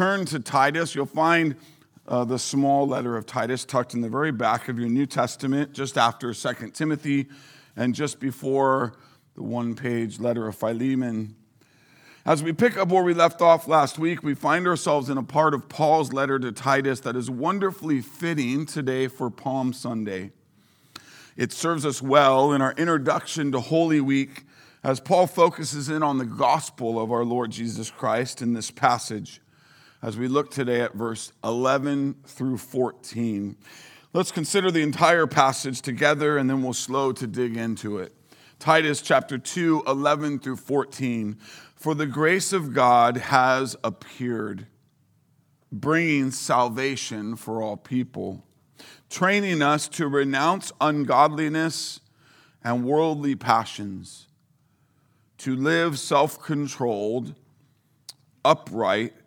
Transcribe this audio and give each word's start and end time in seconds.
turn 0.00 0.24
to 0.24 0.40
Titus, 0.40 0.94
you'll 0.94 1.04
find 1.04 1.54
uh, 2.08 2.24
the 2.24 2.38
small 2.38 2.88
letter 2.88 3.18
of 3.18 3.26
Titus 3.26 3.66
tucked 3.66 3.92
in 3.92 4.00
the 4.00 4.08
very 4.08 4.32
back 4.32 4.70
of 4.70 4.78
your 4.78 4.88
New 4.88 5.04
Testament, 5.04 5.74
just 5.74 5.98
after 5.98 6.32
2 6.32 6.70
Timothy 6.70 7.26
and 7.76 7.94
just 7.94 8.18
before 8.18 8.94
the 9.34 9.42
one 9.42 9.74
page 9.74 10.18
letter 10.18 10.48
of 10.48 10.56
Philemon. 10.56 11.36
As 12.24 12.42
we 12.42 12.54
pick 12.54 12.78
up 12.78 12.88
where 12.88 13.02
we 13.02 13.12
left 13.12 13.42
off 13.42 13.68
last 13.68 13.98
week, 13.98 14.22
we 14.22 14.34
find 14.34 14.66
ourselves 14.66 15.10
in 15.10 15.18
a 15.18 15.22
part 15.22 15.52
of 15.52 15.68
Paul's 15.68 16.14
letter 16.14 16.38
to 16.38 16.50
Titus 16.50 17.00
that 17.00 17.14
is 17.14 17.28
wonderfully 17.28 18.00
fitting 18.00 18.64
today 18.64 19.06
for 19.06 19.28
Palm 19.28 19.74
Sunday. 19.74 20.30
It 21.36 21.52
serves 21.52 21.84
us 21.84 22.00
well 22.00 22.54
in 22.54 22.62
our 22.62 22.72
introduction 22.78 23.52
to 23.52 23.60
Holy 23.60 24.00
Week 24.00 24.44
as 24.82 24.98
Paul 24.98 25.26
focuses 25.26 25.90
in 25.90 26.02
on 26.02 26.16
the 26.16 26.24
gospel 26.24 26.98
of 26.98 27.12
our 27.12 27.22
Lord 27.22 27.50
Jesus 27.50 27.90
Christ 27.90 28.40
in 28.40 28.54
this 28.54 28.70
passage 28.70 29.42
as 30.02 30.16
we 30.16 30.28
look 30.28 30.50
today 30.50 30.80
at 30.80 30.94
verse 30.94 31.32
11 31.44 32.16
through 32.24 32.58
14. 32.58 33.56
Let's 34.12 34.32
consider 34.32 34.70
the 34.70 34.82
entire 34.82 35.26
passage 35.26 35.82
together 35.82 36.38
and 36.38 36.48
then 36.48 36.62
we'll 36.62 36.72
slow 36.72 37.12
to 37.12 37.26
dig 37.26 37.56
into 37.56 37.98
it. 37.98 38.14
Titus 38.58 39.02
chapter 39.02 39.38
2, 39.38 39.84
11 39.86 40.38
through 40.40 40.56
14. 40.56 41.38
For 41.76 41.94
the 41.94 42.06
grace 42.06 42.52
of 42.52 42.74
God 42.74 43.16
has 43.16 43.76
appeared, 43.82 44.66
bringing 45.72 46.30
salvation 46.30 47.36
for 47.36 47.62
all 47.62 47.76
people, 47.76 48.44
training 49.08 49.62
us 49.62 49.88
to 49.88 50.08
renounce 50.08 50.72
ungodliness 50.80 52.00
and 52.62 52.84
worldly 52.84 53.34
passions, 53.34 54.26
to 55.38 55.56
live 55.56 55.98
self 55.98 56.42
controlled, 56.42 57.34
upright, 58.44 59.14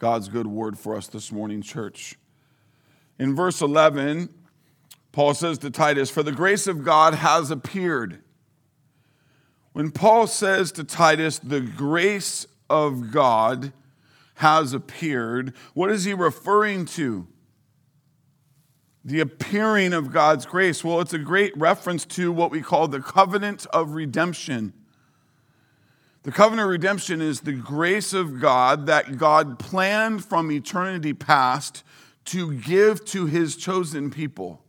God's 0.00 0.28
good 0.30 0.46
word 0.46 0.78
for 0.78 0.96
us 0.96 1.08
this 1.08 1.30
morning, 1.30 1.60
church. 1.60 2.16
In 3.18 3.36
verse 3.36 3.60
11, 3.60 4.30
Paul 5.12 5.34
says 5.34 5.58
to 5.58 5.70
Titus, 5.70 6.08
For 6.08 6.22
the 6.22 6.32
grace 6.32 6.66
of 6.66 6.82
God 6.82 7.12
has 7.12 7.50
appeared. 7.50 8.22
When 9.74 9.90
Paul 9.90 10.26
says 10.26 10.72
to 10.72 10.84
Titus, 10.84 11.38
The 11.38 11.60
grace 11.60 12.46
of 12.70 13.12
God 13.12 13.74
has 14.36 14.72
appeared, 14.72 15.52
what 15.74 15.90
is 15.90 16.04
he 16.04 16.14
referring 16.14 16.86
to? 16.86 17.28
The 19.04 19.20
appearing 19.20 19.92
of 19.92 20.10
God's 20.10 20.46
grace. 20.46 20.82
Well, 20.82 21.02
it's 21.02 21.12
a 21.12 21.18
great 21.18 21.54
reference 21.58 22.06
to 22.06 22.32
what 22.32 22.50
we 22.50 22.62
call 22.62 22.88
the 22.88 23.00
covenant 23.00 23.66
of 23.66 23.90
redemption. 23.90 24.72
The 26.22 26.32
covenant 26.32 26.66
of 26.66 26.70
redemption 26.70 27.22
is 27.22 27.40
the 27.40 27.52
grace 27.54 28.12
of 28.12 28.40
God 28.40 28.84
that 28.86 29.16
God 29.16 29.58
planned 29.58 30.22
from 30.22 30.52
eternity 30.52 31.14
past 31.14 31.82
to 32.26 32.52
give 32.52 33.04
to 33.06 33.24
his 33.24 33.56
chosen 33.56 34.10
people. 34.10 34.62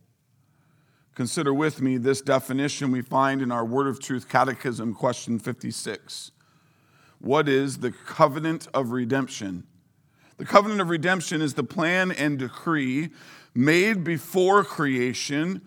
Consider 1.13 1.53
with 1.53 1.81
me 1.81 1.97
this 1.97 2.22
definition 2.22 2.89
we 2.89 3.02
find 3.02 3.41
in 3.41 3.52
our 3.52 3.66
Word 3.66 3.88
of 3.88 3.99
Truth 3.99 4.29
Catechism, 4.29 4.94
question 4.94 5.39
56. 5.39 6.31
What 7.19 7.50
is 7.50 7.79
the 7.79 7.91
covenant 7.91 8.69
of 8.73 8.91
redemption? 8.91 9.68
The 10.38 10.45
covenant 10.45 10.79
of 10.79 10.89
redemption 10.89 11.41
is 11.41 11.56
the 11.56 11.66
plan 11.66 12.13
and 12.13 12.39
decree 12.39 13.09
made 13.53 14.06
before 14.06 14.63
creation 14.63 15.62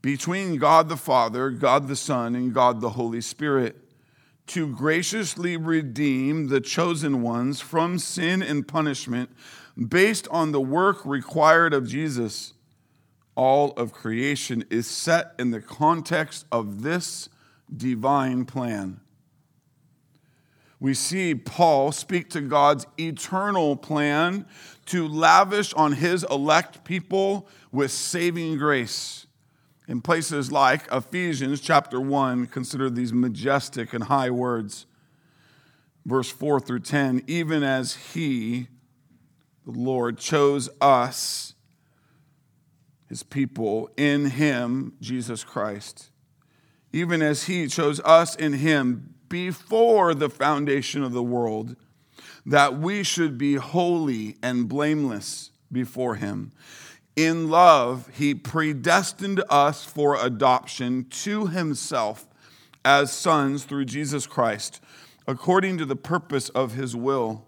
between 0.00 0.58
God 0.58 0.88
the 0.88 0.96
Father, 0.96 1.50
God 1.50 1.88
the 1.88 1.96
Son, 1.96 2.36
and 2.36 2.54
God 2.54 2.80
the 2.80 2.90
Holy 2.90 3.20
Spirit 3.20 3.83
to 4.46 4.74
graciously 4.74 5.56
redeem 5.56 6.48
the 6.48 6.60
chosen 6.60 7.22
ones 7.22 7.60
from 7.60 7.98
sin 7.98 8.42
and 8.42 8.68
punishment 8.68 9.30
based 9.76 10.28
on 10.30 10.52
the 10.52 10.60
work 10.60 11.04
required 11.04 11.72
of 11.72 11.88
Jesus. 11.88 12.52
All 13.34 13.72
of 13.72 13.92
creation 13.92 14.64
is 14.70 14.86
set 14.86 15.34
in 15.38 15.50
the 15.50 15.60
context 15.60 16.46
of 16.52 16.82
this 16.82 17.28
divine 17.74 18.44
plan. 18.44 19.00
We 20.78 20.92
see 20.92 21.34
Paul 21.34 21.92
speak 21.92 22.28
to 22.30 22.42
God's 22.42 22.86
eternal 22.98 23.74
plan 23.74 24.46
to 24.86 25.08
lavish 25.08 25.72
on 25.72 25.92
his 25.92 26.24
elect 26.30 26.84
people 26.84 27.48
with 27.72 27.90
saving 27.90 28.58
grace 28.58 29.23
in 29.86 30.00
places 30.00 30.50
like 30.50 30.90
Ephesians 30.90 31.60
chapter 31.60 32.00
1, 32.00 32.46
consider 32.46 32.88
these 32.88 33.12
majestic 33.12 33.92
and 33.92 34.04
high 34.04 34.30
words. 34.30 34.86
Verse 36.06 36.30
4 36.30 36.60
through 36.60 36.80
10 36.80 37.22
even 37.26 37.62
as 37.62 37.94
He, 38.12 38.68
the 39.64 39.72
Lord, 39.72 40.18
chose 40.18 40.68
us, 40.80 41.54
His 43.08 43.22
people, 43.22 43.90
in 43.96 44.26
Him, 44.26 44.94
Jesus 45.00 45.44
Christ, 45.44 46.10
even 46.92 47.22
as 47.22 47.44
He 47.44 47.66
chose 47.66 48.00
us 48.00 48.34
in 48.36 48.54
Him 48.54 49.14
before 49.28 50.14
the 50.14 50.30
foundation 50.30 51.02
of 51.02 51.12
the 51.12 51.22
world, 51.22 51.76
that 52.46 52.78
we 52.78 53.02
should 53.02 53.38
be 53.38 53.54
holy 53.54 54.36
and 54.42 54.68
blameless 54.68 55.50
before 55.72 56.16
Him. 56.16 56.52
In 57.16 57.48
love, 57.48 58.10
he 58.14 58.34
predestined 58.34 59.42
us 59.48 59.84
for 59.84 60.16
adoption 60.16 61.06
to 61.10 61.46
himself 61.46 62.26
as 62.84 63.12
sons 63.12 63.64
through 63.64 63.84
Jesus 63.84 64.26
Christ, 64.26 64.80
according 65.26 65.78
to 65.78 65.84
the 65.84 65.96
purpose 65.96 66.48
of 66.50 66.72
his 66.72 66.96
will, 66.96 67.46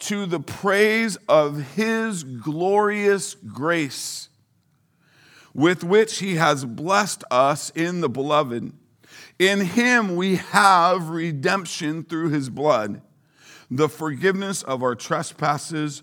to 0.00 0.26
the 0.26 0.40
praise 0.40 1.16
of 1.28 1.74
his 1.74 2.24
glorious 2.24 3.34
grace, 3.34 4.28
with 5.54 5.82
which 5.82 6.18
he 6.18 6.34
has 6.34 6.64
blessed 6.64 7.24
us 7.30 7.70
in 7.70 8.00
the 8.00 8.08
beloved. 8.08 8.72
In 9.38 9.60
him 9.60 10.14
we 10.14 10.36
have 10.36 11.08
redemption 11.08 12.04
through 12.04 12.30
his 12.30 12.50
blood, 12.50 13.00
the 13.70 13.88
forgiveness 13.88 14.62
of 14.62 14.82
our 14.82 14.94
trespasses 14.94 16.02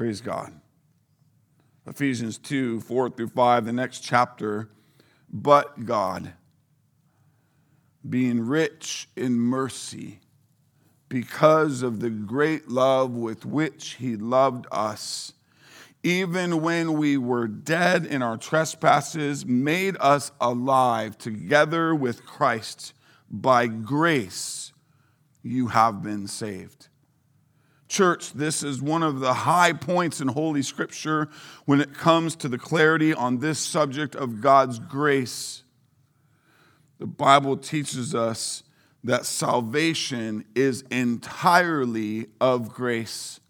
Praise 0.00 0.22
God. 0.22 0.58
Ephesians 1.86 2.38
2 2.38 2.80
4 2.80 3.10
through 3.10 3.28
5, 3.28 3.66
the 3.66 3.72
next 3.74 4.00
chapter. 4.00 4.70
But 5.30 5.84
God, 5.84 6.32
being 8.08 8.46
rich 8.46 9.10
in 9.14 9.34
mercy, 9.34 10.20
because 11.10 11.82
of 11.82 12.00
the 12.00 12.08
great 12.08 12.70
love 12.70 13.10
with 13.10 13.44
which 13.44 13.96
He 13.96 14.16
loved 14.16 14.66
us, 14.72 15.34
even 16.02 16.62
when 16.62 16.94
we 16.94 17.18
were 17.18 17.46
dead 17.46 18.06
in 18.06 18.22
our 18.22 18.38
trespasses, 18.38 19.44
made 19.44 19.98
us 20.00 20.32
alive 20.40 21.18
together 21.18 21.94
with 21.94 22.24
Christ. 22.24 22.94
By 23.30 23.66
grace, 23.66 24.72
you 25.42 25.66
have 25.66 26.02
been 26.02 26.26
saved. 26.26 26.88
Church, 27.90 28.32
this 28.34 28.62
is 28.62 28.80
one 28.80 29.02
of 29.02 29.18
the 29.18 29.34
high 29.34 29.72
points 29.72 30.20
in 30.20 30.28
Holy 30.28 30.62
Scripture 30.62 31.28
when 31.64 31.80
it 31.80 31.92
comes 31.92 32.36
to 32.36 32.48
the 32.48 32.56
clarity 32.56 33.12
on 33.12 33.40
this 33.40 33.58
subject 33.58 34.14
of 34.14 34.40
God's 34.40 34.78
grace. 34.78 35.64
The 37.00 37.06
Bible 37.06 37.56
teaches 37.56 38.14
us 38.14 38.62
that 39.02 39.26
salvation 39.26 40.44
is 40.54 40.84
entirely 40.92 42.28
of 42.40 42.72
grace. 42.72 43.40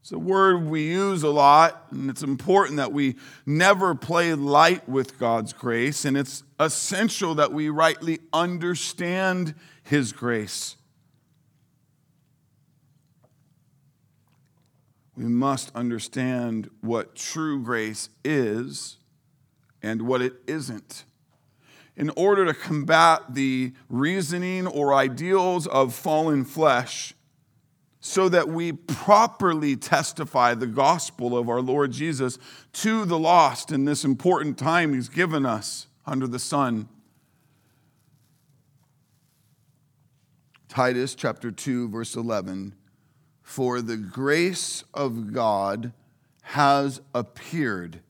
It's 0.00 0.12
a 0.12 0.18
word 0.18 0.64
we 0.64 0.84
use 0.84 1.24
a 1.24 1.30
lot, 1.30 1.86
and 1.90 2.08
it's 2.08 2.22
important 2.22 2.76
that 2.76 2.92
we 2.92 3.16
never 3.44 3.96
play 3.96 4.34
light 4.34 4.88
with 4.88 5.18
God's 5.18 5.52
grace, 5.52 6.04
and 6.04 6.16
it's 6.16 6.44
essential 6.60 7.34
that 7.34 7.52
we 7.52 7.70
rightly 7.70 8.20
understand 8.32 9.56
His 9.82 10.12
grace. 10.12 10.76
We 15.16 15.24
must 15.24 15.70
understand 15.74 16.70
what 16.80 17.14
true 17.14 17.62
grace 17.62 18.08
is 18.24 18.96
and 19.82 20.02
what 20.02 20.22
it 20.22 20.34
isn't. 20.46 21.04
In 21.96 22.10
order 22.16 22.44
to 22.46 22.54
combat 22.54 23.34
the 23.34 23.72
reasoning 23.88 24.66
or 24.66 24.92
ideals 24.92 25.68
of 25.68 25.94
fallen 25.94 26.44
flesh, 26.44 27.14
so 28.00 28.28
that 28.28 28.48
we 28.48 28.70
properly 28.70 29.76
testify 29.76 30.52
the 30.52 30.66
gospel 30.66 31.38
of 31.38 31.48
our 31.48 31.62
Lord 31.62 31.90
Jesus 31.92 32.38
to 32.74 33.06
the 33.06 33.18
lost 33.18 33.72
in 33.72 33.86
this 33.86 34.04
important 34.04 34.58
time 34.58 34.92
He's 34.92 35.08
given 35.08 35.46
us 35.46 35.86
under 36.04 36.26
the 36.26 36.38
sun. 36.38 36.86
Titus 40.68 41.14
chapter 41.14 41.50
2, 41.50 41.88
verse 41.88 42.14
11 42.14 42.74
For 43.44 43.80
the 43.80 43.96
grace 43.96 44.82
of 44.92 45.32
God 45.32 45.92
has 46.42 47.00
appeared 47.14 48.00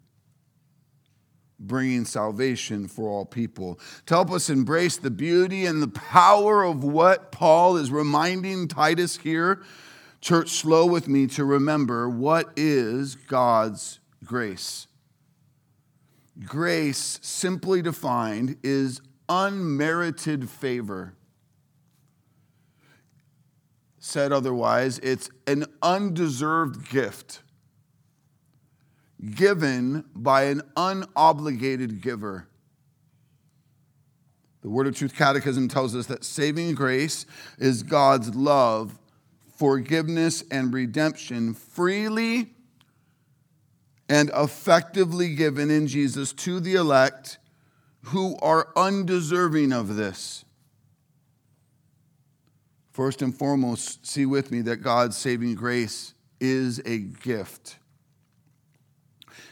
bringing 1.58 2.04
salvation 2.04 2.88
for 2.88 3.08
all 3.08 3.24
people. 3.24 3.78
To 4.06 4.14
help 4.14 4.30
us 4.30 4.50
embrace 4.50 4.96
the 4.96 5.10
beauty 5.10 5.66
and 5.66 5.82
the 5.82 5.88
power 5.88 6.62
of 6.62 6.84
what 6.84 7.32
Paul 7.32 7.76
is 7.76 7.90
reminding 7.90 8.68
Titus 8.68 9.18
here, 9.18 9.62
church, 10.20 10.50
slow 10.50 10.86
with 10.86 11.08
me 11.08 11.26
to 11.28 11.44
remember 11.44 12.08
what 12.08 12.50
is 12.56 13.14
God's 13.14 14.00
grace. 14.24 14.86
Grace, 16.44 17.18
simply 17.22 17.82
defined, 17.82 18.56
is 18.62 19.00
unmerited 19.28 20.48
favor. 20.48 21.14
Said 24.06 24.32
otherwise, 24.32 24.98
it's 24.98 25.30
an 25.46 25.64
undeserved 25.80 26.90
gift 26.90 27.40
given 29.34 30.04
by 30.14 30.42
an 30.42 30.60
unobligated 30.76 32.02
giver. 32.02 32.46
The 34.60 34.68
Word 34.68 34.88
of 34.88 34.94
Truth 34.94 35.16
Catechism 35.16 35.68
tells 35.68 35.96
us 35.96 36.04
that 36.08 36.22
saving 36.22 36.74
grace 36.74 37.24
is 37.58 37.82
God's 37.82 38.34
love, 38.34 38.98
forgiveness, 39.56 40.44
and 40.50 40.74
redemption 40.74 41.54
freely 41.54 42.52
and 44.10 44.30
effectively 44.36 45.34
given 45.34 45.70
in 45.70 45.86
Jesus 45.86 46.34
to 46.34 46.60
the 46.60 46.74
elect 46.74 47.38
who 48.02 48.36
are 48.42 48.68
undeserving 48.76 49.72
of 49.72 49.96
this. 49.96 50.43
First 52.94 53.22
and 53.22 53.36
foremost, 53.36 54.06
see 54.06 54.24
with 54.24 54.52
me 54.52 54.60
that 54.62 54.76
God's 54.76 55.16
saving 55.16 55.56
grace 55.56 56.14
is 56.38 56.80
a 56.86 56.98
gift. 56.98 57.76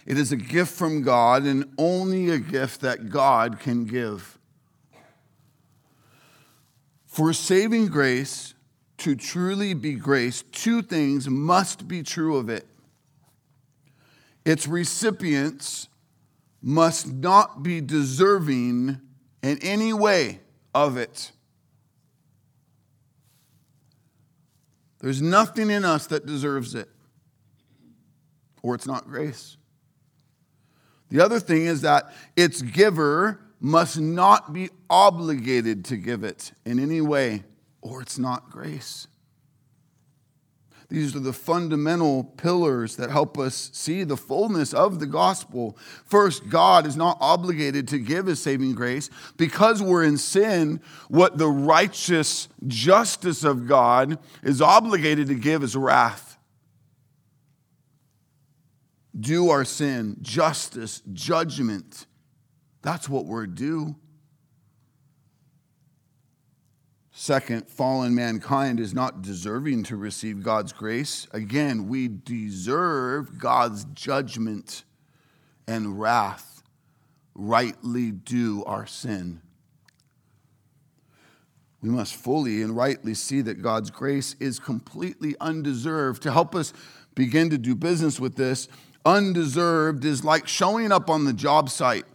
It 0.07 0.17
is 0.17 0.31
a 0.31 0.37
gift 0.37 0.73
from 0.73 1.03
God 1.03 1.43
and 1.43 1.75
only 1.77 2.31
a 2.31 2.39
gift 2.39 2.83
that 2.83 3.11
God 3.11 3.59
can 3.59 3.85
give. 3.85 4.39
For 7.05 7.33
saving 7.33 7.89
grace 7.89 8.55
to 8.99 9.17
truly 9.17 9.75
be 9.75 9.95
grace, 9.95 10.45
two 10.53 10.81
things 10.81 11.29
must 11.29 11.89
be 11.89 12.05
true 12.05 12.37
of 12.37 12.49
it. 12.49 12.69
Its 14.45 14.69
recipients 14.69 15.89
must 16.63 17.09
not 17.09 17.65
be 17.65 17.81
deserving 17.81 19.01
in 19.43 19.59
any 19.63 19.93
way 19.93 20.39
of 20.73 20.97
it. 20.97 21.33
There's 25.03 25.21
nothing 25.21 25.71
in 25.71 25.85
us 25.85 26.07
that 26.07 26.25
deserves 26.25 26.75
it, 26.77 26.89
or 28.63 28.77
it's 28.77 28.87
not 28.87 29.09
grace. 29.09 29.57
The 31.11 31.21
other 31.21 31.41
thing 31.41 31.67
is 31.67 31.83
that 31.83 32.15
its 32.37 32.63
giver 32.63 33.41
must 33.61 34.01
not 34.01 34.53
be 34.53 34.71
obligated 34.89 35.85
to 35.87 35.97
give 35.97 36.23
it 36.23 36.53
in 36.65 36.79
any 36.79 37.01
way, 37.01 37.43
or 37.81 38.01
it's 38.01 38.19
not 38.19 38.49
grace. 38.49 39.09
These 40.93 41.17
are 41.17 41.21
the 41.21 41.33
fundamental 41.33 42.23
pillars 42.23 42.97
that 42.97 43.11
help 43.11 43.39
us 43.39 43.71
see 43.73 44.05
the 44.05 44.17
fullness 44.17 44.75
of 44.75 45.01
the 45.01 45.07
gospel. 45.07 45.79
First, 46.05 46.51
God 46.51 46.87
is 46.87 46.99
not 46.99 47.17
obligated 47.19 47.89
to 47.89 47.99
give 47.99 48.27
his 48.27 48.43
saving 48.43 48.75
grace. 48.75 49.09
Because 49.39 49.83
we're 49.83 50.05
in 50.05 50.19
sin, 50.19 50.83
what 51.09 51.39
the 51.39 51.49
righteous 51.49 52.49
justice 52.67 53.43
of 53.43 53.67
God 53.67 54.19
is 54.43 54.61
obligated 54.61 55.29
to 55.29 55.35
give 55.35 55.63
is 55.63 55.75
wrath 55.75 56.37
due 59.19 59.49
our 59.49 59.65
sin, 59.65 60.19
justice, 60.21 61.01
judgment. 61.15 62.05
That's 62.83 63.09
what 63.09 63.25
we're 63.25 63.47
due. 63.47 63.97
Second, 67.23 67.69
fallen 67.69 68.17
mankind 68.17 68.81
is 68.81 68.95
not 68.95 69.23
deserving 69.23 69.85
to 69.85 69.95
receive 69.95 70.43
God's 70.43 70.73
grace. 70.73 71.29
Again, 71.31 71.87
we 71.87 72.09
deserve 72.09 73.39
God's 73.39 73.85
judgment 73.95 74.83
and 75.69 76.01
wrath, 76.01 76.65
rightly 77.37 78.11
due 78.11 78.65
our 78.65 78.89
sin. 78.89 79.41
We 81.81 81.91
must 81.91 82.17
fully 82.17 82.61
and 82.61 82.77
rightly 82.77 83.15
see 83.15 83.41
that 83.43 83.63
God's 83.63 83.93
grace 83.93 84.35
is 84.41 84.59
completely 84.59 85.37
undeserved. 85.41 86.25
To 86.25 86.33
help 86.33 86.57
us 86.57 86.73
begin 87.15 87.51
to 87.51 87.57
do 87.57 87.77
business 87.77 88.19
with 88.19 88.35
this, 88.35 88.67
undeserved 89.05 90.05
is 90.05 90.25
like 90.25 90.49
showing 90.49 90.91
up 90.91 91.09
on 91.09 91.25
the 91.25 91.33
job 91.33 91.71
site 91.71 92.07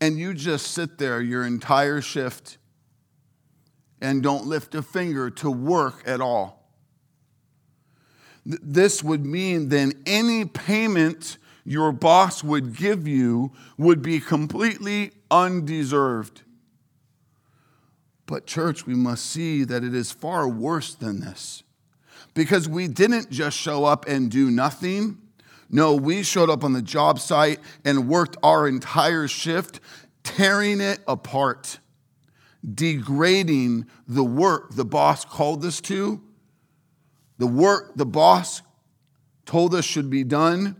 and 0.00 0.18
you 0.18 0.34
just 0.34 0.72
sit 0.72 0.98
there 0.98 1.20
your 1.20 1.46
entire 1.46 2.00
shift 2.00 2.56
and 4.00 4.22
don't 4.22 4.46
lift 4.46 4.74
a 4.74 4.82
finger 4.82 5.30
to 5.30 5.50
work 5.50 6.02
at 6.06 6.20
all. 6.20 6.70
This 8.44 9.02
would 9.02 9.26
mean 9.26 9.68
then 9.68 9.92
any 10.06 10.44
payment 10.44 11.36
your 11.64 11.92
boss 11.92 12.42
would 12.42 12.74
give 12.76 13.06
you 13.06 13.52
would 13.76 14.02
be 14.02 14.20
completely 14.20 15.12
undeserved. 15.30 16.42
But, 18.26 18.46
church, 18.46 18.86
we 18.86 18.94
must 18.94 19.26
see 19.26 19.64
that 19.64 19.82
it 19.82 19.92
is 19.92 20.12
far 20.12 20.48
worse 20.48 20.94
than 20.94 21.20
this 21.20 21.64
because 22.32 22.68
we 22.68 22.86
didn't 22.86 23.28
just 23.30 23.58
show 23.58 23.84
up 23.84 24.06
and 24.06 24.30
do 24.30 24.52
nothing. 24.52 25.18
No, 25.68 25.94
we 25.94 26.22
showed 26.22 26.48
up 26.48 26.62
on 26.62 26.72
the 26.72 26.80
job 26.80 27.18
site 27.18 27.58
and 27.84 28.08
worked 28.08 28.36
our 28.42 28.68
entire 28.68 29.26
shift, 29.26 29.80
tearing 30.22 30.80
it 30.80 31.00
apart, 31.08 31.79
degrading 32.74 33.86
the 34.06 34.24
work 34.24 34.74
the 34.74 34.84
boss 34.84 35.24
called 35.24 35.64
us 35.64 35.80
to, 35.82 36.20
the 37.38 37.46
work 37.46 37.94
the 37.96 38.06
boss 38.06 38.62
told 39.46 39.74
us 39.74 39.84
should 39.84 40.10
be 40.10 40.24
done. 40.24 40.76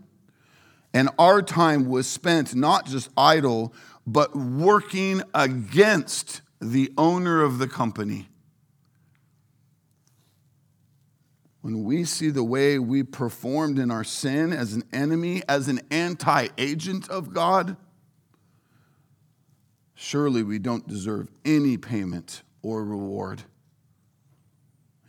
And 0.92 1.08
our 1.18 1.40
time 1.40 1.86
was 1.86 2.08
spent 2.08 2.54
not 2.54 2.86
just 2.86 3.10
idle, 3.16 3.72
but 4.06 4.36
working 4.36 5.22
against 5.34 6.42
the 6.60 6.92
owner 6.98 7.42
of 7.42 7.58
the 7.58 7.68
company. 7.68 8.30
when 11.62 11.84
we 11.84 12.04
see 12.04 12.30
the 12.30 12.44
way 12.44 12.78
we 12.78 13.02
performed 13.02 13.78
in 13.78 13.90
our 13.90 14.04
sin 14.04 14.52
as 14.52 14.72
an 14.72 14.82
enemy, 14.92 15.42
as 15.48 15.68
an 15.68 15.80
anti 15.90 16.48
agent 16.56 17.08
of 17.08 17.34
God, 17.34 17.76
surely 20.00 20.42
we 20.42 20.58
don't 20.58 20.88
deserve 20.88 21.28
any 21.44 21.76
payment 21.76 22.42
or 22.62 22.82
reward. 22.82 23.42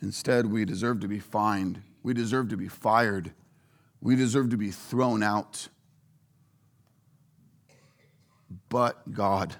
Instead, 0.01 0.45
we 0.45 0.65
deserve 0.65 0.99
to 0.99 1.07
be 1.07 1.17
fined, 1.17 1.81
we 2.03 2.13
deserve 2.13 2.49
to 2.49 2.57
be 2.57 2.67
fired, 2.67 3.31
we 4.01 4.17
deserve 4.17 4.49
to 4.49 4.57
be 4.57 4.69
thrown 4.69 5.23
out. 5.23 5.69
But 8.67 9.13
God, 9.13 9.55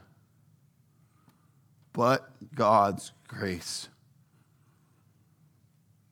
but 1.94 2.30
God's 2.54 3.14
grace. 3.26 3.88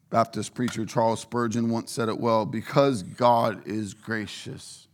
Baptist 0.09 0.53
preacher 0.53 0.85
Charles 0.85 1.19
Spurgeon 1.19 1.69
once 1.69 1.91
said 1.91 2.07
it 2.07 2.19
well 2.19 2.45
because 2.45 3.03
God 3.03 3.67
is 3.67 3.93
gracious, 3.93 4.87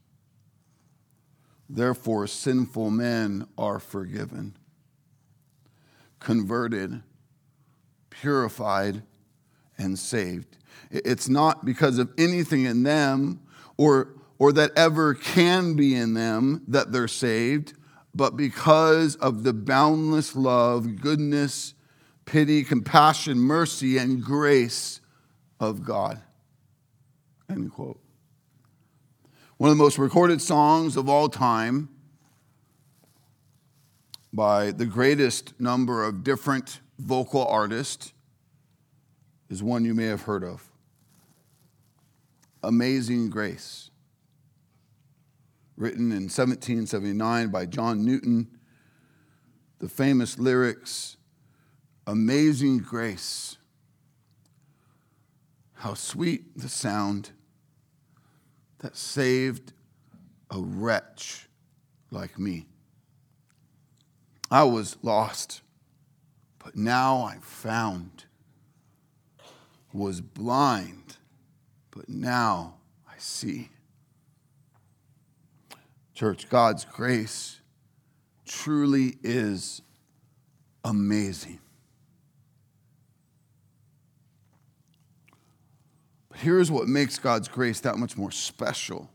therefore 1.69 2.27
sinful 2.27 2.91
men 2.91 3.47
are 3.57 3.79
forgiven, 3.79 4.55
converted, 6.19 7.01
purified, 8.09 9.03
and 9.77 9.97
saved. 9.97 10.57
It's 10.91 11.27
not 11.27 11.65
because 11.65 11.97
of 11.97 12.11
anything 12.17 12.65
in 12.65 12.83
them 12.83 13.41
or, 13.77 14.13
or 14.39 14.53
that 14.53 14.71
ever 14.75 15.13
can 15.13 15.75
be 15.75 15.95
in 15.95 16.13
them 16.13 16.63
that 16.67 16.91
they're 16.91 17.07
saved, 17.07 17.73
but 18.13 18.37
because 18.37 19.15
of 19.17 19.43
the 19.43 19.53
boundless 19.53 20.35
love, 20.35 21.01
goodness, 21.01 21.73
pity, 22.25 22.63
compassion, 22.63 23.37
mercy, 23.37 23.97
and 23.97 24.23
grace 24.23 25.01
of 25.59 25.83
God. 25.83 26.21
End 27.49 27.71
quote. 27.71 27.99
One 29.57 29.71
of 29.71 29.77
the 29.77 29.83
most 29.83 29.97
recorded 29.97 30.41
songs 30.41 30.97
of 30.97 31.07
all 31.07 31.29
time 31.29 31.87
by 34.33 34.71
the 34.71 34.85
greatest 34.85 35.57
number 35.61 36.03
of 36.03 36.25
different 36.25 36.81
vocal 36.99 37.45
artists 37.47 38.11
is 39.49 39.63
one 39.63 39.85
you 39.85 39.93
may 39.93 40.07
have 40.07 40.23
heard 40.23 40.43
of 40.43 40.69
Amazing 42.63 43.29
Grace. 43.29 43.91
Written 45.77 46.11
in 46.11 46.23
1779 46.23 47.47
by 47.47 47.65
John 47.65 48.03
Newton, 48.03 48.49
the 49.79 49.87
famous 49.87 50.37
lyrics 50.37 51.15
Amazing 52.05 52.79
Grace. 52.79 53.57
How 55.75 55.93
sweet 55.93 56.57
the 56.57 56.67
sound 56.67 57.31
that 58.85 58.95
saved 58.95 59.73
a 60.51 60.59
wretch 60.59 61.47
like 62.11 62.37
me. 62.37 62.67
I 64.51 64.63
was 64.63 64.95
lost, 65.01 65.61
but 66.63 66.75
now 66.75 67.25
I'm 67.25 67.41
found. 67.41 68.25
Was 69.91 70.21
blind, 70.21 71.17
but 71.89 72.07
now 72.07 72.75
I 73.07 73.15
see. 73.17 73.69
Church, 76.13 76.47
God's 76.47 76.85
grace 76.85 77.61
truly 78.45 79.17
is 79.23 79.81
amazing. 80.83 81.59
But 86.35 86.41
here's 86.41 86.69
what 86.69 86.89
makes 86.89 87.17
God's 87.17 87.47
grace 87.47 87.79
that 87.79 87.97
much 87.97 88.17
more 88.17 88.29
special 88.29 89.09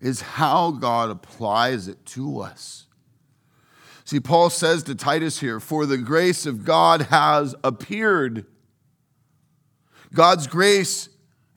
is 0.00 0.22
how 0.22 0.70
God 0.70 1.10
applies 1.10 1.88
it 1.88 2.06
to 2.06 2.40
us. 2.40 2.86
See, 4.06 4.18
Paul 4.18 4.48
says 4.48 4.82
to 4.84 4.94
Titus 4.94 5.40
here, 5.40 5.60
For 5.60 5.84
the 5.84 5.98
grace 5.98 6.46
of 6.46 6.64
God 6.64 7.02
has 7.02 7.54
appeared. 7.62 8.46
God's 10.14 10.46
grace, 10.46 11.10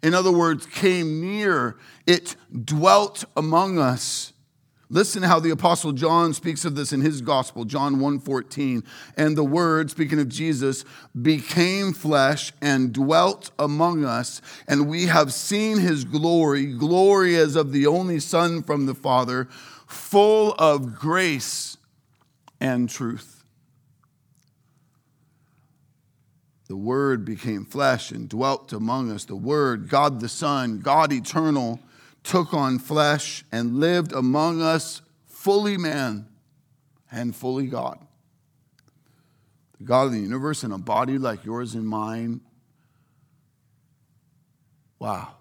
in 0.03 0.13
other 0.13 0.31
words, 0.31 0.65
came 0.65 1.21
near, 1.21 1.77
it 2.05 2.35
dwelt 2.51 3.23
among 3.37 3.79
us. 3.79 4.33
Listen 4.89 5.23
how 5.23 5.39
the 5.39 5.49
apostle 5.49 5.93
John 5.93 6.33
speaks 6.33 6.63
of 6.63 6.75
this 6.75 6.93
in 6.93 7.01
his 7.01 7.21
gospel, 7.21 7.65
John 7.65 7.99
1:14. 7.99 8.83
And 9.17 9.35
the 9.35 9.43
word, 9.43 9.89
speaking 9.89 10.19
of 10.19 10.29
Jesus, 10.29 10.85
became 11.19 11.91
flesh 11.91 12.53
and 12.61 12.93
dwelt 12.93 13.49
among 13.57 14.05
us, 14.05 14.41
and 14.67 14.87
we 14.87 15.07
have 15.07 15.33
seen 15.33 15.79
his 15.79 16.03
glory, 16.03 16.67
glory 16.67 17.35
as 17.35 17.55
of 17.55 17.71
the 17.71 17.87
only 17.87 18.19
son 18.19 18.61
from 18.61 18.85
the 18.85 18.95
Father, 18.95 19.47
full 19.87 20.53
of 20.59 20.95
grace 20.95 21.77
and 22.61 22.89
truth. 22.89 23.43
The 26.67 26.75
Word 26.75 27.25
became 27.25 27.63
flesh 27.63 28.11
and 28.11 28.27
dwelt 28.27 28.73
among 28.73 29.11
us. 29.11 29.25
The 29.25 29.35
Word, 29.35 29.87
God 29.87 30.19
the 30.19 30.29
Son, 30.29 30.79
God 30.79 31.13
eternal, 31.13 31.79
took 32.25 32.53
on 32.53 32.79
flesh 32.79 33.45
and 33.51 33.79
lived 33.79 34.11
among 34.11 34.61
us, 34.61 35.01
fully 35.27 35.77
man 35.77 36.27
and 37.11 37.35
fully 37.35 37.67
God. 37.67 37.99
The 39.77 39.85
God 39.85 40.07
of 40.07 40.11
the 40.11 40.19
universe 40.19 40.63
in 40.63 40.71
a 40.71 40.77
body 40.77 41.17
like 41.17 41.45
yours 41.45 41.75
and 41.75 41.87
mine. 41.87 42.41
Wow. 44.99 45.35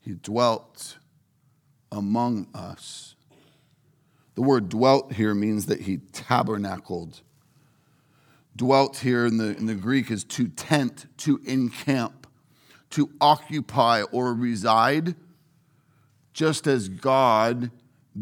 He 0.00 0.14
dwelt 0.14 0.98
among 1.92 2.48
us. 2.52 3.14
The 4.34 4.42
word 4.42 4.68
dwelt 4.68 5.12
here 5.12 5.34
means 5.34 5.66
that 5.66 5.82
he 5.82 5.98
tabernacled. 6.12 7.20
Dwelt 8.56 8.98
here 8.98 9.26
in 9.26 9.36
the, 9.36 9.56
in 9.56 9.66
the 9.66 9.74
Greek 9.74 10.10
is 10.10 10.24
to 10.24 10.48
tent, 10.48 11.06
to 11.18 11.40
encamp, 11.44 12.23
to 12.94 13.10
occupy 13.20 14.02
or 14.12 14.32
reside, 14.32 15.16
just 16.32 16.66
as 16.66 16.88
God 16.88 17.70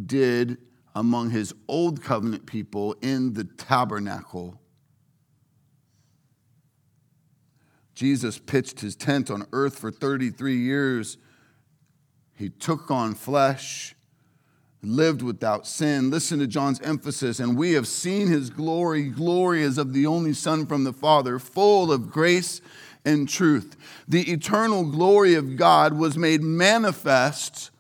did 0.07 0.57
among 0.95 1.31
his 1.31 1.55
old 1.69 2.02
covenant 2.02 2.47
people 2.47 2.97
in 3.02 3.35
the 3.35 3.45
tabernacle. 3.45 4.59
Jesus 7.95 8.38
pitched 8.38 8.81
his 8.81 8.97
tent 8.97 9.31
on 9.31 9.47
earth 9.52 9.79
for 9.79 9.91
33 9.91 10.57
years. 10.57 11.19
He 12.35 12.49
took 12.49 12.91
on 12.91 13.14
flesh 13.14 13.95
lived 14.83 15.23
without 15.23 15.67
sin. 15.67 16.11
Listen 16.11 16.38
to 16.41 16.47
John's 16.47 16.81
emphasis. 16.81 17.38
And 17.38 17.57
we 17.57 17.73
have 17.73 17.87
seen 17.87 18.26
his 18.29 18.50
glory. 18.50 19.05
Glory 19.05 19.62
as 19.62 19.79
of 19.79 19.93
the 19.93 20.07
only 20.07 20.33
Son 20.33 20.67
from 20.67 20.85
the 20.85 20.93
Father, 20.93 21.38
full 21.38 21.93
of 21.93 22.11
grace 22.11 22.61
and 23.04 23.28
truth. 23.28 23.76
The 24.06 24.30
eternal 24.30 24.85
glory 24.85 25.35
of 25.35 25.56
God 25.56 25.94
was 25.94 26.16
made 26.16 26.42
manifest 26.42 27.71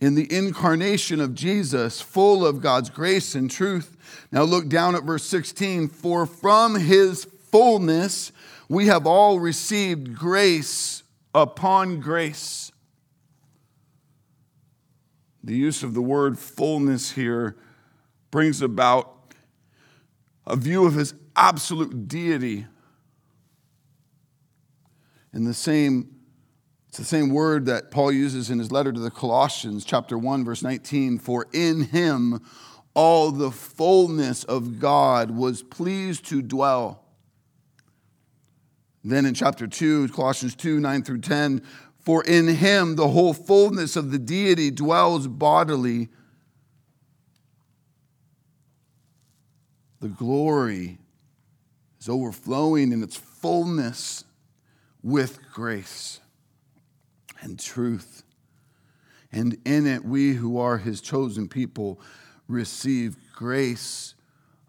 in 0.00 0.14
the 0.14 0.30
incarnation 0.34 1.20
of 1.20 1.34
Jesus, 1.34 2.00
full 2.00 2.44
of 2.44 2.60
God's 2.60 2.90
grace 2.90 3.34
and 3.34 3.50
truth. 3.50 3.96
Now 4.30 4.42
look 4.42 4.68
down 4.68 4.94
at 4.94 5.04
verse 5.04 5.24
16. 5.24 5.88
For 5.88 6.26
from 6.26 6.74
his 6.74 7.24
fullness 7.24 8.32
we 8.68 8.86
have 8.86 9.06
all 9.06 9.40
received 9.40 10.14
grace 10.14 11.02
upon 11.34 12.00
grace. 12.00 12.70
The 15.42 15.56
use 15.56 15.82
of 15.82 15.94
the 15.94 16.02
word 16.02 16.38
fullness 16.38 17.12
here 17.12 17.56
brings 18.30 18.62
about 18.62 19.34
a 20.46 20.56
view 20.56 20.86
of 20.86 20.94
his 20.94 21.14
absolute 21.36 22.08
deity. 22.08 22.66
In 25.34 25.42
the 25.42 25.52
same, 25.52 26.14
it's 26.88 26.98
the 26.98 27.04
same 27.04 27.30
word 27.30 27.66
that 27.66 27.90
Paul 27.90 28.12
uses 28.12 28.50
in 28.50 28.60
his 28.60 28.70
letter 28.70 28.92
to 28.92 29.00
the 29.00 29.10
Colossians, 29.10 29.84
chapter 29.84 30.16
1, 30.16 30.44
verse 30.44 30.62
19. 30.62 31.18
For 31.18 31.48
in 31.52 31.82
him 31.82 32.40
all 32.94 33.32
the 33.32 33.50
fullness 33.50 34.44
of 34.44 34.78
God 34.78 35.32
was 35.32 35.64
pleased 35.64 36.24
to 36.26 36.40
dwell. 36.40 37.04
Then 39.02 39.26
in 39.26 39.34
chapter 39.34 39.66
2, 39.66 40.08
Colossians 40.08 40.54
2, 40.54 40.78
9 40.78 41.02
through 41.02 41.20
10, 41.20 41.62
for 41.98 42.22
in 42.22 42.46
him 42.46 42.94
the 42.94 43.08
whole 43.08 43.34
fullness 43.34 43.96
of 43.96 44.12
the 44.12 44.20
deity 44.20 44.70
dwells 44.70 45.26
bodily. 45.26 46.10
The 50.00 50.08
glory 50.08 50.98
is 51.98 52.08
overflowing 52.08 52.92
in 52.92 53.02
its 53.02 53.16
fullness 53.16 54.24
with 55.04 55.38
grace 55.52 56.18
and 57.42 57.60
truth. 57.60 58.22
And 59.30 59.58
in 59.66 59.86
it, 59.86 60.04
we 60.04 60.32
who 60.32 60.58
are 60.58 60.78
his 60.78 61.00
chosen 61.00 61.46
people 61.48 62.00
receive 62.48 63.16
grace 63.34 64.14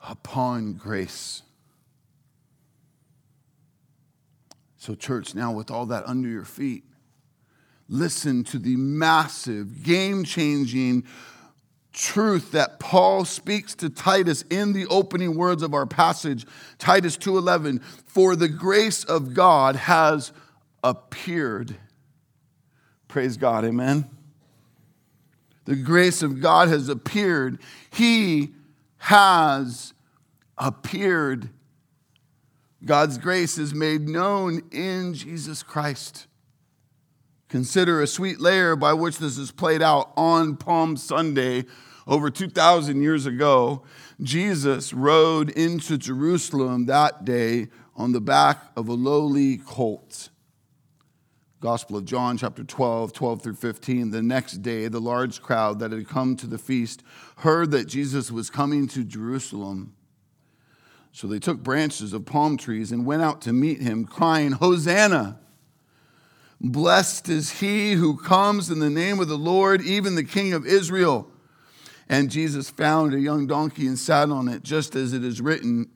upon 0.08 0.74
grace. 0.74 1.42
So, 4.78 4.94
church, 4.94 5.34
now 5.34 5.52
with 5.52 5.72
all 5.72 5.86
that 5.88 6.04
under 6.06 6.28
your 6.28 6.46
feet, 6.46 6.84
listen 7.88 8.44
to 8.46 8.60
the 8.60 8.76
massive, 8.76 9.84
game 9.84 10.26
changing 10.26 11.06
truth 11.96 12.52
that 12.52 12.78
Paul 12.78 13.24
speaks 13.24 13.74
to 13.76 13.90
Titus 13.90 14.44
in 14.50 14.74
the 14.74 14.86
opening 14.88 15.36
words 15.36 15.64
of 15.64 15.74
our 15.74 15.86
passage 15.86 16.46
Titus 16.78 17.18
2:11 17.18 17.80
for 18.06 18.36
the 18.36 18.50
grace 18.50 19.04
of 19.06 19.34
God 19.34 19.78
has 19.78 20.34
appeared. 20.84 21.78
Praise 23.08 23.38
God 23.38 23.64
amen. 23.64 24.10
The 25.64 25.78
grace 25.78 26.22
of 26.22 26.42
God 26.42 26.68
has 26.68 26.90
appeared. 26.90 27.60
He 27.90 28.54
has 28.98 29.94
appeared. 30.58 31.50
God's 32.84 33.18
grace 33.18 33.58
is 33.58 33.74
made 33.74 34.08
known 34.08 34.62
in 34.72 35.14
Jesus 35.14 35.64
Christ 35.64 36.28
Consider 37.50 38.02
a 38.02 38.08
sweet 38.08 38.40
layer 38.40 38.76
by 38.76 38.94
which 38.94 39.20
this 39.20 39.38
is 39.38 39.52
played 39.52 39.82
out 39.82 40.12
on 40.18 40.58
Palm 40.58 40.98
Sunday 40.98 41.66
over 42.08 42.30
2,000 42.30 43.02
years 43.02 43.26
ago. 43.26 43.84
Jesus 44.22 44.94
rode 44.94 45.50
into 45.52 45.98
Jerusalem 45.98 46.86
that 46.88 47.24
day 47.24 47.68
on 47.96 48.12
the 48.12 48.22
back 48.22 48.72
of 48.76 48.88
a 48.88 48.94
lowly 48.94 49.58
colt. 49.58 50.30
Gospel 51.62 51.98
of 51.98 52.06
John, 52.06 52.38
chapter 52.38 52.64
12, 52.64 53.14
12 53.14 53.42
through 53.42 53.56
15. 53.56 54.12
The 54.12 54.22
next 54.22 54.62
day, 54.62 54.88
the 54.88 55.00
large 55.00 55.42
crowd 55.42 55.80
that 55.80 55.92
had 55.92 56.08
come 56.08 56.36
to 56.38 56.48
the 56.48 56.58
feast 56.58 57.02
heard 57.38 57.72
that 57.72 57.86
Jesus 57.86 58.30
was 58.32 58.50
coming 58.50 58.88
to 58.90 59.04
Jerusalem. 59.04 59.96
So 61.12 61.28
they 61.28 61.40
took 61.40 61.64
branches 61.64 62.12
of 62.12 62.26
palm 62.26 62.58
trees 62.58 62.92
and 62.92 63.06
went 63.06 63.22
out 63.22 63.42
to 63.44 63.54
meet 63.54 63.82
him, 63.82 64.06
crying, 64.06 64.52
Hosanna! 64.52 65.40
Blessed 66.62 67.30
is 67.30 67.60
he 67.60 67.94
who 67.94 68.18
comes 68.18 68.70
in 68.70 68.80
the 68.80 68.90
name 68.90 69.20
of 69.20 69.28
the 69.28 69.38
Lord, 69.38 69.82
even 69.82 70.16
the 70.16 70.24
King 70.24 70.54
of 70.54 70.66
Israel. 70.66 71.30
And 72.08 72.30
Jesus 72.30 72.70
found 72.70 73.14
a 73.14 73.20
young 73.20 73.48
donkey 73.48 73.88
and 73.88 73.98
sat 73.98 74.30
on 74.30 74.48
it, 74.48 74.64
just 74.64 74.96
as 74.96 75.14
it 75.14 75.24
is 75.24 75.42
written 75.42 75.90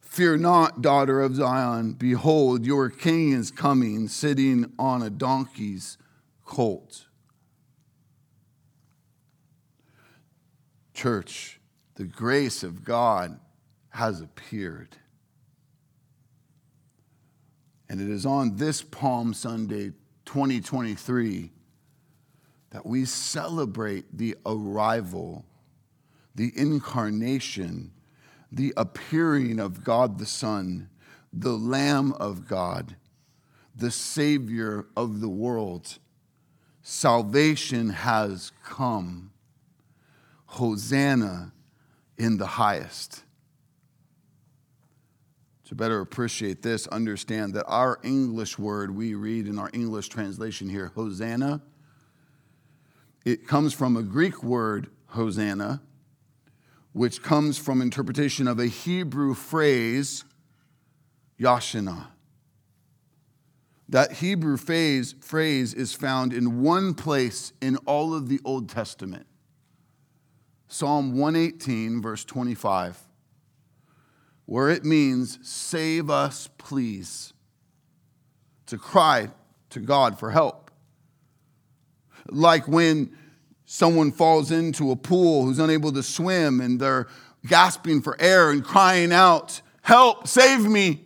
Fear 0.00 0.38
not, 0.38 0.80
daughter 0.82 1.20
of 1.20 1.36
Zion. 1.36 1.92
Behold, 1.92 2.64
your 2.64 2.88
king 2.88 3.32
is 3.32 3.50
coming, 3.50 4.08
sitting 4.08 4.72
on 4.78 5.02
a 5.02 5.10
donkey's 5.10 5.98
colt. 6.44 7.06
Church, 10.94 11.60
the 11.94 12.04
grace 12.04 12.62
of 12.62 12.84
God 12.84 13.38
has 13.90 14.20
appeared. 14.20 14.96
And 17.88 18.00
it 18.00 18.08
is 18.08 18.26
on 18.26 18.56
this 18.56 18.82
Palm 18.82 19.32
Sunday 19.32 19.92
2023 20.26 21.50
that 22.70 22.84
we 22.84 23.04
celebrate 23.04 24.04
the 24.16 24.36
arrival, 24.44 25.44
the 26.34 26.52
incarnation, 26.54 27.92
the 28.52 28.74
appearing 28.76 29.58
of 29.58 29.84
God 29.84 30.18
the 30.18 30.26
Son, 30.26 30.90
the 31.32 31.52
Lamb 31.52 32.12
of 32.14 32.46
God, 32.46 32.96
the 33.74 33.90
Savior 33.90 34.86
of 34.96 35.20
the 35.20 35.28
world. 35.28 35.98
Salvation 36.82 37.90
has 37.90 38.52
come. 38.64 39.30
Hosanna 40.46 41.52
in 42.16 42.38
the 42.38 42.46
highest. 42.46 43.22
To 45.68 45.74
better 45.74 46.00
appreciate 46.00 46.62
this, 46.62 46.86
understand 46.86 47.52
that 47.52 47.66
our 47.66 47.98
English 48.02 48.58
word 48.58 48.90
we 48.96 49.14
read 49.14 49.46
in 49.46 49.58
our 49.58 49.68
English 49.74 50.08
translation 50.08 50.66
here, 50.66 50.92
Hosanna, 50.94 51.60
it 53.26 53.46
comes 53.46 53.74
from 53.74 53.94
a 53.94 54.02
Greek 54.02 54.42
word, 54.42 54.88
Hosanna, 55.08 55.82
which 56.94 57.22
comes 57.22 57.58
from 57.58 57.82
interpretation 57.82 58.48
of 58.48 58.58
a 58.58 58.64
Hebrew 58.64 59.34
phrase, 59.34 60.24
Yashana. 61.38 62.06
That 63.90 64.12
Hebrew 64.12 64.56
phrase, 64.56 65.16
phrase 65.20 65.74
is 65.74 65.92
found 65.92 66.32
in 66.32 66.62
one 66.62 66.94
place 66.94 67.52
in 67.60 67.76
all 67.84 68.14
of 68.14 68.30
the 68.30 68.40
Old 68.42 68.70
Testament 68.70 69.26
Psalm 70.66 71.12
118, 71.12 72.00
verse 72.00 72.24
25, 72.24 73.07
where 74.48 74.70
it 74.70 74.82
means, 74.82 75.38
Save 75.42 76.08
us, 76.08 76.48
please. 76.56 77.34
To 78.68 78.78
cry 78.78 79.28
to 79.68 79.78
God 79.78 80.18
for 80.18 80.30
help. 80.30 80.70
Like 82.30 82.66
when 82.66 83.14
someone 83.66 84.10
falls 84.10 84.50
into 84.50 84.90
a 84.90 84.96
pool 84.96 85.44
who's 85.44 85.58
unable 85.58 85.92
to 85.92 86.02
swim 86.02 86.62
and 86.62 86.80
they're 86.80 87.08
gasping 87.46 88.00
for 88.00 88.18
air 88.18 88.50
and 88.50 88.64
crying 88.64 89.12
out, 89.12 89.60
Help, 89.82 90.26
save 90.26 90.64
me. 90.64 91.04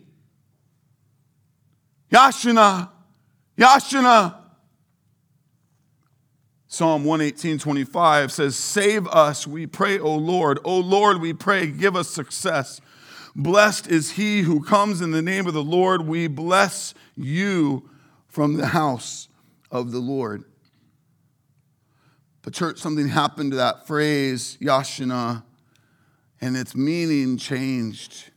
Yashana, 2.13 2.91
Yashana. 3.59 4.37
Psalm 6.69 7.05
118, 7.05 7.59
25 7.59 8.31
says, 8.31 8.57
Save 8.57 9.09
us, 9.09 9.49
we 9.49 9.67
pray, 9.67 9.99
O 9.99 10.15
Lord. 10.15 10.61
O 10.65 10.79
Lord, 10.79 11.21
we 11.21 11.33
pray, 11.33 11.67
give 11.67 11.97
us 11.97 12.09
success. 12.09 12.81
Blessed 13.35 13.87
is 13.87 14.13
he 14.13 14.43
who 14.43 14.63
comes 14.63 15.01
in 15.01 15.11
the 15.11 15.23
name 15.23 15.47
of 15.47 15.55
the 15.55 15.63
Lord. 15.63 16.07
We 16.07 16.27
bless 16.27 16.95
you 17.17 17.89
from 18.29 18.57
the 18.57 18.69
house 18.69 19.29
of 19.71 19.91
the 19.91 20.01
Lord. 20.01 20.45
But, 22.43 22.53
church, 22.55 22.79
something 22.79 23.09
happened 23.09 23.53
to 23.53 23.57
that 23.57 23.87
phrase, 23.87 24.59
Yashana, 24.61 25.45
and 26.41 26.57
its 26.57 26.75
meaning 26.75 27.39
changed. 27.39 28.31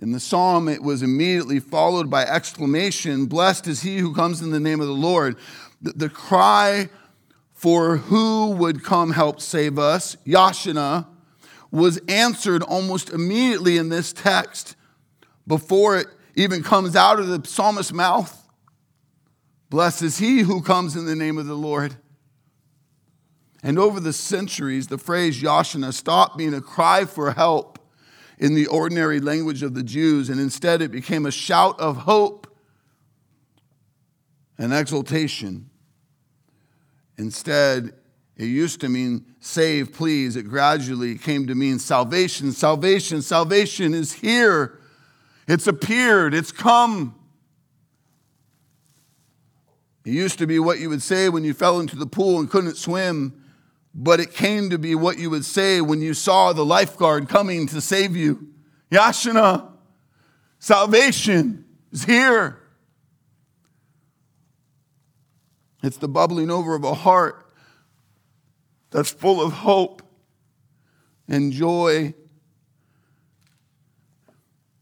In 0.00 0.12
the 0.12 0.20
psalm, 0.20 0.68
it 0.68 0.82
was 0.82 1.02
immediately 1.02 1.58
followed 1.58 2.08
by 2.08 2.22
exclamation 2.22 3.26
Blessed 3.26 3.66
is 3.66 3.82
he 3.82 3.98
who 3.98 4.14
comes 4.14 4.40
in 4.40 4.50
the 4.50 4.60
name 4.60 4.80
of 4.80 4.86
the 4.86 4.92
Lord. 4.92 5.36
The, 5.82 5.92
the 5.92 6.08
cry 6.08 6.88
for 7.52 7.96
who 7.96 8.52
would 8.52 8.84
come 8.84 9.10
help 9.10 9.40
save 9.40 9.78
us, 9.78 10.16
Yashana, 10.24 11.06
was 11.70 11.98
answered 12.08 12.62
almost 12.62 13.10
immediately 13.10 13.76
in 13.76 13.88
this 13.88 14.12
text 14.12 14.76
before 15.46 15.96
it 15.96 16.06
even 16.34 16.62
comes 16.62 16.94
out 16.96 17.18
of 17.18 17.26
the 17.26 17.46
psalmist's 17.46 17.92
mouth. 17.92 18.48
Blessed 19.70 20.02
is 20.02 20.18
he 20.18 20.40
who 20.40 20.62
comes 20.62 20.96
in 20.96 21.04
the 21.04 21.16
name 21.16 21.36
of 21.36 21.46
the 21.46 21.54
Lord. 21.54 21.96
And 23.62 23.78
over 23.78 24.00
the 24.00 24.12
centuries, 24.12 24.86
the 24.86 24.98
phrase 24.98 25.42
Yashana 25.42 25.92
stopped 25.92 26.38
being 26.38 26.54
a 26.54 26.60
cry 26.60 27.04
for 27.04 27.32
help 27.32 27.78
in 28.38 28.54
the 28.54 28.68
ordinary 28.68 29.20
language 29.20 29.62
of 29.64 29.74
the 29.74 29.82
Jews, 29.82 30.30
and 30.30 30.40
instead 30.40 30.80
it 30.80 30.92
became 30.92 31.26
a 31.26 31.32
shout 31.32 31.78
of 31.80 31.96
hope 31.98 32.46
and 34.56 34.72
exultation. 34.72 35.70
Instead, 37.16 37.94
it 38.38 38.46
used 38.46 38.80
to 38.80 38.88
mean 38.88 39.26
save, 39.40 39.92
please. 39.92 40.36
It 40.36 40.44
gradually 40.44 41.18
came 41.18 41.46
to 41.48 41.54
mean 41.54 41.78
salvation. 41.78 42.52
Salvation, 42.52 43.20
salvation 43.20 43.92
is 43.92 44.12
here. 44.12 44.78
It's 45.46 45.66
appeared, 45.66 46.34
it's 46.34 46.52
come. 46.52 47.14
It 50.04 50.12
used 50.12 50.38
to 50.38 50.46
be 50.46 50.58
what 50.58 50.78
you 50.78 50.88
would 50.88 51.02
say 51.02 51.28
when 51.28 51.44
you 51.44 51.52
fell 51.52 51.80
into 51.80 51.96
the 51.96 52.06
pool 52.06 52.38
and 52.38 52.48
couldn't 52.48 52.76
swim 52.76 53.44
but 54.00 54.20
it 54.20 54.32
came 54.32 54.70
to 54.70 54.78
be 54.78 54.94
what 54.94 55.18
you 55.18 55.28
would 55.28 55.44
say 55.44 55.80
when 55.80 56.00
you 56.00 56.14
saw 56.14 56.52
the 56.52 56.64
lifeguard 56.64 57.28
coming 57.28 57.66
to 57.66 57.80
save 57.80 58.14
you. 58.14 58.48
Yashana, 58.92 59.68
salvation 60.60 61.64
is 61.90 62.04
here. 62.04 62.60
It's 65.82 65.96
the 65.96 66.08
bubbling 66.08 66.48
over 66.48 66.76
of 66.76 66.84
a 66.84 66.94
heart 66.94 67.44
that's 68.90 69.10
full 69.10 69.40
of 69.40 69.52
hope 69.52 70.02
and 71.28 71.52
joy, 71.52 72.14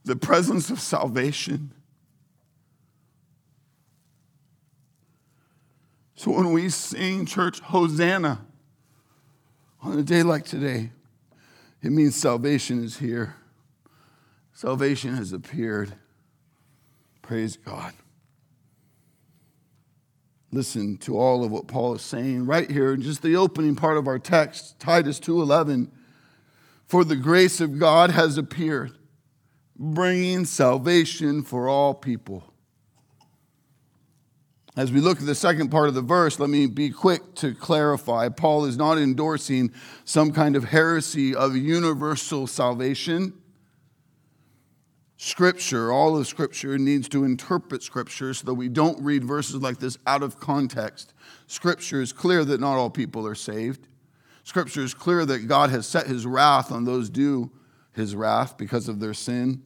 the 0.04 0.16
presence 0.16 0.70
of 0.70 0.80
salvation. 0.80 1.72
So 6.14 6.30
when 6.30 6.52
we 6.52 6.68
sing, 6.70 7.26
church, 7.26 7.60
Hosanna, 7.60 8.46
on 9.82 9.98
a 9.98 10.02
day 10.02 10.22
like 10.22 10.44
today, 10.44 10.90
it 11.82 11.90
means 11.90 12.16
salvation 12.16 12.82
is 12.82 12.98
here. 12.98 13.36
Salvation 14.52 15.14
has 15.14 15.32
appeared. 15.32 15.94
Praise 17.20 17.56
God. 17.56 17.92
Listen 20.56 20.96
to 20.96 21.18
all 21.18 21.44
of 21.44 21.50
what 21.50 21.66
Paul 21.66 21.96
is 21.96 22.00
saying 22.00 22.46
right 22.46 22.70
here 22.70 22.94
in 22.94 23.02
just 23.02 23.20
the 23.20 23.36
opening 23.36 23.76
part 23.76 23.98
of 23.98 24.06
our 24.08 24.18
text, 24.18 24.80
Titus 24.80 25.20
2:11. 25.20 25.90
For 26.86 27.04
the 27.04 27.14
grace 27.14 27.60
of 27.60 27.78
God 27.78 28.10
has 28.10 28.38
appeared, 28.38 28.92
bringing 29.78 30.46
salvation 30.46 31.42
for 31.42 31.68
all 31.68 31.92
people 31.92 32.54
as 34.76 34.92
we 34.92 35.00
look 35.00 35.20
at 35.20 35.26
the 35.26 35.34
second 35.34 35.70
part 35.70 35.88
of 35.88 35.94
the 35.94 36.02
verse, 36.02 36.38
let 36.38 36.50
me 36.50 36.66
be 36.66 36.90
quick 36.90 37.34
to 37.36 37.54
clarify. 37.54 38.28
Paul 38.28 38.66
is 38.66 38.76
not 38.76 38.98
endorsing 38.98 39.72
some 40.04 40.32
kind 40.32 40.54
of 40.54 40.64
heresy 40.64 41.34
of 41.34 41.56
universal 41.56 42.46
salvation. 42.46 43.32
Scripture, 45.18 45.90
all 45.90 46.16
of 46.16 46.26
Scripture, 46.26 46.76
needs 46.76 47.08
to 47.08 47.24
interpret 47.24 47.82
Scripture 47.82 48.34
so 48.34 48.44
that 48.46 48.54
we 48.54 48.68
don't 48.68 49.02
read 49.02 49.24
verses 49.24 49.56
like 49.62 49.78
this 49.78 49.96
out 50.06 50.22
of 50.22 50.38
context. 50.38 51.14
Scripture 51.46 52.02
is 52.02 52.12
clear 52.12 52.44
that 52.44 52.60
not 52.60 52.76
all 52.76 52.90
people 52.90 53.26
are 53.26 53.34
saved. 53.34 53.88
Scripture 54.44 54.82
is 54.82 54.94
clear 54.94 55.24
that 55.24 55.48
God 55.48 55.70
has 55.70 55.86
set 55.86 56.06
his 56.06 56.26
wrath 56.26 56.70
on 56.70 56.84
those 56.84 57.08
due 57.08 57.50
his 57.92 58.14
wrath 58.14 58.58
because 58.58 58.88
of 58.88 59.00
their 59.00 59.14
sin, 59.14 59.62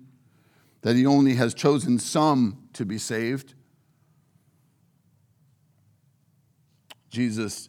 that 0.82 0.94
he 0.94 1.04
only 1.04 1.34
has 1.34 1.52
chosen 1.52 1.98
some 1.98 2.68
to 2.72 2.86
be 2.86 2.96
saved. 2.96 3.54
Jesus 7.10 7.68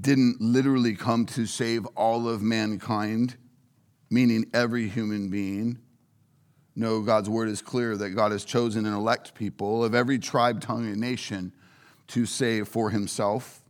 didn't 0.00 0.40
literally 0.40 0.94
come 0.94 1.26
to 1.26 1.44
save 1.44 1.84
all 1.96 2.26
of 2.28 2.40
mankind, 2.40 3.36
meaning 4.08 4.46
every 4.54 4.88
human 4.88 5.28
being. 5.28 5.78
Know 6.80 7.00
God's 7.02 7.28
word 7.28 7.48
is 7.48 7.62
clear 7.62 7.96
that 7.96 8.10
God 8.10 8.32
has 8.32 8.44
chosen 8.44 8.86
and 8.86 8.94
elect 8.94 9.34
people 9.34 9.84
of 9.84 9.94
every 9.94 10.18
tribe, 10.18 10.60
tongue, 10.60 10.86
and 10.86 11.00
nation 11.00 11.52
to 12.08 12.26
save 12.26 12.66
for 12.66 12.90
himself. 12.90 13.62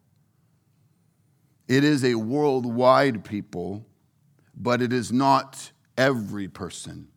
It 1.69 1.85
is 1.85 2.05
a 2.05 2.15
worldwide 2.15 3.25
people, 3.25 3.85
but 4.57 4.81
it 4.81 4.93
is 4.93 5.13
not 5.13 5.73
every 5.99 6.49
person. 6.49 7.09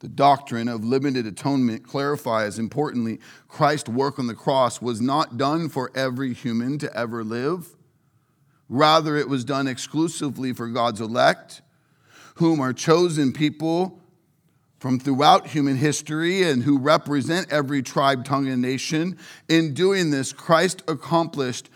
The 0.00 0.08
doctrine 0.08 0.68
of 0.68 0.84
limited 0.84 1.26
atonement 1.26 1.86
clarifies 1.86 2.58
importantly 2.58 3.18
Christ's 3.48 3.88
work 3.88 4.18
on 4.18 4.26
the 4.26 4.34
cross 4.34 4.80
was 4.80 5.00
not 5.00 5.36
done 5.36 5.68
for 5.68 5.90
every 5.94 6.32
human 6.32 6.78
to 6.78 6.96
ever 6.96 7.24
live. 7.24 7.74
Rather, 8.68 9.16
it 9.16 9.28
was 9.28 9.44
done 9.44 9.66
exclusively 9.66 10.52
for 10.52 10.68
God's 10.68 11.00
elect, 11.00 11.62
whom 12.36 12.60
are 12.60 12.72
chosen 12.72 13.32
people 13.32 14.00
from 14.78 15.00
throughout 15.00 15.48
human 15.48 15.76
history 15.76 16.42
and 16.42 16.62
who 16.62 16.78
represent 16.78 17.52
every 17.52 17.82
tribe, 17.82 18.24
tongue, 18.24 18.48
and 18.48 18.62
nation. 18.62 19.18
In 19.48 19.74
doing 19.74 20.10
this, 20.10 20.32
Christ 20.32 20.82
accomplished 20.86 21.68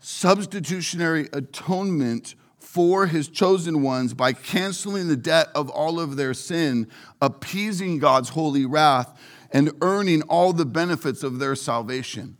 substitutionary 0.00 1.28
atonement 1.32 2.34
for 2.58 3.06
his 3.06 3.28
chosen 3.28 3.82
ones 3.82 4.14
by 4.14 4.32
canceling 4.32 5.08
the 5.08 5.16
debt 5.16 5.48
of 5.54 5.68
all 5.70 6.00
of 6.00 6.16
their 6.16 6.34
sin, 6.34 6.88
appeasing 7.20 7.98
God's 7.98 8.30
holy 8.30 8.64
wrath, 8.64 9.18
and 9.52 9.72
earning 9.80 10.22
all 10.22 10.52
the 10.52 10.66
benefits 10.66 11.22
of 11.22 11.38
their 11.38 11.56
salvation. 11.56 12.36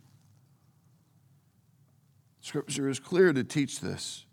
Scripture 2.39 2.89
is 2.89 2.99
clear 2.99 3.33
to 3.33 3.43
teach 3.43 3.81
this. 3.81 4.25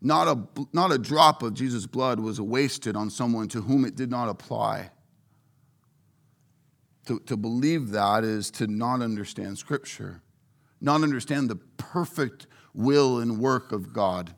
Not 0.00 0.28
a, 0.28 0.66
not 0.72 0.92
a 0.92 0.98
drop 0.98 1.42
of 1.42 1.54
Jesus' 1.54 1.86
blood 1.86 2.20
was 2.20 2.40
wasted 2.40 2.94
on 2.94 3.10
someone 3.10 3.48
to 3.48 3.62
whom 3.62 3.84
it 3.84 3.96
did 3.96 4.10
not 4.10 4.28
apply. 4.28 4.90
To, 7.08 7.18
to 7.20 7.38
believe 7.38 7.90
that 7.90 8.22
is 8.22 8.50
to 8.52 8.66
not 8.66 9.00
understand 9.00 9.56
Scripture, 9.56 10.20
not 10.78 11.02
understand 11.02 11.48
the 11.48 11.56
perfect 11.56 12.46
will 12.74 13.18
and 13.18 13.38
work 13.38 13.72
of 13.72 13.94
God 13.94 14.34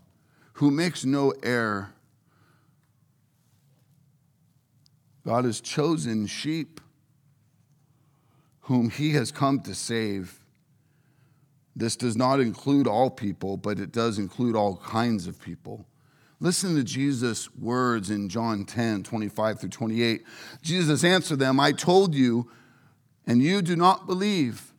who 0.54 0.70
makes 0.70 1.04
no 1.04 1.32
error. 1.42 1.92
God 5.26 5.44
has 5.44 5.60
chosen 5.60 6.28
sheep 6.28 6.80
whom 8.60 8.90
he 8.90 9.10
has 9.14 9.32
come 9.32 9.60
to 9.62 9.74
save. 9.74 10.38
This 11.74 11.96
does 11.96 12.16
not 12.16 12.38
include 12.38 12.86
all 12.86 13.10
people, 13.10 13.56
but 13.56 13.80
it 13.80 13.90
does 13.90 14.16
include 14.16 14.54
all 14.54 14.76
kinds 14.76 15.26
of 15.26 15.42
people. 15.42 15.86
Listen 16.40 16.74
to 16.74 16.82
Jesus' 16.82 17.54
words 17.54 18.08
in 18.08 18.30
John 18.30 18.64
10 18.64 19.02
25 19.02 19.60
through 19.60 19.68
28. 19.68 20.24
Jesus 20.62 21.04
answered 21.04 21.38
them, 21.38 21.60
I 21.60 21.72
told 21.72 22.14
you, 22.14 22.50
and 23.26 23.42
you 23.42 23.60
do 23.60 23.76
not 23.76 24.06
believe. 24.06 24.72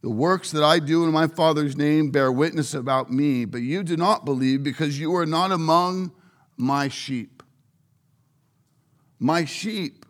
The 0.00 0.10
works 0.10 0.52
that 0.52 0.62
I 0.62 0.78
do 0.78 1.04
in 1.04 1.12
my 1.12 1.26
Father's 1.26 1.76
name 1.76 2.10
bear 2.10 2.30
witness 2.30 2.74
about 2.74 3.10
me, 3.10 3.44
but 3.44 3.60
you 3.60 3.82
do 3.82 3.96
not 3.96 4.24
believe 4.24 4.62
because 4.62 4.98
you 5.00 5.14
are 5.16 5.26
not 5.26 5.52
among 5.52 6.12
my 6.56 6.88
sheep. 6.88 7.42
My 9.18 9.44
sheep 9.44 10.06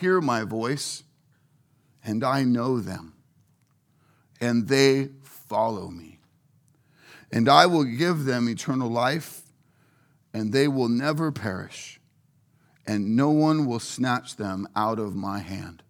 hear 0.00 0.20
my 0.20 0.44
voice, 0.44 1.02
and 2.04 2.22
I 2.24 2.44
know 2.44 2.80
them, 2.80 3.14
and 4.40 4.68
they 4.68 5.10
follow 5.22 5.88
me. 5.88 6.18
And 7.30 7.48
I 7.48 7.66
will 7.66 7.84
give 7.84 8.24
them 8.24 8.48
eternal 8.48 8.90
life, 8.90 9.41
and 10.32 10.52
they 10.52 10.68
will 10.68 10.88
never 10.88 11.30
perish, 11.30 12.00
and 12.86 13.16
no 13.16 13.30
one 13.30 13.66
will 13.66 13.80
snatch 13.80 14.36
them 14.36 14.66
out 14.74 14.98
of 14.98 15.14
my 15.14 15.40
hand 15.40 15.82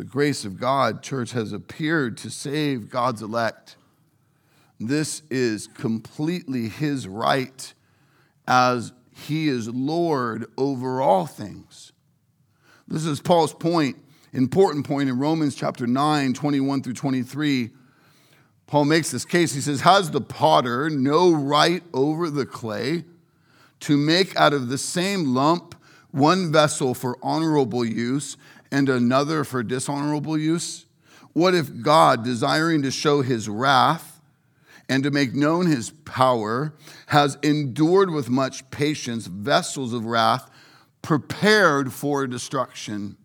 the 0.00 0.04
grace 0.06 0.46
of 0.46 0.58
God, 0.58 1.02
church, 1.02 1.32
has 1.32 1.52
appeared 1.52 2.16
to 2.16 2.30
save 2.30 2.88
God's 2.88 3.20
elect. 3.20 3.76
This 4.78 5.20
is 5.28 5.66
completely 5.66 6.70
his 6.70 7.06
right 7.06 7.74
as 8.48 8.94
he 9.12 9.48
is 9.48 9.68
Lord 9.68 10.46
over 10.56 11.02
all 11.02 11.26
things. 11.26 11.92
This 12.88 13.04
is 13.04 13.20
Paul's 13.20 13.52
point, 13.52 13.98
important 14.32 14.86
point 14.86 15.10
in 15.10 15.18
Romans 15.18 15.54
chapter 15.54 15.86
9, 15.86 16.32
21 16.32 16.82
through 16.82 16.94
23. 16.94 17.68
Paul 18.70 18.84
makes 18.84 19.10
this 19.10 19.24
case. 19.24 19.52
He 19.52 19.60
says, 19.60 19.80
Has 19.80 20.12
the 20.12 20.20
potter 20.20 20.88
no 20.88 21.32
right 21.32 21.82
over 21.92 22.30
the 22.30 22.46
clay 22.46 23.04
to 23.80 23.96
make 23.96 24.36
out 24.36 24.52
of 24.52 24.68
the 24.68 24.78
same 24.78 25.34
lump 25.34 25.74
one 26.12 26.52
vessel 26.52 26.94
for 26.94 27.18
honorable 27.20 27.84
use 27.84 28.36
and 28.70 28.88
another 28.88 29.42
for 29.42 29.64
dishonorable 29.64 30.38
use? 30.38 30.86
What 31.32 31.52
if 31.52 31.82
God, 31.82 32.24
desiring 32.24 32.82
to 32.82 32.92
show 32.92 33.22
his 33.22 33.48
wrath 33.48 34.20
and 34.88 35.02
to 35.02 35.10
make 35.10 35.34
known 35.34 35.66
his 35.66 35.90
power, 35.90 36.72
has 37.08 37.38
endured 37.42 38.10
with 38.10 38.30
much 38.30 38.70
patience 38.70 39.26
vessels 39.26 39.92
of 39.92 40.06
wrath 40.06 40.48
prepared 41.02 41.92
for 41.92 42.24
destruction, 42.28 43.16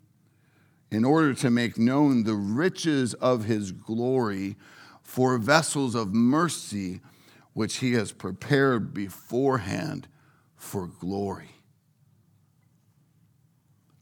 in 0.90 1.06
order 1.06 1.36
to 1.36 1.52
make 1.52 1.78
known 1.78 2.24
the 2.24 2.34
riches 2.34 3.14
of 3.16 3.44
his 3.46 3.72
glory 3.72 4.56
for 5.16 5.38
vessels 5.38 5.96
of 5.96 6.14
mercy, 6.14 7.00
which 7.54 7.78
he 7.78 7.94
has 7.94 8.12
prepared 8.12 8.94
beforehand 8.94 10.10
for 10.58 10.88
glory? 10.88 11.52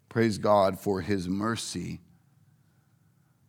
Praise 0.10 0.40
God 0.40 0.80
for 0.80 1.02
his 1.02 1.30
mercy. 1.30 2.00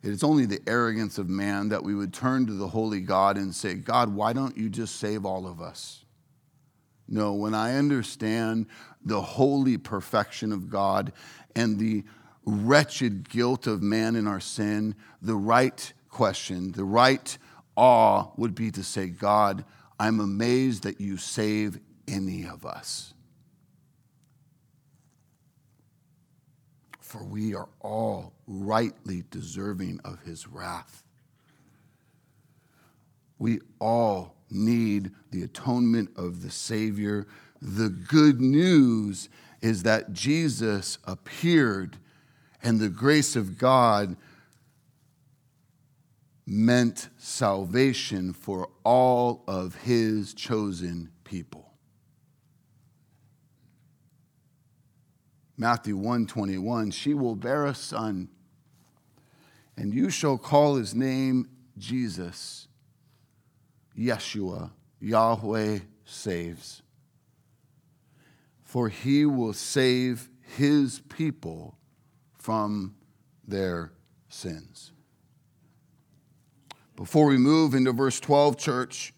It 0.02 0.10
is 0.10 0.22
only 0.22 0.44
the 0.44 0.60
arrogance 0.66 1.16
of 1.16 1.30
man 1.30 1.70
that 1.70 1.82
we 1.82 1.94
would 1.94 2.12
turn 2.12 2.46
to 2.48 2.52
the 2.52 2.68
holy 2.68 3.00
God 3.00 3.38
and 3.38 3.54
say, 3.54 3.72
God, 3.72 4.14
why 4.14 4.34
don't 4.34 4.58
you 4.58 4.68
just 4.68 4.96
save 4.96 5.24
all 5.24 5.46
of 5.46 5.62
us? 5.62 6.04
No, 7.08 7.32
when 7.32 7.54
I 7.54 7.76
understand 7.76 8.66
the 9.02 9.22
holy 9.22 9.78
perfection 9.78 10.52
of 10.52 10.68
God 10.68 11.14
and 11.56 11.78
the 11.78 12.04
wretched 12.44 13.30
guilt 13.30 13.66
of 13.66 13.82
man 13.82 14.16
in 14.16 14.26
our 14.26 14.40
sin, 14.40 14.94
the 15.22 15.34
right 15.34 15.94
question, 16.10 16.72
the 16.72 16.84
right 16.84 17.38
awe 17.76 18.30
would 18.36 18.54
be 18.54 18.70
to 18.70 18.82
say, 18.82 19.08
God, 19.08 19.64
I'm 19.98 20.20
amazed 20.20 20.82
that 20.84 21.00
you 21.00 21.16
save 21.16 21.78
any 22.06 22.46
of 22.46 22.64
us. 22.66 23.14
for 27.14 27.22
we 27.22 27.54
are 27.54 27.68
all 27.80 28.32
rightly 28.48 29.22
deserving 29.30 30.00
of 30.04 30.18
his 30.24 30.48
wrath. 30.48 31.04
We 33.38 33.60
all 33.80 34.34
need 34.50 35.12
the 35.30 35.44
atonement 35.44 36.10
of 36.16 36.42
the 36.42 36.50
Savior. 36.50 37.28
The 37.62 37.88
good 37.88 38.40
news 38.40 39.28
is 39.62 39.84
that 39.84 40.12
Jesus 40.12 40.98
appeared, 41.04 41.98
and 42.64 42.80
the 42.80 42.88
grace 42.88 43.36
of 43.36 43.58
God 43.58 44.16
meant 46.46 47.08
salvation 47.16 48.32
for 48.32 48.68
all 48.84 49.44
of 49.48 49.74
his 49.76 50.34
chosen 50.34 51.10
people. 51.24 51.72
Matthew 55.56 55.96
121, 55.96 56.90
she 56.90 57.14
will 57.14 57.36
bear 57.36 57.64
a 57.64 57.74
son, 57.74 58.28
and 59.76 59.94
you 59.94 60.10
shall 60.10 60.36
call 60.36 60.76
his 60.76 60.94
name 60.94 61.48
Jesus. 61.78 62.68
Yeshua, 63.96 64.72
Yahweh 65.00 65.78
saves. 66.04 66.82
For 68.62 68.88
he 68.88 69.24
will 69.24 69.52
save 69.52 70.28
his 70.40 71.00
people 71.08 71.78
from 72.36 72.96
their 73.46 73.92
sins. 74.28 74.93
Before 76.96 77.26
we 77.26 77.36
move 77.36 77.74
into 77.74 77.92
verse 77.92 78.20
12, 78.20 78.56
church, 78.56 79.12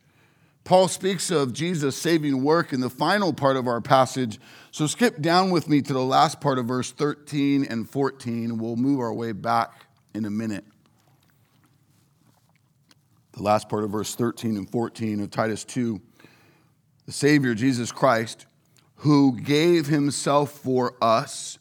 Paul 0.64 0.88
speaks 0.88 1.30
of 1.30 1.52
Jesus' 1.52 1.96
saving 1.96 2.42
work 2.42 2.72
in 2.72 2.80
the 2.80 2.90
final 2.90 3.32
part 3.32 3.56
of 3.56 3.68
our 3.68 3.80
passage. 3.80 4.40
So 4.72 4.86
skip 4.86 5.20
down 5.20 5.50
with 5.50 5.68
me 5.68 5.82
to 5.82 5.92
the 5.92 6.02
last 6.02 6.40
part 6.40 6.58
of 6.58 6.66
verse 6.66 6.90
13 6.90 7.66
and 7.68 7.88
14. 7.88 8.58
We'll 8.58 8.76
move 8.76 8.98
our 8.98 9.12
way 9.12 9.32
back 9.32 9.86
in 10.14 10.24
a 10.24 10.30
minute. 10.30 10.64
The 13.32 13.42
last 13.42 13.68
part 13.68 13.84
of 13.84 13.90
verse 13.90 14.14
13 14.14 14.56
and 14.56 14.68
14 14.68 15.20
of 15.20 15.30
Titus 15.30 15.62
2. 15.64 16.00
The 17.04 17.12
Savior, 17.12 17.54
Jesus 17.54 17.92
Christ, 17.92 18.46
who 18.96 19.38
gave 19.38 19.86
himself 19.86 20.50
for 20.50 20.94
us 21.02 21.58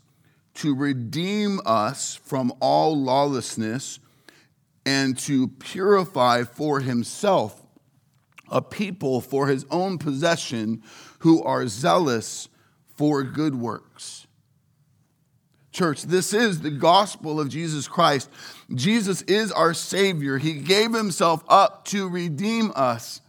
to 0.55 0.73
redeem 0.73 1.59
us 1.65 2.15
from 2.15 2.53
all 2.61 2.99
lawlessness 2.99 3.99
and 4.85 5.17
to 5.19 5.47
purify 5.47 6.43
for 6.43 6.79
himself 6.79 7.61
a 8.49 8.61
people 8.61 9.21
for 9.21 9.47
his 9.47 9.65
own 9.71 9.97
possession 9.97 10.83
who 11.19 11.43
are 11.43 11.67
zealous 11.67 12.47
for 12.95 13.23
good 13.23 13.55
works. 13.55 14.25
Church, 15.75 16.03
this 16.03 16.33
is 16.33 16.61
the 16.61 16.71
gospel 16.71 17.37
of 17.37 17.49
Jesus 17.49 17.85
Christ. 17.85 18.29
Jesus 18.73 19.21
is 19.23 19.51
our 19.51 19.73
Savior. 19.73 20.37
He 20.37 20.53
gave 20.53 20.93
Himself 20.93 21.43
up 21.49 21.83
to 21.87 22.07
redeem 22.07 22.71
us. 22.75 23.19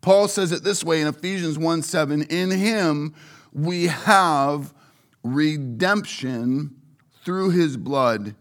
Paul 0.00 0.26
says 0.26 0.50
it 0.50 0.64
this 0.64 0.82
way 0.82 1.00
in 1.00 1.06
Ephesians 1.06 1.60
1 1.60 1.82
7 1.82 2.22
In 2.22 2.50
Him 2.50 3.14
we 3.52 3.86
have 3.86 4.74
redemption 5.22 6.74
through 7.24 7.50
His 7.50 7.76
blood. 7.76 8.34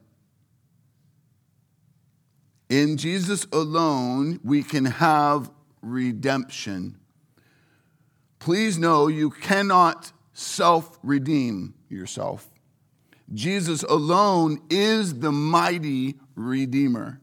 In 2.72 2.96
Jesus 2.96 3.46
alone, 3.52 4.40
we 4.46 4.64
can 4.64 4.86
have 4.86 5.52
redemption. 5.82 6.98
Please 8.40 8.78
know 8.78 9.08
you 9.08 9.30
cannot 9.30 10.14
self 10.32 10.98
redeem 11.04 11.74
yourself. 11.90 12.48
Jesus 13.34 13.84
alone 13.84 14.62
is 14.70 15.20
the 15.20 15.34
mighty 15.34 16.16
Redeemer. 16.36 17.20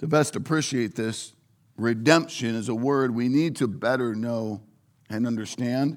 To 0.00 0.06
best 0.06 0.36
appreciate 0.36 0.94
this, 0.94 1.32
redemption 1.78 2.54
is 2.54 2.68
a 2.68 2.74
word 2.74 3.14
we 3.14 3.30
need 3.30 3.56
to 3.56 3.68
better 3.68 4.14
know 4.14 4.60
and 5.08 5.26
understand. 5.26 5.96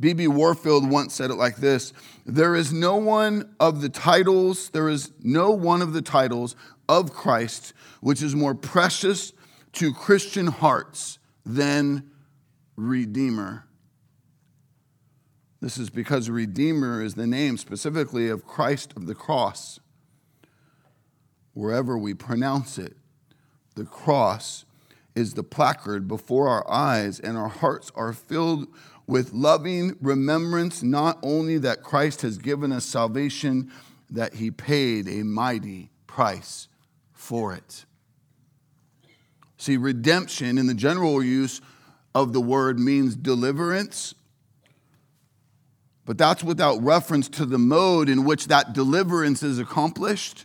B.B. 0.00 0.26
Warfield 0.26 0.90
once 0.90 1.14
said 1.14 1.30
it 1.30 1.36
like 1.36 1.56
this 1.56 1.92
There 2.26 2.54
is 2.56 2.72
no 2.72 2.96
one 2.96 3.54
of 3.60 3.80
the 3.80 3.88
titles, 3.88 4.70
there 4.70 4.88
is 4.88 5.12
no 5.22 5.50
one 5.52 5.82
of 5.82 5.92
the 5.92 6.02
titles 6.02 6.56
of 6.88 7.12
Christ 7.12 7.72
which 8.00 8.22
is 8.22 8.34
more 8.34 8.54
precious 8.54 9.32
to 9.72 9.92
Christian 9.92 10.46
hearts 10.46 11.18
than 11.44 12.10
Redeemer. 12.76 13.66
This 15.60 15.78
is 15.78 15.88
because 15.88 16.28
Redeemer 16.28 17.02
is 17.02 17.14
the 17.14 17.26
name 17.26 17.56
specifically 17.56 18.28
of 18.28 18.46
Christ 18.46 18.92
of 18.96 19.06
the 19.06 19.14
cross. 19.14 19.80
Wherever 21.54 21.96
we 21.96 22.12
pronounce 22.12 22.76
it, 22.76 22.94
the 23.74 23.84
cross 23.84 24.66
is 25.14 25.34
the 25.34 25.42
placard 25.42 26.06
before 26.06 26.48
our 26.48 26.70
eyes, 26.70 27.18
and 27.20 27.38
our 27.38 27.48
hearts 27.48 27.90
are 27.94 28.12
filled 28.12 28.66
with 29.06 29.32
loving 29.32 29.96
remembrance 30.02 30.82
not 30.82 31.18
only 31.22 31.56
that 31.58 31.82
Christ 31.82 32.22
has 32.22 32.36
given 32.36 32.72
us 32.72 32.84
salvation, 32.84 33.70
that 34.10 34.34
he 34.34 34.50
paid 34.50 35.08
a 35.08 35.22
mighty 35.22 35.90
price 36.06 36.68
for 37.14 37.54
it. 37.54 37.86
See, 39.56 39.78
redemption 39.78 40.58
in 40.58 40.66
the 40.66 40.74
general 40.74 41.22
use 41.22 41.62
of 42.14 42.32
the 42.34 42.40
word 42.40 42.78
means 42.78 43.16
deliverance 43.16 44.14
but 46.04 46.18
that's 46.18 46.44
without 46.44 46.82
reference 46.82 47.28
to 47.30 47.46
the 47.46 47.58
mode 47.58 48.08
in 48.08 48.24
which 48.24 48.48
that 48.48 48.72
deliverance 48.72 49.42
is 49.42 49.58
accomplished. 49.58 50.44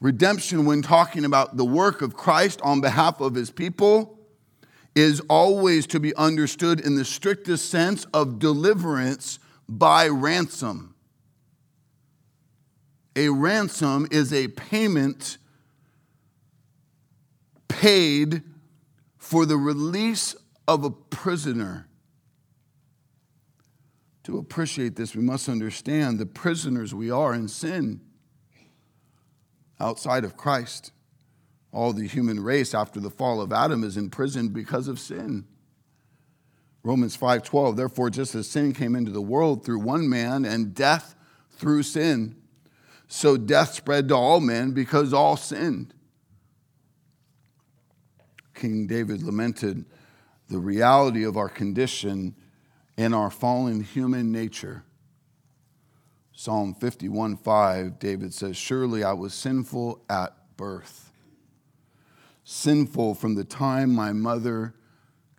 Redemption, 0.00 0.64
when 0.64 0.80
talking 0.80 1.24
about 1.24 1.56
the 1.56 1.64
work 1.64 2.02
of 2.02 2.14
Christ 2.14 2.60
on 2.62 2.80
behalf 2.80 3.20
of 3.20 3.34
his 3.34 3.50
people, 3.50 4.18
is 4.94 5.20
always 5.28 5.86
to 5.88 6.00
be 6.00 6.14
understood 6.14 6.80
in 6.80 6.94
the 6.94 7.04
strictest 7.04 7.70
sense 7.70 8.06
of 8.14 8.38
deliverance 8.38 9.38
by 9.68 10.08
ransom. 10.08 10.94
A 13.18 13.30
ransom 13.30 14.06
is 14.12 14.32
a 14.32 14.46
payment 14.46 15.38
paid 17.66 18.44
for 19.16 19.44
the 19.44 19.56
release 19.56 20.36
of 20.68 20.84
a 20.84 20.90
prisoner. 20.90 21.88
To 24.22 24.38
appreciate 24.38 24.94
this, 24.94 25.16
we 25.16 25.22
must 25.22 25.48
understand 25.48 26.20
the 26.20 26.26
prisoners 26.26 26.94
we 26.94 27.10
are 27.10 27.34
in 27.34 27.48
sin 27.48 28.02
outside 29.80 30.22
of 30.22 30.36
Christ. 30.36 30.92
All 31.72 31.92
the 31.92 32.06
human 32.06 32.38
race 32.38 32.72
after 32.72 33.00
the 33.00 33.10
fall 33.10 33.40
of 33.40 33.52
Adam 33.52 33.82
is 33.82 33.96
imprisoned 33.96 34.52
because 34.52 34.86
of 34.86 35.00
sin. 35.00 35.44
Romans 36.84 37.16
5:12 37.16 37.74
Therefore 37.74 38.10
just 38.10 38.36
as 38.36 38.48
sin 38.48 38.72
came 38.72 38.94
into 38.94 39.10
the 39.10 39.20
world 39.20 39.64
through 39.64 39.80
one 39.80 40.08
man 40.08 40.44
and 40.44 40.72
death 40.72 41.16
through 41.50 41.82
sin 41.82 42.37
so 43.08 43.38
death 43.38 43.74
spread 43.74 44.08
to 44.08 44.14
all 44.14 44.38
men 44.38 44.72
because 44.72 45.12
all 45.12 45.36
sinned. 45.36 45.94
King 48.54 48.86
David 48.86 49.22
lamented 49.22 49.86
the 50.48 50.58
reality 50.58 51.24
of 51.24 51.36
our 51.36 51.48
condition 51.48 52.34
in 52.96 53.14
our 53.14 53.30
fallen 53.30 53.82
human 53.82 54.30
nature. 54.30 54.84
Psalm 56.32 56.74
51 56.74 57.36
5, 57.36 57.98
David 57.98 58.34
says, 58.34 58.56
Surely 58.56 59.02
I 59.02 59.12
was 59.12 59.34
sinful 59.34 60.04
at 60.08 60.34
birth, 60.56 61.12
sinful 62.44 63.14
from 63.14 63.34
the 63.34 63.44
time 63.44 63.92
my 63.92 64.12
mother 64.12 64.74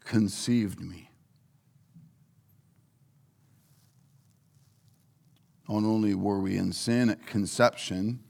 conceived 0.04 0.82
me. 0.82 1.09
Not 5.70 5.86
only 5.86 6.16
were 6.16 6.40
we 6.40 6.58
in 6.58 6.74
sin 6.74 7.12
at 7.12 7.28
conception, 7.28 8.22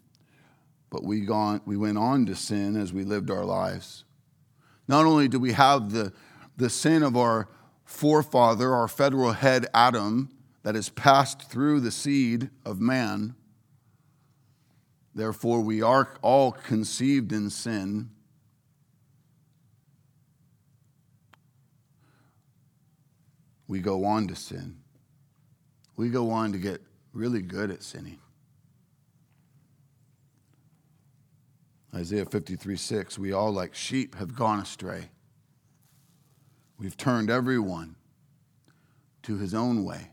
but 0.89 1.06
we, 1.06 1.21
gone, 1.21 1.62
we 1.65 1.78
went 1.78 1.97
on 1.97 2.25
to 2.25 2.36
sin 2.36 2.75
as 2.75 2.91
we 2.91 3.06
lived 3.06 3.32
our 3.32 3.45
lives. 3.45 4.04
Not 4.89 5.06
only 5.06 5.30
do 5.30 5.39
we 5.39 5.54
have 5.54 5.91
the, 5.91 6.12
the 6.58 6.69
sin 6.69 7.02
of 7.02 7.15
our 7.15 7.47
forefather, 7.86 8.73
our 8.75 8.89
federal 8.89 9.32
head 9.32 9.67
Adam, 9.73 10.30
that 10.63 10.75
has 10.75 10.89
passed 10.89 11.49
through 11.49 11.80
the 11.80 11.91
seed 11.91 12.49
of 12.65 12.82
man. 12.82 13.36
Therefore, 15.15 15.62
we 15.62 15.82
are 15.82 16.17
all 16.21 16.52
conceived 16.52 17.32
in 17.32 17.49
sin. 17.49 18.10
We 23.67 23.80
go 23.80 24.04
on 24.04 24.28
to 24.28 24.36
sin. 24.36 24.78
We 25.95 26.10
go 26.10 26.32
on 26.32 26.52
to 26.52 26.58
get 26.58 26.82
really 27.13 27.41
good 27.41 27.71
at 27.71 27.83
sinning. 27.83 28.19
Isaiah 31.93 32.25
53 32.25 32.75
6, 32.75 33.17
we 33.17 33.31
all 33.31 33.51
like 33.51 33.73
sheep 33.73 34.15
have 34.15 34.35
gone 34.35 34.59
astray. 34.59 35.09
We've 36.77 36.95
turned 36.95 37.29
everyone 37.29 37.95
to 39.23 39.37
his 39.37 39.53
own 39.53 39.83
way. 39.83 40.09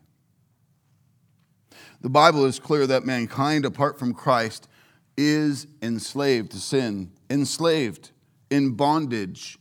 The 2.00 2.10
Bible 2.10 2.44
is 2.44 2.58
clear 2.58 2.86
that 2.86 3.04
mankind, 3.04 3.64
apart 3.64 3.98
from 3.98 4.14
Christ, 4.14 4.68
is 5.16 5.66
enslaved 5.82 6.52
to 6.52 6.58
sin, 6.58 7.10
enslaved 7.30 8.10
in 8.50 8.72
bondage 8.72 9.58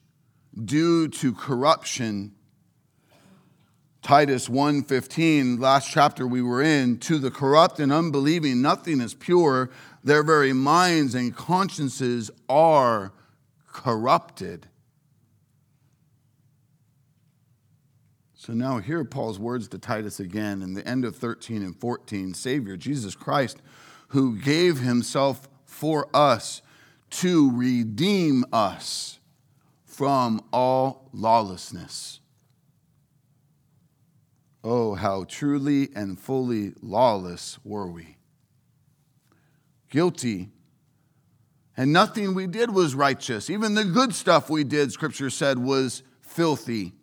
due 0.63 1.07
to 1.07 1.33
corruption. 1.33 2.34
Titus 4.05 4.47
1:15, 4.47 5.59
last 5.59 5.89
chapter 5.89 6.27
we 6.27 6.39
were 6.39 6.61
in, 6.61 6.99
to 6.99 7.17
the 7.17 7.31
corrupt 7.31 7.79
and 7.79 7.91
unbelieving 7.91 8.61
nothing 8.61 9.01
is 9.01 9.15
pure, 9.15 9.71
their 10.03 10.21
very 10.21 10.53
minds 10.53 11.15
and 11.15 11.35
consciences 11.35 12.29
are 12.47 13.13
corrupted. 13.65 14.67
So 18.35 18.53
now 18.53 18.77
hear 18.77 19.03
Paul's 19.03 19.39
words 19.39 19.67
to 19.69 19.79
Titus 19.79 20.19
again 20.19 20.61
in 20.61 20.75
the 20.75 20.87
end 20.87 21.03
of 21.03 21.15
13 21.15 21.63
and 21.63 21.75
14 21.75 22.35
Savior, 22.35 22.77
Jesus 22.77 23.15
Christ, 23.15 23.57
who 24.09 24.37
gave 24.37 24.81
himself 24.81 25.49
for 25.65 26.09
us 26.15 26.61
to 27.09 27.51
redeem 27.57 28.45
us 28.53 29.17
from 29.83 30.41
all 30.53 31.09
lawlessness. 31.11 32.19
Oh, 34.67 34.95
how 34.95 35.25
truly 35.25 35.89
and 35.95 36.19
fully 36.19 36.73
lawless 36.81 37.59
were 37.63 37.85
we! 37.85 38.17
Guilty, 39.91 40.49
and 41.77 41.93
nothing 41.93 42.33
we 42.33 42.47
did 42.47 42.71
was 42.71 42.95
righteous. 42.95 43.51
Even 43.51 43.75
the 43.75 43.85
good 43.85 44.15
stuff 44.15 44.49
we 44.49 44.63
did, 44.63 44.91
Scripture 44.91 45.29
said, 45.29 45.59
was 45.59 46.01
filthy. 46.19 46.93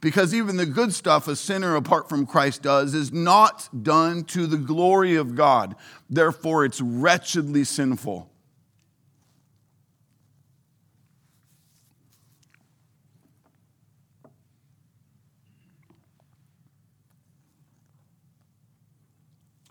Because 0.00 0.32
even 0.32 0.56
the 0.56 0.64
good 0.64 0.94
stuff 0.94 1.28
a 1.28 1.36
sinner 1.36 1.76
apart 1.76 2.08
from 2.08 2.24
Christ 2.24 2.62
does 2.62 2.94
is 2.94 3.12
not 3.12 3.68
done 3.82 4.24
to 4.24 4.46
the 4.46 4.56
glory 4.56 5.16
of 5.16 5.34
God. 5.34 5.76
Therefore, 6.08 6.64
it's 6.64 6.80
wretchedly 6.80 7.64
sinful. 7.64 8.27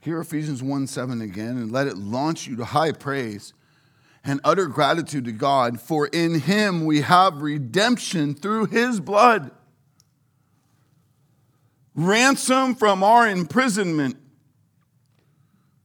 Hear 0.07 0.21
Ephesians 0.21 0.63
1 0.63 0.87
7 0.87 1.19
again 1.19 1.57
and 1.57 1.69
let 1.69 1.85
it 1.85 1.97
launch 1.97 2.47
you 2.47 2.55
to 2.55 2.63
high 2.63 2.93
praise 2.93 3.51
and 4.23 4.39
utter 4.45 4.67
gratitude 4.67 5.25
to 5.25 5.33
God, 5.33 5.81
for 5.81 6.07
in 6.07 6.39
him 6.39 6.85
we 6.85 7.01
have 7.01 7.41
redemption 7.41 8.33
through 8.33 8.67
his 8.67 9.01
blood 9.01 9.51
ransom 11.93 12.73
from 12.73 13.03
our 13.03 13.27
imprisonment. 13.27 14.15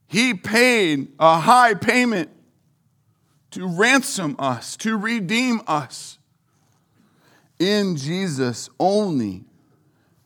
He 0.07 0.35
paid 0.35 1.09
a 1.19 1.41
high 1.41 1.75
payment 1.75 2.31
to 3.51 3.67
ransom 3.67 4.37
us, 4.39 4.77
to 4.77 4.97
redeem 4.97 5.63
us. 5.67 6.21
In 7.59 7.97
Jesus 7.97 8.71
only, 8.79 9.47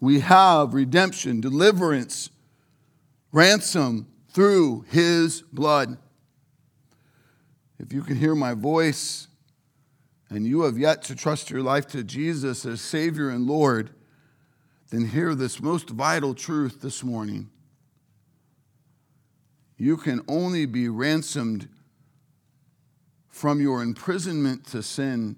we 0.01 0.21
have 0.21 0.75
redemption, 0.75 1.41
deliverance, 1.41 2.29
ransom 3.33 4.07
through 4.33 4.85
his 4.91 5.43
blood. 5.53 5.99
If 7.79 7.93
you 7.93 8.03
can 8.03 8.17
hear 8.17 8.35
my 8.35 8.55
voice 8.55 9.29
and 10.31 10.47
you 10.47 10.63
have 10.63 10.79
yet 10.79 11.03
to 11.05 11.15
trust 11.15 11.51
your 11.51 11.63
life 11.63 11.87
to 11.89 12.03
Jesus 12.03 12.65
as 12.65 12.81
Savior 12.81 13.31
and 13.31 13.47
Lord, 13.47 13.91
then 14.91 15.07
hear 15.07 15.35
this 15.35 15.61
most 15.61 15.91
vital 15.91 16.35
truth 16.35 16.81
this 16.81 17.03
morning. 17.03 17.51
You 19.77 19.97
can 19.97 20.23
only 20.27 20.65
be 20.65 20.89
ransomed 20.89 21.69
from 23.29 23.61
your 23.61 23.83
imprisonment 23.83 24.67
to 24.69 24.83
sin. 24.83 25.37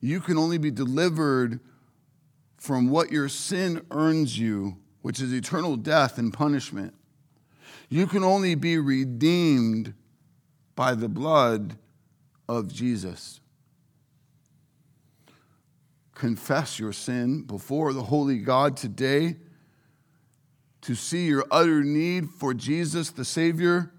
You 0.00 0.20
can 0.20 0.36
only 0.36 0.58
be 0.58 0.70
delivered 0.70 1.60
from 2.56 2.90
what 2.90 3.12
your 3.12 3.28
sin 3.28 3.86
earns 3.92 4.38
you, 4.38 4.76
which 5.08 5.22
is 5.22 5.32
eternal 5.32 5.74
death 5.74 6.18
and 6.18 6.34
punishment. 6.34 6.92
You 7.88 8.06
can 8.06 8.22
only 8.22 8.54
be 8.54 8.76
redeemed 8.76 9.94
by 10.76 10.94
the 10.94 11.08
blood 11.08 11.78
of 12.46 12.70
Jesus. 12.70 13.40
Confess 16.14 16.78
your 16.78 16.92
sin 16.92 17.40
before 17.44 17.94
the 17.94 18.02
holy 18.02 18.36
God 18.36 18.76
today 18.76 19.36
to 20.82 20.94
see 20.94 21.24
your 21.24 21.46
utter 21.50 21.82
need 21.82 22.28
for 22.28 22.52
Jesus, 22.52 23.08
the 23.08 23.24
Savior, 23.24 23.90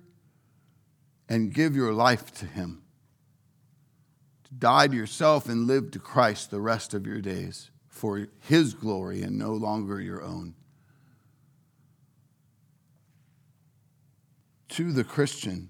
and 1.28 1.52
give 1.52 1.76
your 1.76 1.92
life 1.92 2.32
to 2.36 2.46
Him. 2.46 2.84
To 4.44 4.54
die 4.54 4.86
to 4.86 4.96
yourself 4.96 5.50
and 5.50 5.66
live 5.66 5.90
to 5.90 6.00
Christ 6.00 6.52
the 6.52 6.62
rest 6.62 6.94
of 6.94 7.08
your 7.08 7.20
days 7.20 7.72
for 7.88 8.28
His 8.42 8.76
glory 8.76 9.24
and 9.24 9.40
no 9.40 9.54
longer 9.54 10.00
your 10.00 10.22
own. 10.22 10.54
To 14.70 14.92
the 14.92 15.04
Christian, 15.04 15.70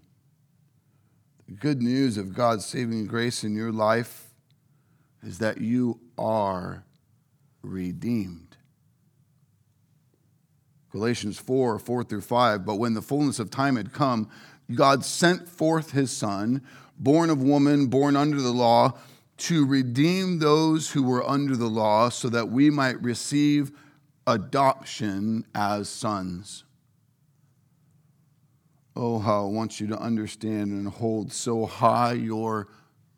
the 1.47 1.55
good 1.55 1.81
news 1.81 2.17
of 2.17 2.33
God's 2.33 2.65
saving 2.65 3.07
grace 3.07 3.43
in 3.43 3.55
your 3.55 3.71
life 3.71 4.29
is 5.23 5.39
that 5.39 5.61
you 5.61 5.99
are 6.17 6.83
redeemed. 7.61 8.57
Galatians 10.91 11.39
4 11.39 11.79
4 11.79 12.03
through 12.03 12.21
5. 12.21 12.65
But 12.65 12.75
when 12.75 12.93
the 12.93 13.01
fullness 13.01 13.39
of 13.39 13.49
time 13.49 13.77
had 13.77 13.93
come, 13.93 14.29
God 14.73 15.05
sent 15.05 15.47
forth 15.47 15.91
his 15.91 16.11
Son, 16.11 16.61
born 16.97 17.29
of 17.29 17.41
woman, 17.41 17.87
born 17.87 18.15
under 18.15 18.41
the 18.41 18.51
law, 18.51 18.97
to 19.37 19.65
redeem 19.65 20.39
those 20.39 20.91
who 20.91 21.03
were 21.03 21.27
under 21.27 21.55
the 21.55 21.69
law, 21.69 22.09
so 22.09 22.27
that 22.29 22.49
we 22.49 22.69
might 22.69 23.01
receive 23.01 23.71
adoption 24.27 25.45
as 25.55 25.87
sons. 25.87 26.65
Oh, 28.95 29.19
how 29.19 29.45
I 29.45 29.49
want 29.49 29.79
you 29.79 29.87
to 29.87 29.99
understand 29.99 30.71
and 30.71 30.87
hold 30.87 31.31
so 31.31 31.65
high 31.65 32.13
your 32.13 32.67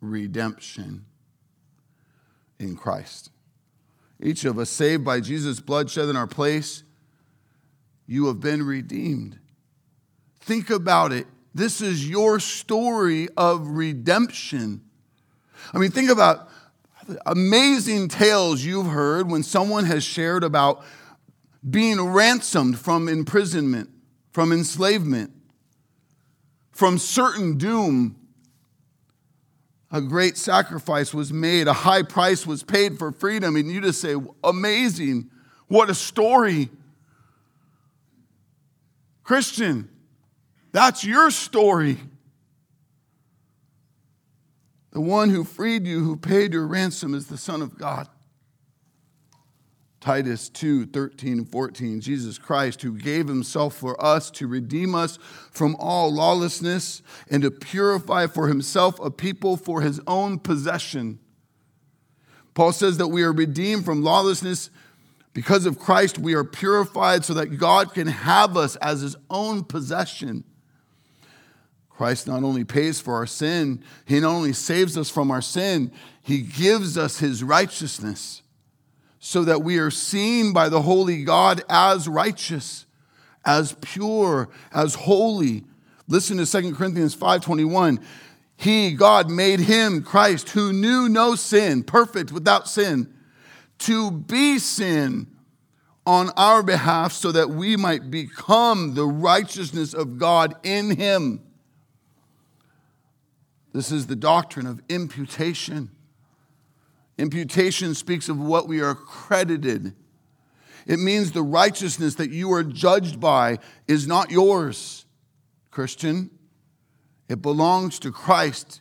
redemption 0.00 1.06
in 2.58 2.76
Christ. 2.76 3.30
Each 4.20 4.44
of 4.44 4.58
us 4.58 4.70
saved 4.70 5.04
by 5.04 5.20
Jesus' 5.20 5.60
blood 5.60 5.90
shed 5.90 6.08
in 6.08 6.16
our 6.16 6.26
place, 6.26 6.84
you 8.06 8.26
have 8.26 8.40
been 8.40 8.62
redeemed. 8.62 9.38
Think 10.40 10.70
about 10.70 11.12
it. 11.12 11.26
This 11.54 11.80
is 11.80 12.08
your 12.08 12.40
story 12.40 13.28
of 13.36 13.66
redemption. 13.66 14.82
I 15.72 15.78
mean, 15.78 15.90
think 15.90 16.10
about 16.10 16.48
the 17.06 17.20
amazing 17.26 18.08
tales 18.08 18.62
you've 18.62 18.86
heard 18.86 19.30
when 19.30 19.42
someone 19.42 19.84
has 19.86 20.04
shared 20.04 20.44
about 20.44 20.84
being 21.68 22.00
ransomed 22.00 22.78
from 22.78 23.08
imprisonment, 23.08 23.90
from 24.30 24.52
enslavement 24.52 25.32
from 26.82 26.98
certain 26.98 27.58
doom. 27.58 28.16
A 29.92 30.00
great 30.00 30.36
sacrifice 30.36 31.14
was 31.14 31.32
made, 31.32 31.68
a 31.68 31.72
high 31.72 32.02
price 32.02 32.44
was 32.44 32.64
paid 32.64 32.98
for 32.98 33.12
freedom. 33.12 33.54
And 33.54 33.70
you 33.70 33.80
just 33.80 34.00
say, 34.00 34.16
amazing, 34.42 35.30
what 35.68 35.90
a 35.90 35.94
story. 35.94 36.70
Christian, 39.22 39.88
that's 40.72 41.04
your 41.04 41.30
story. 41.30 41.98
The 44.90 45.00
one 45.00 45.30
who 45.30 45.44
freed 45.44 45.86
you, 45.86 46.02
who 46.02 46.16
paid 46.16 46.52
your 46.52 46.66
ransom, 46.66 47.14
is 47.14 47.28
the 47.28 47.38
Son 47.38 47.62
of 47.62 47.78
God. 47.78 48.08
Titus 50.02 50.48
2 50.48 50.86
13 50.86 51.38
and 51.38 51.48
14. 51.48 52.00
Jesus 52.00 52.36
Christ, 52.36 52.82
who 52.82 52.98
gave 52.98 53.28
himself 53.28 53.76
for 53.76 54.04
us 54.04 54.32
to 54.32 54.48
redeem 54.48 54.96
us 54.96 55.16
from 55.52 55.76
all 55.78 56.12
lawlessness 56.12 57.02
and 57.30 57.42
to 57.42 57.52
purify 57.52 58.26
for 58.26 58.48
himself 58.48 58.98
a 58.98 59.12
people 59.12 59.56
for 59.56 59.80
his 59.80 60.00
own 60.08 60.40
possession. 60.40 61.20
Paul 62.52 62.72
says 62.72 62.98
that 62.98 63.08
we 63.08 63.22
are 63.22 63.32
redeemed 63.32 63.84
from 63.84 64.02
lawlessness 64.02 64.70
because 65.34 65.66
of 65.66 65.78
Christ. 65.78 66.18
We 66.18 66.34
are 66.34 66.44
purified 66.44 67.24
so 67.24 67.34
that 67.34 67.56
God 67.56 67.94
can 67.94 68.08
have 68.08 68.56
us 68.56 68.74
as 68.76 69.02
his 69.02 69.16
own 69.30 69.62
possession. 69.62 70.42
Christ 71.88 72.26
not 72.26 72.42
only 72.42 72.64
pays 72.64 73.00
for 73.00 73.14
our 73.14 73.26
sin, 73.26 73.84
he 74.04 74.18
not 74.18 74.34
only 74.34 74.52
saves 74.52 74.98
us 74.98 75.08
from 75.08 75.30
our 75.30 75.40
sin, 75.40 75.92
he 76.22 76.40
gives 76.40 76.98
us 76.98 77.20
his 77.20 77.44
righteousness 77.44 78.41
so 79.24 79.44
that 79.44 79.62
we 79.62 79.78
are 79.78 79.88
seen 79.88 80.52
by 80.52 80.68
the 80.68 80.82
holy 80.82 81.22
God 81.22 81.62
as 81.68 82.08
righteous, 82.08 82.86
as 83.44 83.76
pure, 83.80 84.48
as 84.72 84.96
holy. 84.96 85.62
Listen 86.08 86.38
to 86.38 86.44
2 86.44 86.74
Corinthians 86.74 87.14
5:21. 87.14 88.00
He, 88.56 88.90
God, 88.90 89.30
made 89.30 89.60
him, 89.60 90.02
Christ, 90.02 90.50
who 90.50 90.72
knew 90.72 91.08
no 91.08 91.36
sin, 91.36 91.84
perfect 91.84 92.32
without 92.32 92.68
sin, 92.68 93.14
to 93.78 94.10
be 94.10 94.58
sin 94.58 95.28
on 96.04 96.30
our 96.30 96.64
behalf 96.64 97.12
so 97.12 97.30
that 97.30 97.48
we 97.48 97.76
might 97.76 98.10
become 98.10 98.94
the 98.94 99.06
righteousness 99.06 99.94
of 99.94 100.18
God 100.18 100.56
in 100.64 100.96
him. 100.96 101.40
This 103.72 103.92
is 103.92 104.08
the 104.08 104.16
doctrine 104.16 104.66
of 104.66 104.82
imputation. 104.88 105.90
Imputation 107.18 107.94
speaks 107.94 108.28
of 108.28 108.38
what 108.38 108.66
we 108.66 108.80
are 108.80 108.94
credited. 108.94 109.94
It 110.86 110.98
means 110.98 111.32
the 111.32 111.42
righteousness 111.42 112.16
that 112.16 112.30
you 112.30 112.52
are 112.52 112.64
judged 112.64 113.20
by 113.20 113.58
is 113.86 114.06
not 114.06 114.30
yours, 114.30 115.06
Christian. 115.70 116.30
It 117.28 117.40
belongs 117.40 117.98
to 118.00 118.10
Christ, 118.10 118.80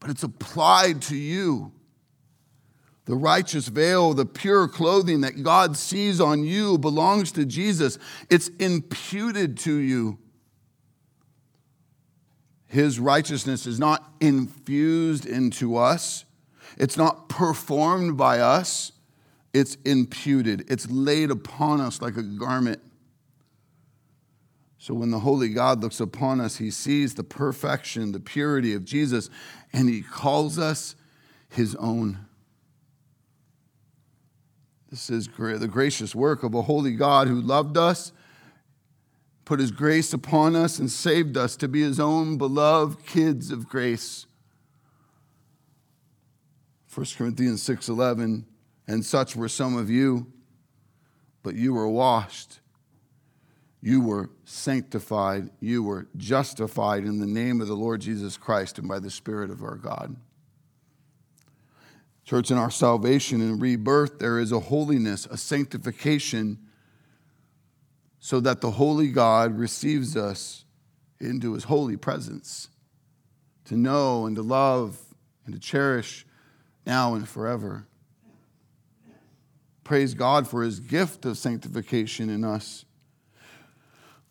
but 0.00 0.10
it's 0.10 0.22
applied 0.22 1.02
to 1.02 1.16
you. 1.16 1.72
The 3.04 3.16
righteous 3.16 3.68
veil, 3.68 4.12
the 4.14 4.26
pure 4.26 4.68
clothing 4.68 5.22
that 5.22 5.42
God 5.42 5.76
sees 5.76 6.20
on 6.20 6.44
you 6.44 6.76
belongs 6.76 7.32
to 7.32 7.44
Jesus. 7.44 7.98
It's 8.28 8.48
imputed 8.58 9.56
to 9.58 9.74
you. 9.74 10.18
His 12.66 13.00
righteousness 13.00 13.66
is 13.66 13.78
not 13.78 14.12
infused 14.20 15.24
into 15.24 15.76
us. 15.76 16.26
It's 16.78 16.96
not 16.96 17.28
performed 17.28 18.16
by 18.16 18.38
us, 18.38 18.92
it's 19.52 19.76
imputed, 19.84 20.70
it's 20.70 20.88
laid 20.88 21.30
upon 21.30 21.80
us 21.80 22.00
like 22.00 22.16
a 22.16 22.22
garment. 22.22 22.80
So 24.78 24.94
when 24.94 25.10
the 25.10 25.18
Holy 25.18 25.48
God 25.48 25.82
looks 25.82 25.98
upon 25.98 26.40
us, 26.40 26.56
he 26.56 26.70
sees 26.70 27.14
the 27.14 27.24
perfection, 27.24 28.12
the 28.12 28.20
purity 28.20 28.74
of 28.74 28.84
Jesus, 28.84 29.28
and 29.72 29.88
he 29.88 30.02
calls 30.02 30.56
us 30.56 30.94
his 31.50 31.74
own. 31.74 32.26
This 34.88 35.10
is 35.10 35.26
the 35.26 35.68
gracious 35.68 36.14
work 36.14 36.44
of 36.44 36.54
a 36.54 36.62
holy 36.62 36.92
God 36.92 37.26
who 37.26 37.40
loved 37.40 37.76
us, 37.76 38.12
put 39.44 39.58
his 39.58 39.72
grace 39.72 40.12
upon 40.12 40.54
us, 40.54 40.78
and 40.78 40.90
saved 40.90 41.36
us 41.36 41.56
to 41.56 41.66
be 41.66 41.82
his 41.82 41.98
own 41.98 42.38
beloved 42.38 43.04
kids 43.04 43.50
of 43.50 43.68
grace. 43.68 44.27
1 46.98 47.06
Corinthians 47.16 47.62
6:11 47.62 48.44
and 48.88 49.06
such 49.06 49.36
were 49.36 49.48
some 49.48 49.76
of 49.76 49.88
you 49.88 50.26
but 51.44 51.54
you 51.54 51.72
were 51.72 51.88
washed. 51.88 52.58
You 53.80 54.00
were 54.00 54.30
sanctified. 54.44 55.50
You 55.60 55.84
were 55.84 56.08
justified 56.16 57.04
in 57.04 57.20
the 57.20 57.26
name 57.26 57.60
of 57.60 57.68
the 57.68 57.76
Lord 57.76 58.00
Jesus 58.00 58.36
Christ 58.36 58.80
and 58.80 58.88
by 58.88 58.98
the 58.98 59.12
spirit 59.12 59.48
of 59.48 59.62
our 59.62 59.76
God. 59.76 60.16
Church, 62.24 62.50
in 62.50 62.58
our 62.58 62.72
salvation 62.72 63.40
and 63.40 63.62
rebirth, 63.62 64.18
there 64.18 64.40
is 64.40 64.50
a 64.50 64.58
holiness, 64.58 65.24
a 65.26 65.36
sanctification, 65.36 66.58
so 68.18 68.40
that 68.40 68.60
the 68.60 68.72
holy 68.72 69.12
God 69.12 69.56
receives 69.56 70.16
us 70.16 70.64
into 71.20 71.52
his 71.52 71.64
holy 71.64 71.96
presence 71.96 72.70
to 73.66 73.76
know 73.76 74.26
and 74.26 74.34
to 74.34 74.42
love 74.42 74.98
and 75.46 75.54
to 75.54 75.60
cherish 75.60 76.26
now 76.88 77.14
and 77.14 77.28
forever. 77.28 77.86
Praise 79.84 80.14
God 80.14 80.48
for 80.48 80.62
his 80.62 80.80
gift 80.80 81.24
of 81.26 81.38
sanctification 81.38 82.30
in 82.30 82.44
us. 82.44 82.84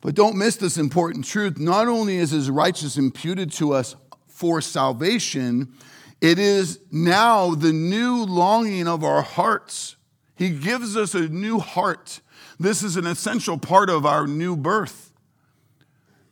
But 0.02 0.16
don't 0.16 0.38
miss 0.38 0.56
this 0.58 0.78
important 0.78 1.26
truth. 1.26 1.60
Not 1.60 1.88
only 1.88 2.18
is 2.18 2.32
his 2.32 2.50
righteousness 2.50 2.98
imputed 2.98 3.52
to 3.54 3.74
us 3.74 3.96
for 4.28 4.60
salvation, 4.62 5.74
it 6.20 6.40
is 6.40 6.80
now 6.92 7.56
the 7.56 7.74
new 7.74 8.24
longing 8.24 8.88
of 8.88 9.04
our 9.04 9.22
hearts. 9.22 9.96
He 10.36 10.50
gives 10.50 10.96
us 10.96 11.16
a 11.16 11.28
new 11.28 11.60
heart. 11.60 12.22
This 12.60 12.84
is 12.84 12.96
an 12.98 13.08
essential 13.08 13.58
part 13.58 13.90
of 13.90 14.06
our 14.06 14.28
new 14.28 14.56
birth. 14.56 15.14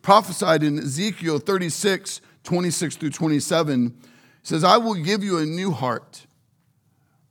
Prophesied 0.02 0.62
in 0.62 0.78
Ezekiel 0.78 1.40
36, 1.40 2.22
26 2.44 2.96
through 2.96 3.10
27, 3.10 3.98
says, 4.46 4.64
I 4.64 4.78
will 4.78 4.94
give 4.94 5.24
you 5.24 5.40
a 5.40 5.46
new 5.46 5.72
heart, 5.72 6.28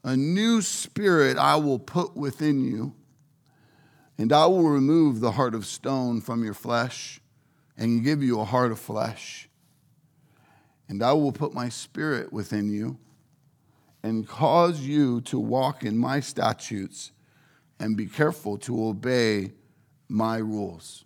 a 0.03 0.17
new 0.17 0.61
spirit 0.61 1.39
I 1.39 1.57
will 1.57 1.79
put 1.79 2.17
within 2.17 2.65
you, 2.65 2.93
and 4.19 4.33
I 4.33 4.47
will 4.47 4.69
remove 4.69 5.21
the 5.21 5.33
heart 5.33 5.55
of 5.55 5.65
stone 5.65 6.21
from 6.21 6.43
your 6.43 6.55
flesh 6.55 7.21
and 7.77 8.03
give 8.03 8.23
you 8.23 8.41
a 8.41 8.45
heart 8.45 8.73
of 8.73 8.81
flesh. 8.81 9.49
And 10.89 11.03
I 11.03 11.13
will 11.13 11.31
put 11.31 11.55
my 11.55 11.69
spirit 11.69 12.33
within 12.33 12.69
you 12.69 12.99
and 14.03 14.27
cause 14.27 14.81
you 14.81 15.21
to 15.23 15.39
walk 15.39 15.85
in 15.85 15.97
my 15.97 16.19
statutes 16.19 17.13
and 17.79 17.97
be 17.97 18.07
careful 18.07 18.59
to 18.59 18.87
obey 18.87 19.53
my 20.09 20.39
rules. 20.39 21.05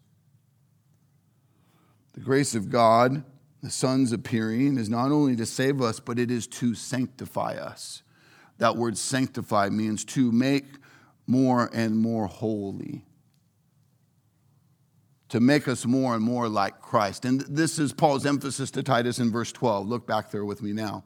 The 2.15 2.21
grace 2.21 2.55
of 2.55 2.71
God, 2.71 3.25
the 3.63 3.71
Son's 3.71 4.13
appearing, 4.13 4.79
is 4.79 4.89
not 4.89 5.11
only 5.11 5.37
to 5.37 5.47
save 5.47 5.81
us, 5.81 6.01
but 6.01 6.19
it 6.19 6.31
is 6.31 6.47
to 6.47 6.75
sanctify 6.75 7.55
us. 7.55 8.03
That 8.59 8.77
word 8.77 8.97
sanctify 8.97 9.69
means 9.71 10.05
to 10.07 10.33
make 10.33 10.67
more 11.27 11.71
and 11.73 11.97
more 11.97 12.27
holy 12.27 13.05
to 15.29 15.41
make 15.41 15.69
us 15.69 15.85
more 15.85 16.15
and 16.15 16.25
more 16.25 16.49
like 16.49 16.81
Christ. 16.81 17.25
And 17.25 17.41
this 17.43 17.79
is 17.79 17.93
Paul's 17.93 18.25
emphasis 18.25 18.71
to 18.73 18.83
Titus 18.83 19.19
in 19.19 19.31
verse 19.31 19.53
12. 19.53 19.87
Look 19.87 20.07
back 20.07 20.31
there 20.31 20.45
with 20.45 20.63
me 20.63 20.73
now. 20.73 21.05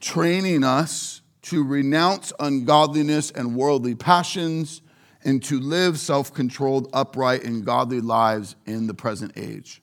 Training 0.00 0.62
us 0.62 1.22
to 1.42 1.64
renounce 1.64 2.32
ungodliness 2.38 3.30
and 3.30 3.56
worldly 3.56 3.94
passions 3.94 4.82
and 5.24 5.42
to 5.44 5.58
live 5.58 5.98
self 5.98 6.32
controlled, 6.32 6.88
upright, 6.92 7.42
and 7.44 7.64
godly 7.64 8.00
lives 8.00 8.54
in 8.66 8.86
the 8.86 8.94
present 8.94 9.32
age. 9.36 9.82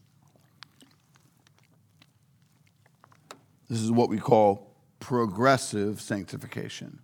This 3.69 3.79
is 3.79 3.91
what 3.91 4.09
we 4.09 4.19
call 4.19 4.75
progressive 4.99 6.01
sanctification. 6.01 6.99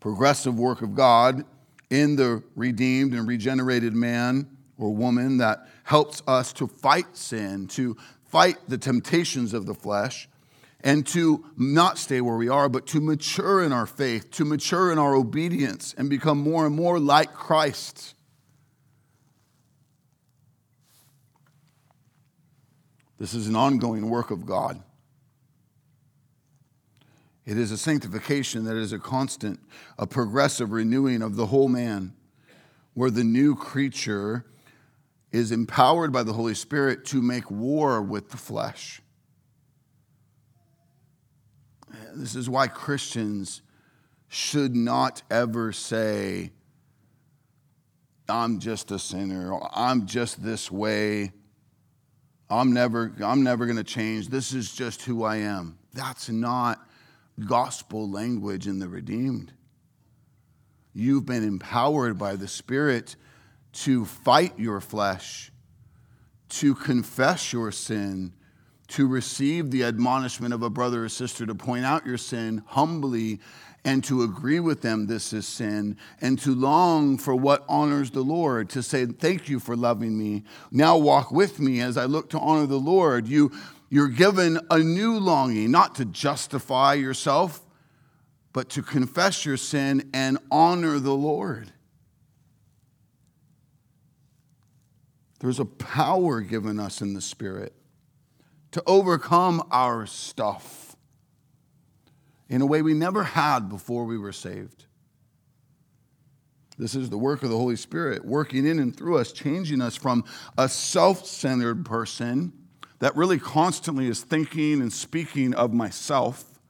Progressive 0.00 0.58
work 0.58 0.82
of 0.82 0.94
God 0.94 1.44
in 1.90 2.16
the 2.16 2.42
redeemed 2.54 3.14
and 3.14 3.26
regenerated 3.26 3.94
man 3.94 4.48
or 4.76 4.94
woman 4.94 5.38
that 5.38 5.66
helps 5.84 6.22
us 6.26 6.52
to 6.54 6.66
fight 6.68 7.16
sin, 7.16 7.66
to 7.68 7.96
fight 8.26 8.56
the 8.68 8.78
temptations 8.78 9.54
of 9.54 9.66
the 9.66 9.74
flesh, 9.74 10.28
and 10.82 11.06
to 11.08 11.44
not 11.56 11.98
stay 11.98 12.20
where 12.20 12.36
we 12.36 12.48
are, 12.48 12.68
but 12.68 12.86
to 12.86 13.00
mature 13.00 13.64
in 13.64 13.72
our 13.72 13.86
faith, 13.86 14.30
to 14.30 14.44
mature 14.44 14.92
in 14.92 14.98
our 14.98 15.14
obedience, 15.14 15.94
and 15.98 16.08
become 16.08 16.38
more 16.38 16.66
and 16.66 16.76
more 16.76 17.00
like 17.00 17.32
Christ. 17.32 18.14
This 23.18 23.34
is 23.34 23.48
an 23.48 23.56
ongoing 23.56 24.08
work 24.08 24.30
of 24.30 24.46
God. 24.46 24.82
It 27.44 27.56
is 27.56 27.72
a 27.72 27.78
sanctification 27.78 28.64
that 28.64 28.76
is 28.76 28.92
a 28.92 28.98
constant, 28.98 29.58
a 29.98 30.06
progressive 30.06 30.70
renewing 30.70 31.22
of 31.22 31.34
the 31.34 31.46
whole 31.46 31.68
man, 31.68 32.14
where 32.94 33.10
the 33.10 33.24
new 33.24 33.56
creature 33.56 34.44
is 35.32 35.50
empowered 35.50 36.12
by 36.12 36.22
the 36.22 36.32
Holy 36.32 36.54
Spirit 36.54 37.04
to 37.06 37.22
make 37.22 37.50
war 37.50 38.02
with 38.02 38.30
the 38.30 38.36
flesh. 38.36 39.00
This 42.14 42.34
is 42.34 42.48
why 42.48 42.68
Christians 42.68 43.62
should 44.28 44.76
not 44.76 45.22
ever 45.30 45.72
say, 45.72 46.52
I'm 48.28 48.58
just 48.58 48.90
a 48.90 48.98
sinner, 48.98 49.58
I'm 49.72 50.06
just 50.06 50.42
this 50.42 50.70
way, 50.70 51.32
I'm 52.50 52.72
never, 52.72 53.12
I'm 53.22 53.42
never 53.42 53.66
going 53.66 53.76
to 53.76 53.84
change, 53.84 54.28
this 54.28 54.52
is 54.52 54.74
just 54.74 55.02
who 55.02 55.22
I 55.24 55.36
am. 55.36 55.78
That's 55.92 56.28
not 56.28 56.86
gospel 57.46 58.10
language 58.10 58.66
in 58.66 58.78
the 58.78 58.88
redeemed. 58.88 59.52
You've 60.94 61.26
been 61.26 61.44
empowered 61.44 62.18
by 62.18 62.36
the 62.36 62.48
Spirit 62.48 63.16
to 63.72 64.04
fight 64.04 64.58
your 64.58 64.80
flesh, 64.80 65.52
to 66.48 66.74
confess 66.74 67.52
your 67.52 67.70
sin, 67.70 68.32
to 68.88 69.06
receive 69.06 69.70
the 69.70 69.84
admonishment 69.84 70.54
of 70.54 70.62
a 70.62 70.70
brother 70.70 71.04
or 71.04 71.08
sister 71.08 71.46
to 71.46 71.54
point 71.54 71.84
out 71.84 72.06
your 72.06 72.18
sin 72.18 72.62
humbly 72.66 73.40
and 73.84 74.02
to 74.04 74.22
agree 74.22 74.60
with 74.60 74.82
them 74.82 75.06
this 75.06 75.32
is 75.32 75.46
sin 75.46 75.96
and 76.20 76.38
to 76.38 76.54
long 76.54 77.16
for 77.16 77.34
what 77.34 77.64
honors 77.68 78.10
the 78.10 78.22
Lord 78.22 78.68
to 78.70 78.82
say 78.82 79.06
thank 79.06 79.48
you 79.48 79.60
for 79.60 79.76
loving 79.76 80.18
me 80.18 80.44
now 80.70 80.96
walk 80.96 81.30
with 81.30 81.60
me 81.60 81.80
as 81.80 81.96
I 81.96 82.04
look 82.06 82.30
to 82.30 82.38
honor 82.38 82.66
the 82.66 82.80
Lord 82.80 83.28
you 83.28 83.52
you're 83.90 84.08
given 84.08 84.60
a 84.70 84.78
new 84.78 85.18
longing, 85.18 85.70
not 85.70 85.94
to 85.96 86.04
justify 86.04 86.94
yourself, 86.94 87.64
but 88.52 88.68
to 88.70 88.82
confess 88.82 89.46
your 89.46 89.56
sin 89.56 90.10
and 90.12 90.38
honor 90.50 90.98
the 90.98 91.14
Lord. 91.14 91.72
There's 95.40 95.60
a 95.60 95.64
power 95.64 96.40
given 96.40 96.78
us 96.78 97.00
in 97.00 97.14
the 97.14 97.20
Spirit 97.20 97.72
to 98.78 98.82
overcome 98.86 99.66
our 99.72 100.06
stuff 100.06 100.94
in 102.48 102.62
a 102.62 102.66
way 102.66 102.80
we 102.80 102.94
never 102.94 103.24
had 103.24 103.68
before 103.68 104.04
we 104.04 104.16
were 104.16 104.30
saved. 104.30 104.84
This 106.78 106.94
is 106.94 107.10
the 107.10 107.18
work 107.18 107.42
of 107.42 107.50
the 107.50 107.56
Holy 107.56 107.74
Spirit 107.74 108.24
working 108.24 108.64
in 108.64 108.78
and 108.78 108.96
through 108.96 109.18
us, 109.18 109.32
changing 109.32 109.82
us 109.82 109.96
from 109.96 110.22
a 110.56 110.68
self 110.68 111.26
centered 111.26 111.84
person 111.84 112.52
that 113.00 113.16
really 113.16 113.40
constantly 113.40 114.06
is 114.06 114.22
thinking 114.22 114.80
and 114.80 114.92
speaking 114.92 115.54
of 115.54 115.74
myself, 115.74 116.60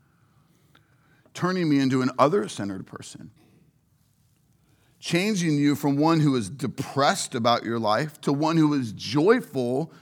turning 1.34 1.68
me 1.68 1.78
into 1.78 2.00
an 2.00 2.10
other 2.18 2.48
centered 2.48 2.86
person. 2.86 3.30
Changing 4.98 5.58
you 5.58 5.74
from 5.74 5.98
one 5.98 6.20
who 6.20 6.34
is 6.36 6.48
depressed 6.48 7.34
about 7.34 7.64
your 7.64 7.78
life 7.78 8.18
to 8.22 8.32
one 8.32 8.56
who 8.56 8.72
is 8.72 8.92
joyful, 8.92 9.92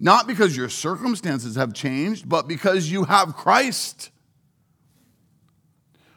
not 0.00 0.26
because 0.26 0.56
your 0.56 0.68
circumstances 0.68 1.56
have 1.56 1.74
changed, 1.74 2.28
but 2.28 2.46
because 2.46 2.90
you 2.90 3.04
have 3.04 3.34
Christ 3.34 4.10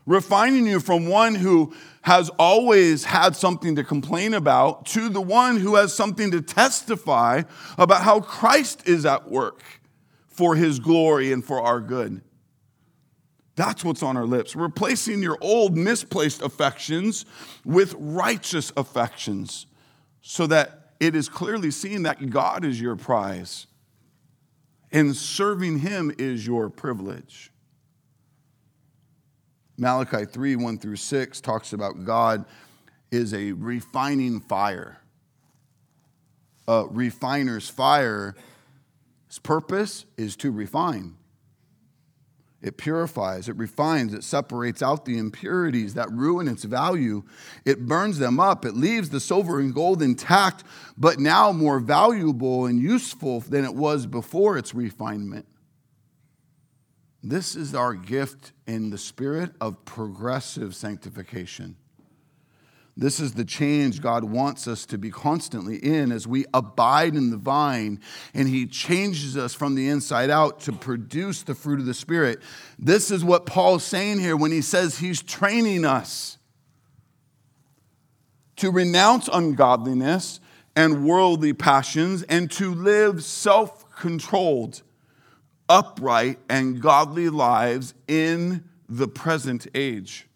refining 0.05 0.67
you 0.67 0.79
from 0.79 1.07
one 1.07 1.35
who 1.35 1.73
has 2.01 2.29
always 2.39 3.05
had 3.05 3.35
something 3.35 3.75
to 3.75 3.83
complain 3.83 4.33
about 4.33 4.85
to 4.87 5.09
the 5.09 5.21
one 5.21 5.57
who 5.57 5.75
has 5.75 5.93
something 5.93 6.31
to 6.31 6.41
testify 6.41 7.43
about 7.77 8.01
how 8.01 8.19
Christ 8.19 8.87
is 8.87 9.05
at 9.05 9.29
work 9.29 9.63
for 10.27 10.55
his 10.55 10.79
glory 10.79 11.31
and 11.31 11.45
for 11.45 11.61
our 11.61 11.79
good. 11.79 12.21
That's 13.55 13.83
what's 13.83 14.01
on 14.01 14.17
our 14.17 14.25
lips. 14.25 14.55
Replacing 14.55 15.21
your 15.21 15.37
old 15.41 15.77
misplaced 15.77 16.41
affections 16.41 17.25
with 17.63 17.93
righteous 17.97 18.71
affections 18.75 19.67
so 20.21 20.47
that 20.47 20.93
it 20.99 21.15
is 21.15 21.29
clearly 21.29 21.69
seen 21.69 22.03
that 22.03 22.29
God 22.29 22.65
is 22.65 22.81
your 22.81 22.95
prize 22.95 23.67
and 24.91 25.15
serving 25.15 25.79
him 25.79 26.13
is 26.17 26.45
your 26.45 26.69
privilege. 26.69 27.51
Malachi 29.77 30.25
3 30.25 30.55
1 30.57 30.77
through 30.77 30.95
6 30.97 31.41
talks 31.41 31.73
about 31.73 32.05
God 32.05 32.45
is 33.09 33.33
a 33.33 33.51
refining 33.53 34.39
fire. 34.39 34.97
A 36.67 36.85
refiner's 36.89 37.69
fire, 37.69 38.35
its 39.27 39.39
purpose 39.39 40.05
is 40.17 40.35
to 40.37 40.51
refine. 40.51 41.15
It 42.61 42.77
purifies, 42.77 43.49
it 43.49 43.55
refines, 43.55 44.13
it 44.13 44.23
separates 44.23 44.83
out 44.83 45.05
the 45.05 45.17
impurities 45.17 45.95
that 45.95 46.11
ruin 46.11 46.47
its 46.47 46.63
value. 46.63 47.23
It 47.65 47.87
burns 47.87 48.19
them 48.19 48.39
up, 48.39 48.65
it 48.65 48.75
leaves 48.75 49.09
the 49.09 49.19
silver 49.19 49.59
and 49.59 49.73
gold 49.73 50.01
intact, 50.01 50.63
but 50.95 51.19
now 51.19 51.51
more 51.51 51.79
valuable 51.79 52.67
and 52.67 52.79
useful 52.79 53.39
than 53.39 53.65
it 53.65 53.73
was 53.73 54.05
before 54.05 54.57
its 54.57 54.75
refinement. 54.75 55.47
This 57.23 57.55
is 57.55 57.73
our 57.73 57.95
gift 57.95 58.51
in 58.67 58.91
the 58.91 58.97
spirit 58.97 59.51
of 59.59 59.83
progressive 59.85 60.75
sanctification. 60.75 61.77
This 63.01 63.19
is 63.19 63.33
the 63.33 63.43
change 63.43 63.99
God 63.99 64.23
wants 64.23 64.67
us 64.67 64.85
to 64.85 64.97
be 64.99 65.09
constantly 65.09 65.77
in 65.77 66.11
as 66.11 66.27
we 66.27 66.45
abide 66.53 67.15
in 67.15 67.31
the 67.31 67.37
vine 67.37 67.99
and 68.35 68.47
He 68.47 68.67
changes 68.67 69.35
us 69.35 69.55
from 69.55 69.73
the 69.73 69.89
inside 69.89 70.29
out 70.29 70.59
to 70.61 70.71
produce 70.71 71.41
the 71.41 71.55
fruit 71.55 71.79
of 71.79 71.87
the 71.87 71.95
Spirit. 71.95 72.43
This 72.77 73.09
is 73.09 73.25
what 73.25 73.47
Paul's 73.47 73.83
saying 73.83 74.19
here 74.19 74.37
when 74.37 74.51
he 74.51 74.61
says 74.61 74.99
He's 74.99 75.23
training 75.23 75.83
us 75.83 76.37
to 78.57 78.69
renounce 78.69 79.27
ungodliness 79.33 80.39
and 80.75 81.03
worldly 81.03 81.53
passions 81.53 82.21
and 82.21 82.51
to 82.51 82.71
live 82.71 83.23
self 83.23 83.91
controlled, 83.95 84.83
upright, 85.67 86.37
and 86.47 86.79
godly 86.79 87.29
lives 87.29 87.95
in 88.07 88.63
the 88.87 89.07
present 89.07 89.65
age. 89.73 90.27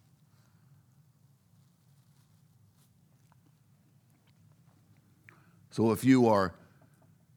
So 5.76 5.92
if 5.92 6.06
you 6.06 6.30
are 6.30 6.56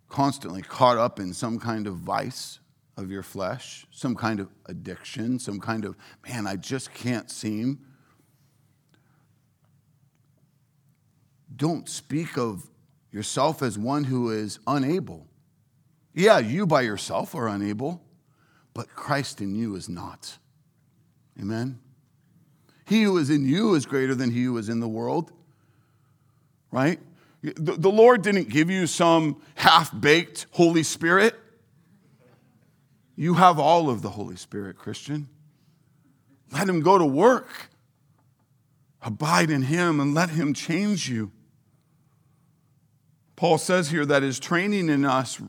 constantly 0.08 0.62
caught 0.62 0.96
up 0.96 1.18
in 1.18 1.34
some 1.34 1.58
kind 1.58 1.88
of 1.88 1.96
vice 1.96 2.60
of 2.96 3.10
your 3.10 3.24
flesh, 3.24 3.84
some 3.90 4.14
kind 4.14 4.38
of 4.38 4.48
addiction, 4.66 5.40
some 5.40 5.58
kind 5.58 5.84
of, 5.84 5.96
man, 6.24 6.46
I 6.46 6.54
just 6.54 6.94
can't 6.94 7.28
seem. 7.28 7.80
Don't 11.56 11.88
speak 11.88 12.38
of 12.38 12.70
yourself 13.10 13.60
as 13.60 13.76
one 13.76 14.04
who 14.04 14.30
is 14.30 14.60
unable. 14.68 15.26
Yeah, 16.14 16.38
you 16.38 16.64
by 16.64 16.82
yourself 16.82 17.34
are 17.34 17.48
unable, 17.48 18.04
but 18.72 18.94
Christ 18.94 19.40
in 19.40 19.56
you 19.56 19.74
is 19.74 19.88
not. 19.88 20.38
Amen? 21.40 21.80
He 22.86 23.02
who 23.02 23.18
is 23.18 23.30
in 23.30 23.48
you 23.48 23.74
is 23.74 23.84
greater 23.84 24.14
than 24.14 24.30
he 24.30 24.44
who 24.44 24.56
is 24.58 24.68
in 24.68 24.78
the 24.78 24.86
world, 24.86 25.32
right? 26.70 27.00
The, 27.42 27.72
the 27.72 27.90
Lord 27.90 28.22
didn't 28.22 28.48
give 28.48 28.70
you 28.70 28.86
some 28.86 29.40
half 29.54 29.98
baked 29.98 30.46
Holy 30.50 30.82
Spirit. 30.82 31.34
You 33.16 33.34
have 33.34 33.58
all 33.58 33.90
of 33.90 34.02
the 34.02 34.10
Holy 34.10 34.36
Spirit, 34.36 34.76
Christian. 34.76 35.28
Let 36.52 36.68
Him 36.68 36.80
go 36.80 36.98
to 36.98 37.06
work. 37.06 37.70
Abide 39.02 39.50
in 39.50 39.62
Him 39.62 40.00
and 40.00 40.14
let 40.14 40.30
Him 40.30 40.54
change 40.54 41.08
you. 41.08 41.30
Paul 43.38 43.58
says 43.58 43.90
here 43.90 44.04
that 44.04 44.24
his 44.24 44.40
training 44.40 44.88
in 44.88 45.04
us 45.04 45.40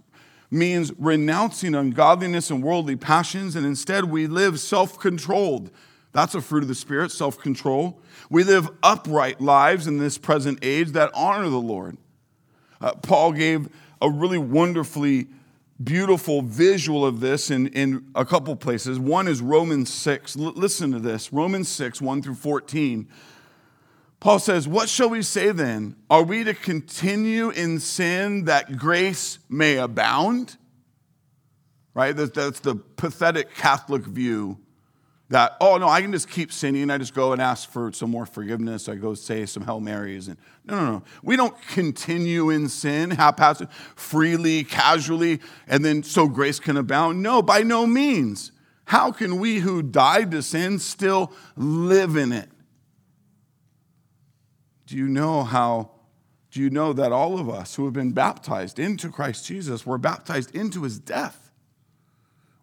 means 0.52 0.92
renouncing 1.00 1.74
ungodliness 1.74 2.52
and 2.52 2.62
worldly 2.62 2.96
passions, 2.96 3.56
and 3.56 3.66
instead 3.66 4.06
we 4.06 4.28
live 4.28 4.60
self 4.60 5.00
controlled 5.00 5.72
that's 6.12 6.34
a 6.34 6.42
fruit 6.42 6.64
of 6.64 6.68
the 6.68 6.76
Spirit, 6.76 7.12
self 7.12 7.40
control. 7.40 8.02
We 8.30 8.44
live 8.44 8.70
upright 8.82 9.42
lives 9.42 9.88
in 9.88 9.98
this 9.98 10.18
present 10.18 10.60
age 10.62 10.90
that 10.90 11.12
honor 11.14 11.50
the 11.50 11.58
Lord. 11.58 11.98
Uh, 12.82 12.94
Paul 12.96 13.34
gave 13.34 13.70
a 14.02 14.10
really 14.10 14.38
wonderfully 14.38 15.28
beautiful 15.82 16.42
visual 16.42 17.06
of 17.06 17.20
this 17.20 17.50
in, 17.52 17.68
in 17.68 18.06
a 18.16 18.26
couple 18.26 18.56
places. 18.56 19.00
One 19.00 19.28
is 19.28 19.42
Romans 19.42 19.92
6. 19.94 20.38
L- 20.38 20.54
listen 20.56 20.92
to 20.92 21.00
this 21.00 21.32
Romans 21.32 21.70
6, 21.70 22.02
1 22.02 22.22
through 22.22 22.36
14. 22.36 23.08
Paul 24.20 24.40
says, 24.40 24.68
What 24.68 24.90
shall 24.90 25.10
we 25.10 25.22
say 25.22 25.52
then? 25.52 25.96
Are 26.10 26.24
we 26.24 26.44
to 26.44 26.54
continue 26.54 27.52
in 27.52 27.80
sin 27.80 28.46
that 28.46 28.78
grace 28.78 29.40
may 29.48 29.78
abound? 29.78 30.58
Right? 31.94 32.16
that's 32.16 32.62
the 32.62 32.76
pathetic 32.76 33.54
Catholic 33.56 34.04
view 34.04 34.60
that, 35.30 35.58
oh 35.62 35.78
no, 35.78 35.88
I 35.88 36.02
can 36.02 36.12
just 36.12 36.30
keep 36.30 36.52
sinning. 36.52 36.90
I 36.90 36.98
just 36.98 37.14
go 37.14 37.34
and 37.34 37.42
ask 37.42 37.70
for 37.70 37.92
some 37.92 38.10
more 38.10 38.26
forgiveness. 38.26 38.90
I 38.90 38.96
go 38.96 39.14
say 39.14 39.46
some 39.46 39.64
Hail 39.64 39.80
Marys. 39.80 40.28
And 40.28 40.38
no, 40.66 40.76
no, 40.76 40.92
no. 40.92 41.04
We 41.22 41.36
don't 41.36 41.56
continue 41.70 42.50
in 42.50 42.68
sin 42.68 43.12
haphazard, 43.12 43.70
freely, 43.96 44.64
casually, 44.64 45.40
and 45.68 45.86
then 45.86 46.02
so 46.02 46.28
grace 46.28 46.60
can 46.60 46.78
abound. 46.78 47.22
No, 47.22 47.44
by 47.44 47.62
no 47.62 47.86
means. 47.86 48.52
How 48.86 49.12
can 49.12 49.40
we 49.40 49.60
who 49.60 49.84
died 49.84 50.32
to 50.32 50.42
sin 50.42 50.80
still 50.80 51.32
live 51.56 52.16
in 52.16 52.32
it? 52.32 52.50
Do 54.88 54.98
you 54.98 55.08
know 55.08 55.44
how? 55.44 55.92
Do 56.50 56.60
you 56.60 56.72
know 56.72 56.94
that 56.94 57.12
all 57.12 57.40
of 57.40 57.48
us 57.48 57.76
who 57.76 57.86
have 57.86 57.94
been 57.94 58.14
baptized 58.14 58.80
into 58.80 59.10
Christ 59.10 59.46
Jesus 59.46 59.86
were 59.86 60.00
baptized 60.00 60.56
into 60.56 60.82
his 60.82 60.98
death? 60.98 61.49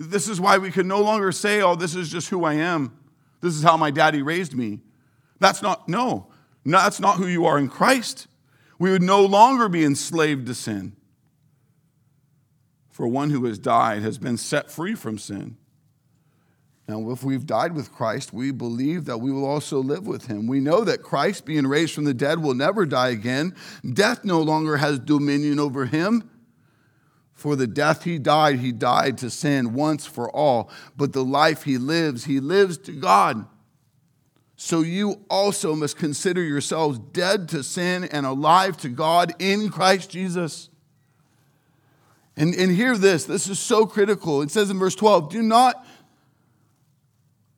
This 0.00 0.28
is 0.28 0.40
why 0.40 0.56
we 0.56 0.70
can 0.70 0.88
no 0.88 1.02
longer 1.02 1.30
say, 1.30 1.60
oh, 1.60 1.74
this 1.74 1.94
is 1.94 2.08
just 2.08 2.30
who 2.30 2.42
I 2.44 2.54
am. 2.54 2.96
This 3.42 3.54
is 3.54 3.62
how 3.62 3.76
my 3.76 3.90
daddy 3.90 4.22
raised 4.22 4.54
me. 4.54 4.80
That's 5.40 5.60
not, 5.60 5.90
no, 5.90 6.28
no 6.64 6.78
that's 6.78 7.00
not 7.00 7.16
who 7.16 7.26
you 7.26 7.44
are 7.44 7.58
in 7.58 7.68
Christ. 7.68 8.26
We 8.78 8.90
would 8.90 9.02
no 9.02 9.22
longer 9.22 9.68
be 9.68 9.84
enslaved 9.84 10.46
to 10.46 10.54
sin. 10.54 10.96
For 12.88 13.06
one 13.06 13.28
who 13.28 13.44
has 13.44 13.58
died 13.58 14.00
has 14.00 14.16
been 14.16 14.38
set 14.38 14.70
free 14.70 14.94
from 14.94 15.18
sin. 15.18 15.58
Now, 16.88 17.10
if 17.10 17.22
we've 17.22 17.46
died 17.46 17.74
with 17.74 17.92
Christ, 17.92 18.32
we 18.32 18.52
believe 18.52 19.04
that 19.04 19.18
we 19.18 19.30
will 19.30 19.44
also 19.44 19.80
live 19.80 20.06
with 20.06 20.26
him. 20.26 20.46
We 20.46 20.60
know 20.60 20.82
that 20.82 21.02
Christ, 21.02 21.44
being 21.44 21.66
raised 21.66 21.94
from 21.94 22.04
the 22.04 22.14
dead, 22.14 22.42
will 22.42 22.54
never 22.54 22.86
die 22.86 23.10
again. 23.10 23.54
Death 23.92 24.24
no 24.24 24.40
longer 24.40 24.78
has 24.78 24.98
dominion 24.98 25.60
over 25.60 25.84
him. 25.84 26.28
For 27.40 27.56
the 27.56 27.66
death 27.66 28.04
he 28.04 28.18
died, 28.18 28.58
he 28.58 28.70
died 28.70 29.16
to 29.18 29.30
sin 29.30 29.72
once 29.72 30.04
for 30.04 30.30
all. 30.30 30.68
But 30.94 31.14
the 31.14 31.24
life 31.24 31.62
he 31.62 31.78
lives, 31.78 32.26
he 32.26 32.38
lives 32.38 32.76
to 32.76 32.92
God. 32.92 33.46
So 34.56 34.82
you 34.82 35.24
also 35.30 35.74
must 35.74 35.96
consider 35.96 36.42
yourselves 36.42 36.98
dead 36.98 37.48
to 37.48 37.62
sin 37.62 38.04
and 38.04 38.26
alive 38.26 38.76
to 38.82 38.90
God 38.90 39.32
in 39.38 39.70
Christ 39.70 40.10
Jesus. 40.10 40.68
And, 42.36 42.54
and 42.54 42.70
hear 42.70 42.94
this, 42.98 43.24
this 43.24 43.48
is 43.48 43.58
so 43.58 43.86
critical. 43.86 44.42
It 44.42 44.50
says 44.50 44.68
in 44.68 44.78
verse 44.78 44.94
12, 44.94 45.30
do 45.30 45.40
not 45.40 45.82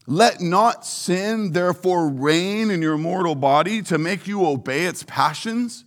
let 0.06 0.40
not 0.40 0.86
sin 0.86 1.50
therefore 1.50 2.08
reign 2.08 2.70
in 2.70 2.82
your 2.82 2.98
mortal 2.98 3.34
body 3.34 3.82
to 3.82 3.98
make 3.98 4.28
you 4.28 4.46
obey 4.46 4.84
its 4.84 5.02
passions. 5.02 5.84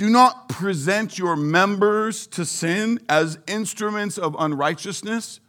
Do 0.00 0.08
not 0.08 0.48
present 0.48 1.18
your 1.18 1.36
members 1.36 2.26
to 2.28 2.46
sin 2.46 3.00
as 3.06 3.38
instruments 3.46 4.16
of 4.16 4.34
unrighteousness. 4.38 5.40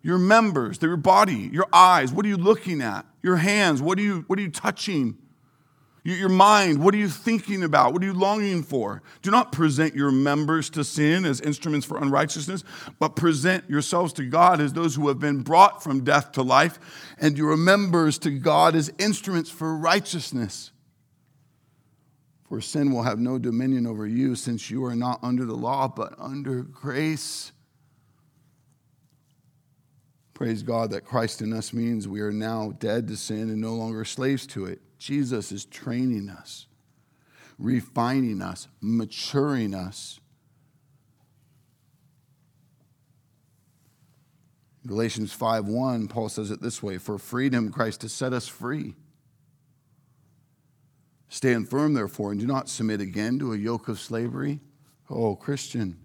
Your 0.00 0.16
members, 0.16 0.80
your 0.80 0.96
body, 0.96 1.50
your 1.52 1.66
eyes, 1.70 2.14
what 2.14 2.24
are 2.24 2.30
you 2.30 2.38
looking 2.38 2.80
at? 2.80 3.04
Your 3.22 3.36
hands, 3.36 3.82
what 3.82 3.98
are 3.98 4.00
you, 4.00 4.24
what 4.26 4.38
are 4.38 4.42
you 4.42 4.50
touching? 4.50 5.18
Your 6.02 6.30
mind, 6.30 6.82
what 6.82 6.94
are 6.94 6.96
you 6.96 7.10
thinking 7.10 7.62
about? 7.62 7.92
What 7.92 8.02
are 8.02 8.06
you 8.06 8.14
longing 8.14 8.62
for? 8.62 9.02
Do 9.20 9.30
not 9.30 9.52
present 9.52 9.94
your 9.94 10.10
members 10.10 10.70
to 10.70 10.82
sin 10.82 11.26
as 11.26 11.42
instruments 11.42 11.86
for 11.86 11.98
unrighteousness, 11.98 12.64
but 12.98 13.16
present 13.16 13.68
yourselves 13.68 14.14
to 14.14 14.24
God 14.24 14.62
as 14.62 14.72
those 14.72 14.94
who 14.94 15.08
have 15.08 15.18
been 15.18 15.42
brought 15.42 15.82
from 15.82 16.04
death 16.04 16.32
to 16.32 16.42
life, 16.42 16.78
and 17.18 17.36
your 17.36 17.54
members 17.58 18.16
to 18.20 18.30
God 18.30 18.74
as 18.74 18.90
instruments 18.98 19.50
for 19.50 19.76
righteousness. 19.76 20.69
For 22.50 22.60
sin 22.60 22.90
will 22.90 23.04
have 23.04 23.20
no 23.20 23.38
dominion 23.38 23.86
over 23.86 24.08
you, 24.08 24.34
since 24.34 24.70
you 24.70 24.84
are 24.84 24.96
not 24.96 25.20
under 25.22 25.44
the 25.44 25.54
law, 25.54 25.86
but 25.86 26.16
under 26.18 26.62
grace. 26.62 27.52
Praise 30.34 30.64
God 30.64 30.90
that 30.90 31.04
Christ 31.04 31.42
in 31.42 31.52
us 31.52 31.72
means 31.72 32.08
we 32.08 32.20
are 32.20 32.32
now 32.32 32.72
dead 32.80 33.06
to 33.06 33.16
sin 33.16 33.50
and 33.50 33.60
no 33.60 33.74
longer 33.74 34.04
slaves 34.04 34.48
to 34.48 34.64
it. 34.64 34.80
Jesus 34.98 35.52
is 35.52 35.64
training 35.64 36.28
us, 36.28 36.66
refining 37.56 38.42
us, 38.42 38.66
maturing 38.80 39.72
us. 39.72 40.18
Galatians 44.88 45.32
5:1 45.32 46.08
Paul 46.08 46.28
says 46.28 46.50
it 46.50 46.60
this 46.60 46.82
way, 46.82 46.98
for 46.98 47.16
freedom 47.16 47.70
Christ 47.70 48.02
has 48.02 48.12
set 48.12 48.32
us 48.32 48.48
free. 48.48 48.96
Stand 51.30 51.70
firm, 51.70 51.94
therefore, 51.94 52.32
and 52.32 52.40
do 52.40 52.46
not 52.46 52.68
submit 52.68 53.00
again 53.00 53.38
to 53.38 53.52
a 53.52 53.56
yoke 53.56 53.86
of 53.86 54.00
slavery. 54.00 54.58
Oh, 55.08 55.36
Christian, 55.36 55.96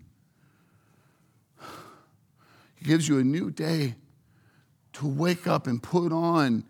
you 2.80 2.88
gives 2.88 3.09
you 3.09 3.17
a 3.17 3.23
new 3.23 3.49
day 3.49 3.95
to 4.93 5.07
wake 5.07 5.47
up 5.47 5.65
and 5.65 5.82
put 5.82 6.11
on 6.11 6.63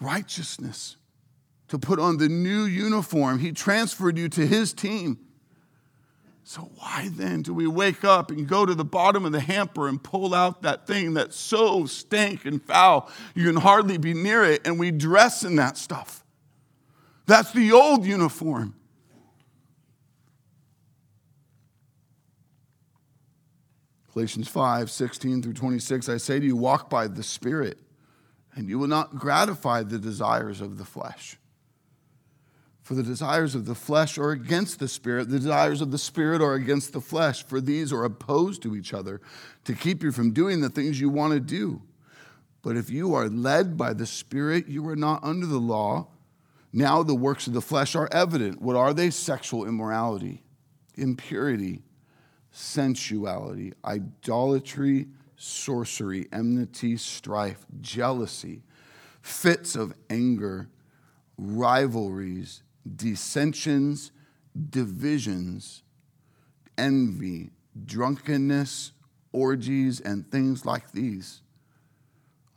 righteousness, 0.00 0.96
to 1.68 1.78
put 1.78 2.00
on 2.00 2.18
the 2.18 2.28
new 2.28 2.64
uniform. 2.64 3.38
He 3.38 3.52
transferred 3.52 4.18
you 4.18 4.28
to 4.30 4.44
his 4.44 4.72
team. 4.72 5.20
So, 6.42 6.62
why 6.76 7.10
then 7.12 7.42
do 7.42 7.54
we 7.54 7.68
wake 7.68 8.04
up 8.04 8.32
and 8.32 8.48
go 8.48 8.66
to 8.66 8.74
the 8.74 8.84
bottom 8.84 9.24
of 9.24 9.30
the 9.30 9.40
hamper 9.40 9.86
and 9.86 10.02
pull 10.02 10.34
out 10.34 10.62
that 10.62 10.88
thing 10.88 11.14
that's 11.14 11.36
so 11.36 11.86
stank 11.86 12.44
and 12.44 12.60
foul 12.60 13.08
you 13.36 13.46
can 13.46 13.60
hardly 13.60 13.98
be 13.98 14.14
near 14.14 14.44
it 14.44 14.66
and 14.66 14.80
we 14.80 14.90
dress 14.90 15.44
in 15.44 15.54
that 15.56 15.76
stuff? 15.76 16.24
That's 17.26 17.52
the 17.52 17.72
old 17.72 18.06
uniform. 18.06 18.74
Galatians 24.16 24.48
5 24.48 24.90
16 24.90 25.42
through 25.42 25.52
26, 25.52 26.08
I 26.08 26.16
say 26.16 26.40
to 26.40 26.46
you, 26.46 26.56
walk 26.56 26.88
by 26.88 27.06
the 27.06 27.22
Spirit, 27.22 27.78
and 28.54 28.66
you 28.66 28.78
will 28.78 28.88
not 28.88 29.16
gratify 29.16 29.82
the 29.82 29.98
desires 29.98 30.62
of 30.62 30.78
the 30.78 30.86
flesh. 30.86 31.36
For 32.80 32.94
the 32.94 33.02
desires 33.02 33.54
of 33.54 33.66
the 33.66 33.74
flesh 33.74 34.16
are 34.16 34.30
against 34.30 34.78
the 34.78 34.88
Spirit, 34.88 35.28
the 35.28 35.40
desires 35.40 35.82
of 35.82 35.90
the 35.90 35.98
Spirit 35.98 36.40
are 36.40 36.54
against 36.54 36.94
the 36.94 37.00
flesh, 37.00 37.44
for 37.44 37.60
these 37.60 37.92
are 37.92 38.04
opposed 38.04 38.62
to 38.62 38.74
each 38.74 38.94
other 38.94 39.20
to 39.64 39.74
keep 39.74 40.02
you 40.02 40.12
from 40.12 40.32
doing 40.32 40.60
the 40.60 40.70
things 40.70 40.98
you 40.98 41.10
want 41.10 41.34
to 41.34 41.40
do. 41.40 41.82
But 42.62 42.76
if 42.76 42.88
you 42.88 43.12
are 43.14 43.28
led 43.28 43.76
by 43.76 43.92
the 43.92 44.06
Spirit, 44.06 44.66
you 44.66 44.88
are 44.88 44.96
not 44.96 45.22
under 45.24 45.46
the 45.46 45.58
law. 45.58 46.06
Now 46.72 47.02
the 47.02 47.14
works 47.14 47.46
of 47.46 47.52
the 47.52 47.60
flesh 47.60 47.94
are 47.94 48.08
evident. 48.12 48.60
What 48.60 48.76
are 48.76 48.92
they? 48.92 49.10
Sexual 49.10 49.66
immorality, 49.66 50.42
impurity 50.94 51.82
sensuality, 52.56 53.74
idolatry, 53.84 55.06
sorcery, 55.36 56.26
enmity, 56.32 56.96
strife, 56.96 57.66
jealousy, 57.82 58.62
fits 59.20 59.76
of 59.76 59.92
anger, 60.08 60.70
rivalries, 61.36 62.62
dissensions, 62.96 64.10
divisions, 64.70 65.82
envy, 66.78 67.50
drunkenness, 67.84 68.92
orgies, 69.32 70.00
and 70.00 70.30
things 70.30 70.64
like 70.64 70.92
these. 70.92 71.42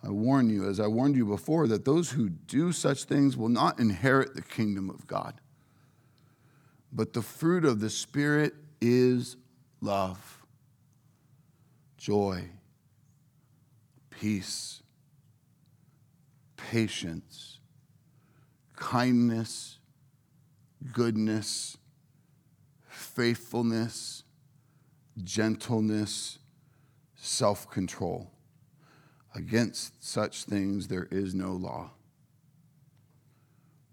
I 0.03 0.09
warn 0.09 0.49
you, 0.49 0.67
as 0.69 0.79
I 0.79 0.87
warned 0.87 1.15
you 1.15 1.25
before, 1.25 1.67
that 1.67 1.83
those 1.83 2.11
who 2.11 2.29
do 2.29 2.71
such 2.71 3.03
things 3.03 3.35
will 3.35 3.49
not 3.49 3.79
inherit 3.79 4.33
the 4.33 4.41
kingdom 4.41 4.89
of 4.89 5.05
God. 5.07 5.41
But 6.91 7.13
the 7.13 7.21
fruit 7.21 7.65
of 7.65 7.79
the 7.79 7.89
Spirit 7.89 8.53
is 8.81 9.35
love, 9.81 10.45
joy, 11.97 12.45
peace, 14.09 14.81
patience, 16.55 17.59
kindness, 18.75 19.79
goodness, 20.93 21.77
faithfulness, 22.87 24.23
gentleness, 25.23 26.39
self 27.15 27.69
control. 27.69 28.31
Against 29.35 30.03
such 30.03 30.43
things 30.43 30.87
there 30.87 31.07
is 31.11 31.35
no 31.35 31.51
law. 31.51 31.91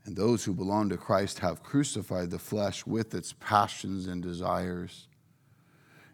And 0.04 0.16
those 0.16 0.44
who 0.44 0.54
belong 0.54 0.88
to 0.90 0.96
Christ 0.96 1.40
have 1.40 1.62
crucified 1.62 2.30
the 2.30 2.38
flesh 2.38 2.86
with 2.86 3.14
its 3.14 3.34
passions 3.40 4.06
and 4.06 4.22
desires. 4.22 5.08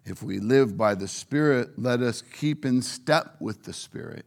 If 0.04 0.22
we 0.22 0.40
live 0.40 0.76
by 0.76 0.94
the 0.94 1.06
Spirit, 1.06 1.78
let 1.78 2.00
us 2.00 2.22
keep 2.22 2.64
in 2.64 2.82
step 2.82 3.36
with 3.38 3.64
the 3.64 3.72
Spirit. 3.72 4.24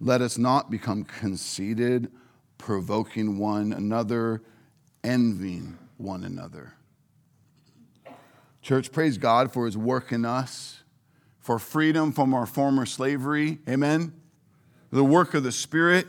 Let 0.00 0.20
us 0.20 0.36
not 0.36 0.70
become 0.70 1.04
conceited, 1.04 2.10
provoking 2.58 3.38
one 3.38 3.72
another, 3.72 4.42
envying 5.02 5.78
one 5.96 6.24
another. 6.24 6.74
Church, 8.62 8.92
praise 8.92 9.16
God 9.16 9.52
for 9.52 9.64
his 9.64 9.78
work 9.78 10.12
in 10.12 10.24
us, 10.24 10.82
for 11.48 11.58
freedom 11.58 12.12
from 12.12 12.34
our 12.34 12.44
former 12.44 12.84
slavery. 12.84 13.58
Amen. 13.66 14.12
The 14.90 15.02
work 15.02 15.32
of 15.32 15.44
the 15.44 15.50
Spirit 15.50 16.06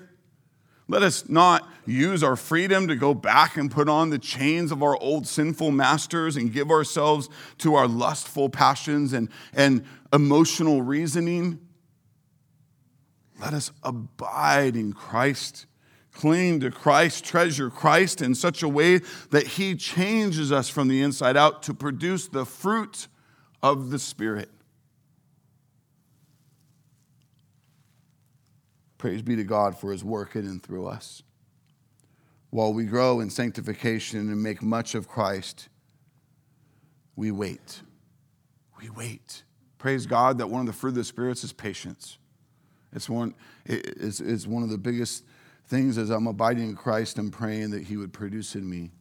let 0.90 1.02
us 1.02 1.30
not 1.30 1.66
use 1.86 2.24
our 2.24 2.36
freedom 2.36 2.90
to 2.90 2.96
go 2.98 3.14
back 3.14 3.56
and 3.56 3.72
put 3.72 3.88
on 3.88 4.10
the 4.10 4.20
chains 4.20 4.70
of 4.70 4.84
our 4.84 4.98
old 4.98 5.26
sinful 5.26 5.72
masters 5.72 6.36
and 6.36 6.52
give 6.52 6.70
ourselves 6.70 7.30
to 7.60 7.76
our 7.76 7.88
lustful 7.88 8.50
passions 8.50 9.14
and, 9.14 9.30
and 9.54 9.86
emotional 10.12 10.82
reasoning. 10.82 11.66
Let 13.40 13.54
us 13.54 13.72
abide 13.82 14.76
in 14.76 14.92
Christ, 14.92 15.68
cling 16.12 16.60
to 16.60 16.70
Christ, 16.70 17.24
treasure 17.24 17.70
Christ 17.70 18.22
in 18.22 18.36
such 18.36 18.62
a 18.62 18.68
way 18.68 19.00
that 19.30 19.48
He 19.48 19.76
changes 19.76 20.52
us 20.52 20.68
from 20.68 20.90
the 20.90 21.02
inside 21.02 21.38
out 21.38 21.64
to 21.64 21.74
produce 21.74 22.28
the 22.28 22.46
fruit 22.46 23.08
of 23.64 23.90
the 23.90 24.00
Spirit. 24.00 24.50
Praise 29.00 29.22
be 29.22 29.38
to 29.38 29.46
God 29.46 29.76
for 29.78 29.92
his 29.92 30.04
work 30.04 30.36
in 30.36 30.46
and 30.46 30.62
through 30.62 30.86
us. 30.86 31.24
While 32.52 32.74
we 32.74 32.84
grow 32.84 33.22
in 33.22 33.30
sanctification 33.30 34.20
and 34.20 34.44
make 34.44 34.62
much 34.62 34.94
of 34.94 35.08
Christ, 35.08 35.70
we 37.16 37.32
wait. 37.32 37.82
We 38.80 38.90
wait. 38.90 39.44
Praise 39.78 40.06
God 40.06 40.38
that 40.40 40.48
one 40.48 40.60
of 40.60 40.68
the 40.68 40.74
fruit 40.74 40.90
of 40.90 40.96
the 40.96 41.04
spirits 41.06 41.44
is 41.46 41.54
patience. 41.54 42.18
It's 42.92 43.10
one, 43.10 43.36
it's, 43.66 44.20
it's 44.20 44.46
one 44.46 44.64
of 44.64 44.70
the 44.70 44.78
biggest 44.78 45.24
things 45.68 45.98
as 45.98 46.10
I'm 46.10 46.28
abiding 46.28 46.70
in 46.70 46.76
Christ 46.76 47.18
and 47.18 47.32
praying 47.32 47.70
that 47.70 47.84
he 47.84 47.96
would 47.96 48.12
produce 48.12 48.56
in 48.56 48.70
me. 48.70 48.92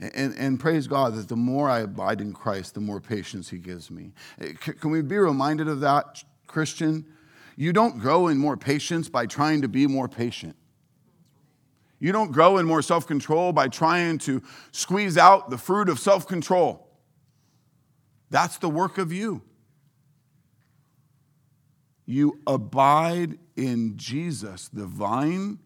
And, 0.00 0.34
and, 0.38 0.58
praise 0.58 0.86
God 0.86 1.14
that 1.16 1.28
the 1.28 1.36
more 1.36 1.68
I 1.68 1.80
abide 1.80 2.22
in 2.22 2.32
Christ, 2.32 2.72
the 2.72 2.80
more 2.80 3.02
patience 3.02 3.50
He 3.50 3.58
gives 3.58 3.90
me. 3.90 4.14
Eh, 4.40 4.54
can 4.54 4.90
we 4.90 5.02
be 5.02 5.18
reminded 5.18 5.68
of 5.68 5.80
that, 5.80 6.24
Christian? 6.46 7.04
You 7.60 7.74
don't 7.74 7.98
grow 7.98 8.28
in 8.28 8.38
more 8.38 8.56
patience 8.56 9.10
by 9.10 9.26
trying 9.26 9.60
to 9.60 9.68
be 9.68 9.86
more 9.86 10.08
patient. 10.08 10.56
You 11.98 12.10
don't 12.10 12.32
grow 12.32 12.56
in 12.56 12.64
more 12.64 12.80
self 12.80 13.06
control 13.06 13.52
by 13.52 13.68
trying 13.68 14.16
to 14.20 14.42
squeeze 14.72 15.18
out 15.18 15.50
the 15.50 15.58
fruit 15.58 15.90
of 15.90 15.98
self 15.98 16.26
control. 16.26 16.88
That's 18.30 18.56
the 18.56 18.70
work 18.70 18.96
of 18.96 19.12
you. 19.12 19.42
You 22.06 22.40
abide 22.46 23.36
in 23.56 23.98
Jesus, 23.98 24.68
the 24.68 24.86
vine, 24.86 25.58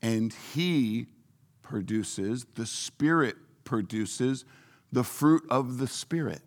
and 0.00 0.32
He 0.54 1.08
produces, 1.60 2.46
the 2.54 2.64
Spirit 2.64 3.36
produces 3.64 4.46
the 4.90 5.04
fruit 5.04 5.42
of 5.50 5.76
the 5.76 5.86
Spirit 5.86 6.40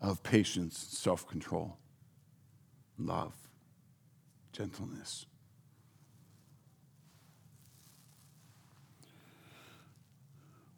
of 0.00 0.22
patience, 0.22 0.78
self 0.78 1.26
control 1.26 1.78
love, 2.98 3.34
gentleness. 4.52 5.26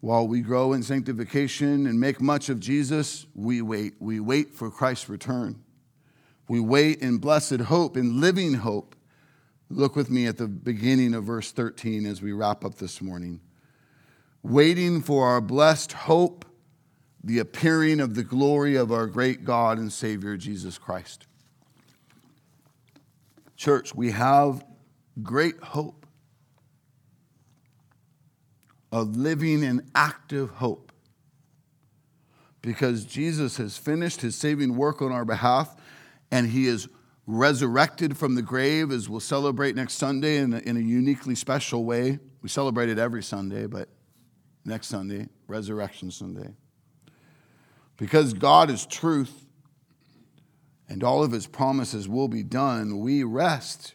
While 0.01 0.29
we 0.29 0.43
grow 0.43 0.73
in 0.73 0.83
sanctification 0.83 1.87
and 1.87 1.99
make 1.99 2.21
much 2.21 2.49
of 2.49 2.61
Jesus, 2.61 3.27
we 3.35 3.63
wait. 3.63 3.95
We 3.99 4.21
wait 4.21 4.55
for 4.55 4.71
Christ's 4.71 5.09
return. 5.09 5.63
We 6.49 6.61
wait 6.61 7.01
in 7.01 7.19
blessed 7.19 7.61
hope, 7.61 7.97
in 7.97 8.21
living 8.21 8.55
hope. 8.55 8.95
Look 9.69 9.97
with 9.97 10.09
me 10.09 10.27
at 10.27 10.39
the 10.39 10.47
beginning 10.47 11.15
of 11.15 11.25
verse 11.25 11.51
13 11.53 12.07
as 12.07 12.23
we 12.23 12.33
wrap 12.33 12.65
up 12.65 12.77
this 12.77 13.03
morning. 13.03 13.41
Waiting 14.43 15.03
for 15.03 15.27
our 15.27 15.41
blessed 15.41 15.93
hope, 15.93 16.47
the 17.23 17.41
appearing 17.41 18.01
of 18.01 18.15
the 18.15 18.23
glory 18.23 18.77
of 18.77 18.93
our 18.93 19.07
great 19.07 19.45
God 19.45 19.79
and 19.79 19.93
Savior, 19.93 20.37
Jesus 20.37 20.79
Christ. 20.79 21.28
Church, 23.59 23.93
we 23.93 24.13
have 24.13 24.65
great 25.21 25.61
hope, 25.61 26.07
a 28.93 29.03
living 29.03 29.65
and 29.65 29.83
active 29.97 30.49
hope, 30.51 30.93
because 32.63 33.05
Jesus 33.05 33.57
has 33.57 33.77
finished 33.77 34.21
his 34.21 34.37
saving 34.37 34.77
work 34.77 35.03
on 35.03 35.11
our 35.11 35.25
behalf 35.25 35.75
and 36.31 36.47
he 36.47 36.69
is 36.69 36.89
resurrected 37.27 38.17
from 38.17 38.37
the 38.37 38.43
grave, 38.43 38.93
as 38.93 39.09
we'll 39.09 39.19
celebrate 39.19 39.75
next 39.75 39.95
Sunday 39.95 40.37
in 40.37 40.55
a, 40.55 40.59
in 40.59 40.77
a 40.77 40.81
uniquely 40.81 41.35
special 41.35 41.85
way. 41.85 42.21
We 42.43 42.49
celebrate 42.49 42.89
it 42.91 42.99
every 42.99 43.25
Sunday, 43.25 43.67
but 43.67 43.89
next 44.65 44.87
Sunday, 44.87 45.29
Resurrection 45.49 46.13
Sunday. 46.13 46.55
Because 47.97 48.35
God 48.35 48.71
is 48.71 48.87
truth 48.87 49.48
and 50.89 51.05
all 51.05 51.23
of 51.23 51.33
his 51.33 51.47
promises 51.47 52.09
will 52.09 52.29
be 52.29 52.43
done, 52.43 53.01
we 53.01 53.23
rest 53.23 53.95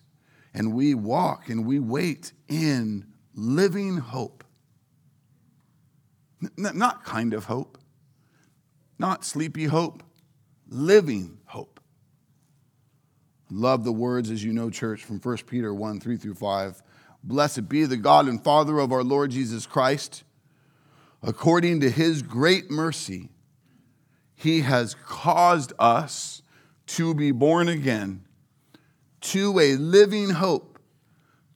and 0.54 0.74
we 0.74 0.94
walk 0.94 1.50
and 1.50 1.66
we 1.66 1.80
wait 1.80 2.32
in 2.48 3.06
living 3.34 3.98
hope. 3.98 4.44
N- 6.42 6.78
not 6.78 7.04
kind 7.04 7.34
of 7.34 7.46
hope, 7.46 7.78
not 9.00 9.26
sleepy 9.26 9.66
hope, 9.66 10.04
living 10.70 11.40
hope. 11.46 11.80
Love 13.50 13.84
the 13.84 13.94
words, 13.94 14.30
as 14.30 14.44
you 14.44 14.54
know, 14.54 14.70
church, 14.70 15.04
from 15.04 15.20
1 15.20 15.38
Peter 15.48 15.74
1 15.74 16.00
3 16.00 16.18
through 16.18 16.36
5. 16.36 16.82
Blessed 17.24 17.70
be 17.70 17.86
the 17.86 17.98
God 17.98 18.28
and 18.28 18.44
Father 18.44 18.80
of 18.80 18.92
our 18.92 19.04
Lord 19.04 19.32
Jesus 19.32 19.66
Christ. 19.66 20.24
According 21.22 21.80
to 21.80 21.90
his 21.90 22.22
great 22.22 22.70
mercy, 22.70 23.30
he 24.36 24.62
has 24.62 24.96
caused 25.06 25.72
us 25.80 26.43
to 26.88 27.14
be 27.14 27.32
born 27.32 27.68
again 27.68 28.24
to 29.22 29.58
a 29.60 29.76
living 29.76 30.32
hope 30.32 30.80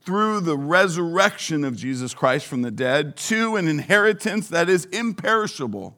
through 0.06 0.40
the 0.40 0.58
resurrection 0.58 1.66
of 1.66 1.76
Jesus 1.76 2.14
Christ 2.14 2.46
from 2.46 2.62
the 2.62 2.72
dead 2.72 3.18
to 3.18 3.58
an 3.58 3.68
inheritance 3.68 4.48
that 4.48 4.70
is 4.70 4.86
imperishable, 4.86 5.98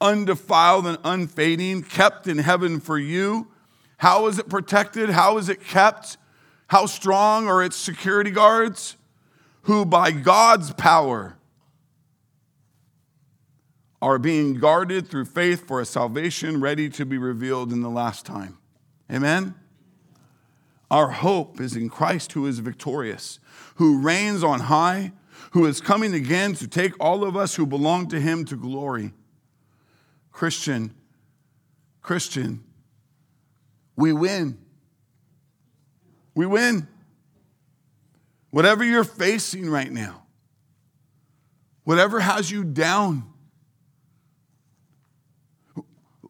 undefiled 0.00 0.86
and 0.86 0.98
unfading, 1.02 1.82
kept 1.82 2.28
in 2.28 2.38
heaven 2.38 2.78
for 2.78 2.96
you. 2.96 3.48
How 3.96 4.28
is 4.28 4.38
it 4.38 4.48
protected? 4.48 5.10
How 5.10 5.36
is 5.36 5.48
it 5.48 5.64
kept? 5.64 6.16
How 6.68 6.86
strong 6.86 7.48
are 7.48 7.62
its 7.62 7.76
security 7.76 8.30
guards? 8.30 8.96
Who 9.62 9.84
by 9.84 10.12
God's 10.12 10.72
power 10.72 11.37
are 14.00 14.18
being 14.18 14.54
guarded 14.54 15.08
through 15.08 15.24
faith 15.24 15.66
for 15.66 15.80
a 15.80 15.84
salvation 15.84 16.60
ready 16.60 16.88
to 16.88 17.04
be 17.04 17.18
revealed 17.18 17.72
in 17.72 17.82
the 17.82 17.90
last 17.90 18.24
time. 18.24 18.58
Amen? 19.10 19.54
Our 20.90 21.10
hope 21.10 21.60
is 21.60 21.76
in 21.76 21.88
Christ 21.88 22.32
who 22.32 22.46
is 22.46 22.60
victorious, 22.60 23.40
who 23.76 24.00
reigns 24.00 24.44
on 24.44 24.60
high, 24.60 25.12
who 25.50 25.66
is 25.66 25.80
coming 25.80 26.14
again 26.14 26.54
to 26.54 26.68
take 26.68 26.92
all 27.00 27.24
of 27.24 27.36
us 27.36 27.56
who 27.56 27.66
belong 27.66 28.08
to 28.08 28.20
him 28.20 28.44
to 28.46 28.56
glory. 28.56 29.12
Christian, 30.30 30.94
Christian, 32.00 32.62
we 33.96 34.12
win. 34.12 34.58
We 36.34 36.46
win. 36.46 36.86
Whatever 38.50 38.84
you're 38.84 39.04
facing 39.04 39.68
right 39.68 39.90
now, 39.90 40.22
whatever 41.84 42.20
has 42.20 42.50
you 42.50 42.64
down, 42.64 43.30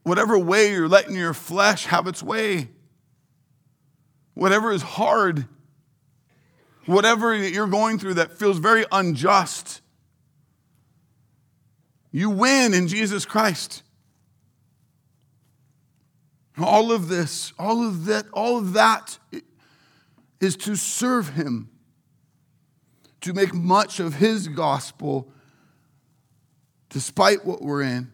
whatever 0.08 0.38
way 0.38 0.72
you're 0.72 0.88
letting 0.88 1.14
your 1.14 1.34
flesh 1.34 1.86
have 1.86 2.06
its 2.06 2.22
way, 2.22 2.68
whatever 4.34 4.72
is 4.72 4.82
hard, 4.82 5.46
whatever 6.86 7.34
you're 7.34 7.66
going 7.66 7.98
through 7.98 8.14
that 8.14 8.32
feels 8.32 8.58
very 8.58 8.84
unjust, 8.90 9.82
you 12.10 12.30
win 12.30 12.72
in 12.72 12.88
Jesus 12.88 13.26
Christ. 13.26 13.82
All 16.58 16.90
of 16.90 17.08
this, 17.08 17.52
all 17.58 17.86
of 17.86 18.06
that, 18.06 18.26
all 18.32 18.58
of 18.58 18.72
that 18.72 19.18
is 20.40 20.56
to 20.56 20.74
serve 20.74 21.30
him, 21.30 21.68
to 23.20 23.32
make 23.32 23.52
much 23.52 24.00
of 24.00 24.14
his 24.14 24.48
gospel 24.48 25.30
despite 26.88 27.44
what 27.44 27.60
we're 27.60 27.82
in. 27.82 28.10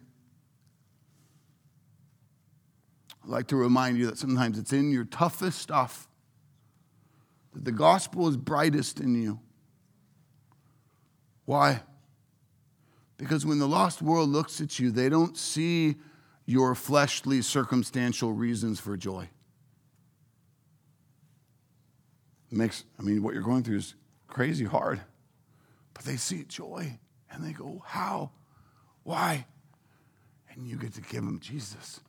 I'd 3.25 3.31
like 3.31 3.47
to 3.47 3.55
remind 3.55 3.97
you 3.97 4.05
that 4.05 4.19
sometimes 4.19 4.59
it's 4.59 4.71
in 4.71 4.91
your 4.91 5.05
toughest 5.05 5.57
stuff 5.59 6.07
that 7.53 7.65
the 7.65 7.71
gospel 7.71 8.27
is 8.27 8.37
brightest 8.37 8.99
in 8.99 9.15
you. 9.15 9.39
Why? 11.45 11.81
Because 13.17 13.43
when 13.43 13.57
the 13.57 13.67
lost 13.67 14.03
world 14.03 14.29
looks 14.29 14.61
at 14.61 14.77
you, 14.77 14.91
they 14.91 15.09
don't 15.09 15.35
see 15.35 15.95
your 16.45 16.75
fleshly, 16.75 17.41
circumstantial 17.41 18.31
reasons 18.31 18.79
for 18.79 18.95
joy. 18.95 19.27
It 22.51 22.57
makes, 22.57 22.83
I 22.99 23.01
mean, 23.01 23.23
what 23.23 23.33
you're 23.33 23.41
going 23.41 23.63
through 23.63 23.77
is 23.77 23.95
crazy 24.27 24.65
hard, 24.65 25.01
but 25.95 26.05
they 26.05 26.17
see 26.17 26.43
joy 26.43 26.99
and 27.31 27.43
they 27.43 27.53
go, 27.53 27.81
How? 27.85 28.31
Why? 29.01 29.47
And 30.51 30.67
you 30.67 30.77
get 30.77 30.93
to 30.93 31.01
give 31.01 31.25
them 31.25 31.39
Jesus. 31.39 32.01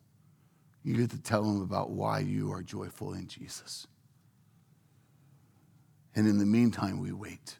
You 0.86 0.94
get 0.94 1.10
to 1.10 1.18
tell 1.18 1.42
them 1.42 1.62
about 1.62 1.90
why 1.90 2.20
you 2.20 2.52
are 2.52 2.62
joyful 2.62 3.12
in 3.14 3.26
Jesus. 3.26 3.88
And 6.14 6.28
in 6.28 6.38
the 6.38 6.46
meantime, 6.46 7.00
we 7.00 7.10
wait 7.10 7.58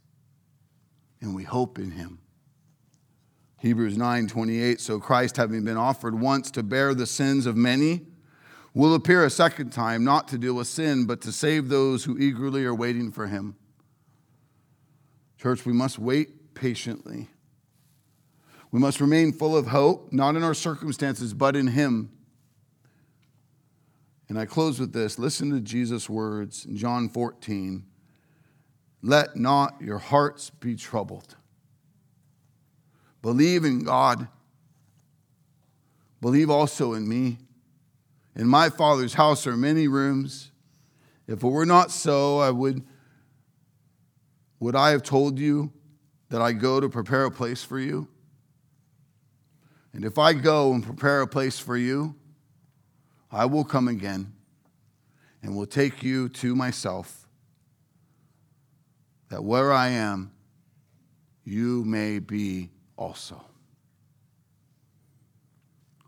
and 1.21 1.35
we 1.35 1.43
hope 1.43 1.77
in 1.81 1.91
him. 1.91 2.21
Hebrews 3.59 3.99
9 3.99 4.29
28. 4.29 4.81
So 4.81 5.01
Christ, 5.01 5.39
having 5.39 5.65
been 5.65 5.77
offered 5.77 6.21
once 6.21 6.53
to 6.53 6.63
bear 6.63 6.95
the 6.95 7.05
sins 7.05 7.47
of 7.47 7.57
many, 7.57 8.07
will 8.75 8.95
appear 8.95 9.25
a 9.25 9.31
second 9.31 9.73
time, 9.73 10.05
not 10.05 10.29
to 10.29 10.39
deal 10.39 10.55
with 10.55 10.69
sin, 10.69 11.05
but 11.05 11.21
to 11.23 11.33
save 11.33 11.69
those 11.69 12.05
who 12.05 12.17
eagerly 12.19 12.65
are 12.65 12.77
waiting 12.77 13.11
for 13.11 13.27
him. 13.27 13.57
Church, 15.37 15.67
we 15.67 15.73
must 15.73 15.99
wait 15.99 16.55
patiently. 16.55 17.29
We 18.71 18.79
must 18.79 19.01
remain 19.01 19.33
full 19.33 19.57
of 19.57 19.67
hope, 19.67 20.13
not 20.13 20.37
in 20.37 20.45
our 20.45 20.55
circumstances, 20.55 21.35
but 21.35 21.57
in 21.57 21.67
him. 21.67 22.13
And 24.29 24.39
I 24.39 24.45
close 24.45 24.81
with 24.81 24.93
this. 24.93 25.19
Listen 25.19 25.51
to 25.51 25.61
Jesus' 25.61 26.09
words 26.09 26.65
in 26.65 26.77
John 26.77 27.09
14. 27.09 27.85
Let 29.03 29.37
not 29.37 29.81
your 29.81 29.99
hearts 29.99 30.51
be 30.51 30.75
troubled. 30.75 31.37
Believe 33.23 33.65
in 33.65 33.85
God. 33.85 34.29
Believe 36.21 36.51
also 36.51 36.95
in 36.95 37.09
me. 37.09 37.39
In 38.35 38.49
my 38.49 38.69
Father's 38.69 39.15
house 39.15 39.47
are 39.47 39.57
many 39.57 39.89
rooms. 39.89 40.51
If 41.29 41.43
it 41.43 41.49
were 41.49 41.67
not 41.67 41.91
so, 41.91 42.39
I 42.39 42.51
would 42.51 42.85
would 44.59 44.75
I 44.75 44.91
have 44.91 45.03
told 45.03 45.39
you 45.39 45.71
that 46.31 46.41
I 46.41 46.53
go 46.53 46.81
to 46.81 46.89
prepare 46.89 47.25
a 47.25 47.31
place 47.31 47.63
for 47.63 47.79
you? 47.79 48.09
And 49.93 50.05
if 50.05 50.19
I 50.19 50.33
go 50.33 50.73
and 50.73 50.83
prepare 50.83 51.21
a 51.21 51.27
place 51.27 51.59
for 51.59 51.77
you, 51.77 52.15
I 53.31 53.47
will 53.47 53.65
come 53.65 53.89
again 53.89 54.33
and 55.43 55.57
will 55.57 55.67
take 55.67 56.03
you 56.03 56.29
to 56.31 56.55
myself, 56.55 57.29
that 59.29 59.45
where 59.45 59.73
I 59.73 59.89
am, 59.89 60.33
you 61.45 61.85
may 61.85 62.19
be 62.19 62.71
also. 62.97 63.45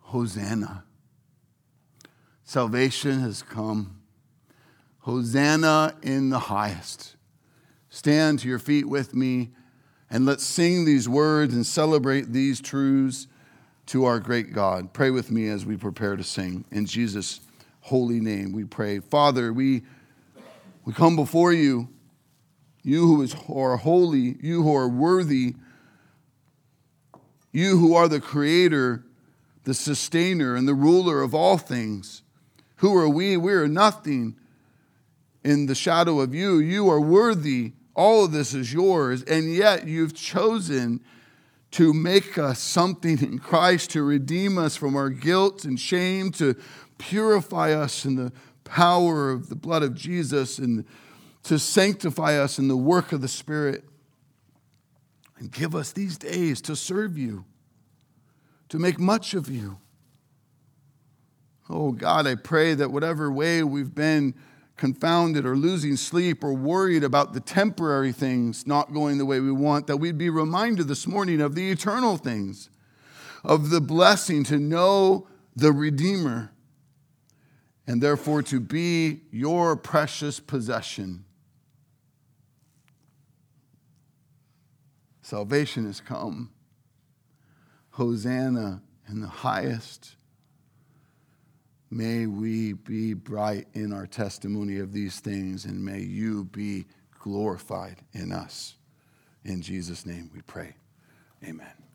Hosanna. 0.01 0.85
Salvation 2.45 3.21
has 3.21 3.43
come. 3.43 4.01
Hosanna 5.01 5.95
in 6.03 6.31
the 6.31 6.39
highest. 6.39 7.17
Stand 7.91 8.39
to 8.41 8.49
your 8.49 8.59
feet 8.59 8.89
with 8.89 9.15
me 9.15 9.51
and 10.11 10.25
let's 10.25 10.45
sing 10.45 10.85
these 10.85 11.09
words 11.09 11.55
and 11.55 11.67
celebrate 11.67 12.33
these 12.33 12.61
truths 12.61 13.27
to 13.89 14.05
our 14.05 14.21
great 14.21 14.53
God. 14.53 14.93
Pray 14.93 15.11
with 15.11 15.31
me 15.31 15.49
as 15.49 15.65
we 15.65 15.75
prepare 15.75 16.15
to 16.15 16.23
sing. 16.23 16.65
In 16.71 16.85
Jesus' 16.85 17.41
holy 17.81 18.21
name 18.21 18.53
we 18.53 18.65
pray. 18.65 19.01
Father, 19.01 19.51
we, 19.51 19.83
we 20.85 20.93
come 20.93 21.17
before 21.17 21.55
you, 21.55 21.89
you 22.83 23.07
who 23.07 23.23
is, 23.23 23.35
are 23.49 23.79
holy, 23.79 24.37
you 24.43 24.63
who 24.63 24.77
are 24.77 24.89
worthy, 24.89 25.55
you 27.51 27.79
who 27.79 27.95
are 27.95 28.09
the 28.09 28.21
creator, 28.21 29.05
the 29.65 29.73
sustainer, 29.73 30.55
and 30.55 30.69
the 30.69 30.75
ruler 30.75 31.23
of 31.23 31.35
all 31.35 31.57
things. 31.57 32.23
Who 32.77 32.95
are 32.95 33.09
we? 33.09 33.39
We 33.39 33.55
are 33.55 33.69
nothing 33.69 34.37
in 35.43 35.65
the 35.65 35.75
shadow 35.75 36.21
of 36.21 36.35
you. 36.35 36.59
You 36.59 36.91
are 36.91 37.01
worthy. 37.01 37.73
All 37.95 38.27
of 38.27 38.33
this 38.33 38.53
is 38.53 38.71
yours, 38.71 39.23
and 39.23 39.53
yet 39.53 39.89
you've 39.89 40.15
chosen 40.15 41.01
to 41.73 41.93
make 41.93 42.39
us 42.39 42.59
something 42.59 43.19
in 43.21 43.39
Christ, 43.39 43.91
to 43.91 44.03
redeem 44.03 44.57
us 44.59 44.77
from 44.77 44.97
our 44.97 45.11
guilt 45.11 45.65
and 45.65 45.79
shame, 45.79 46.31
to 46.33 46.55
purify 46.97 47.73
us 47.73 48.05
in 48.05 48.17
the 48.17 48.33
power 48.65 49.31
of 49.31 49.49
the 49.49 49.55
blood 49.55 49.83
of 49.83 49.95
Jesus, 49.95 50.59
and 50.59 50.85
to 51.45 51.59
sanctify 51.59 52.39
us 52.39 52.59
in 52.59 52.69
the 52.69 52.77
work 52.77 53.13
of 53.13 53.21
the 53.21 53.29
Spirit. 53.29 53.85
And 55.39 55.53
give 55.53 55.75
us 55.75 55.93
these 55.93 56.19
days 56.19 56.61
to 56.63 56.75
serve 56.75 57.17
you, 57.17 57.45
to 58.71 58.79
make 58.79 58.99
much 58.99 59.35
of 59.35 59.49
you. 59.49 59.79
Oh 61.71 61.93
God, 61.93 62.27
I 62.27 62.35
pray 62.35 62.75
that 62.75 62.91
whatever 62.91 63.31
way 63.31 63.63
we've 63.63 63.95
been 63.95 64.35
confounded 64.79 65.45
or 65.45 65.57
losing 65.57 65.97
sleep 65.97 66.43
or 66.43 66.55
worried 66.55 67.05
about 67.05 67.35
the 67.35 67.41
temporary 67.41 68.13
things 68.13 68.67
not 68.67 68.95
going 68.95 69.19
the 69.19 69.27
way 69.27 69.41
we 69.41 69.53
want, 69.53 69.87
that 69.89 69.99
we'd 69.99 70.17
be 70.17 70.31
reminded 70.31 70.89
this 70.89 71.07
morning 71.07 71.41
of 71.41 71.55
the 71.55 71.71
eternal 71.71 72.17
things, 72.17 72.71
of 73.45 73.71
the 73.71 73.81
blessing 73.81 74.45
to 74.45 74.57
know 74.59 75.27
the 75.55 75.73
Redeemer, 75.73 76.53
and 77.87 78.03
therefore 78.03 78.43
to 78.45 78.61
be 78.61 79.23
your 79.31 79.77
precious 79.77 80.41
possession. 80.41 81.25
Salvation 85.23 85.85
has 85.85 86.01
come. 86.01 86.51
Hosanna 87.91 88.83
in 89.09 89.21
the 89.21 89.27
highest. 89.27 90.15
May 91.91 92.27
we 92.27 92.75
be 92.75 93.15
bright 93.15 93.67
in 93.73 93.93
our 93.93 94.07
testimony 94.07 94.79
of 94.79 94.93
these 94.93 95.21
things, 95.21 95.65
and 95.65 95.83
may 95.83 96.01
you 96.01 96.45
be 96.45 96.87
glorified 97.19 98.03
in 98.13 98.31
us. 98.31 98.75
In 99.45 99.63
Jesus' 99.63 100.05
name 100.05 100.31
we 100.35 100.43
pray. 100.43 100.75
Amen. 101.43 101.88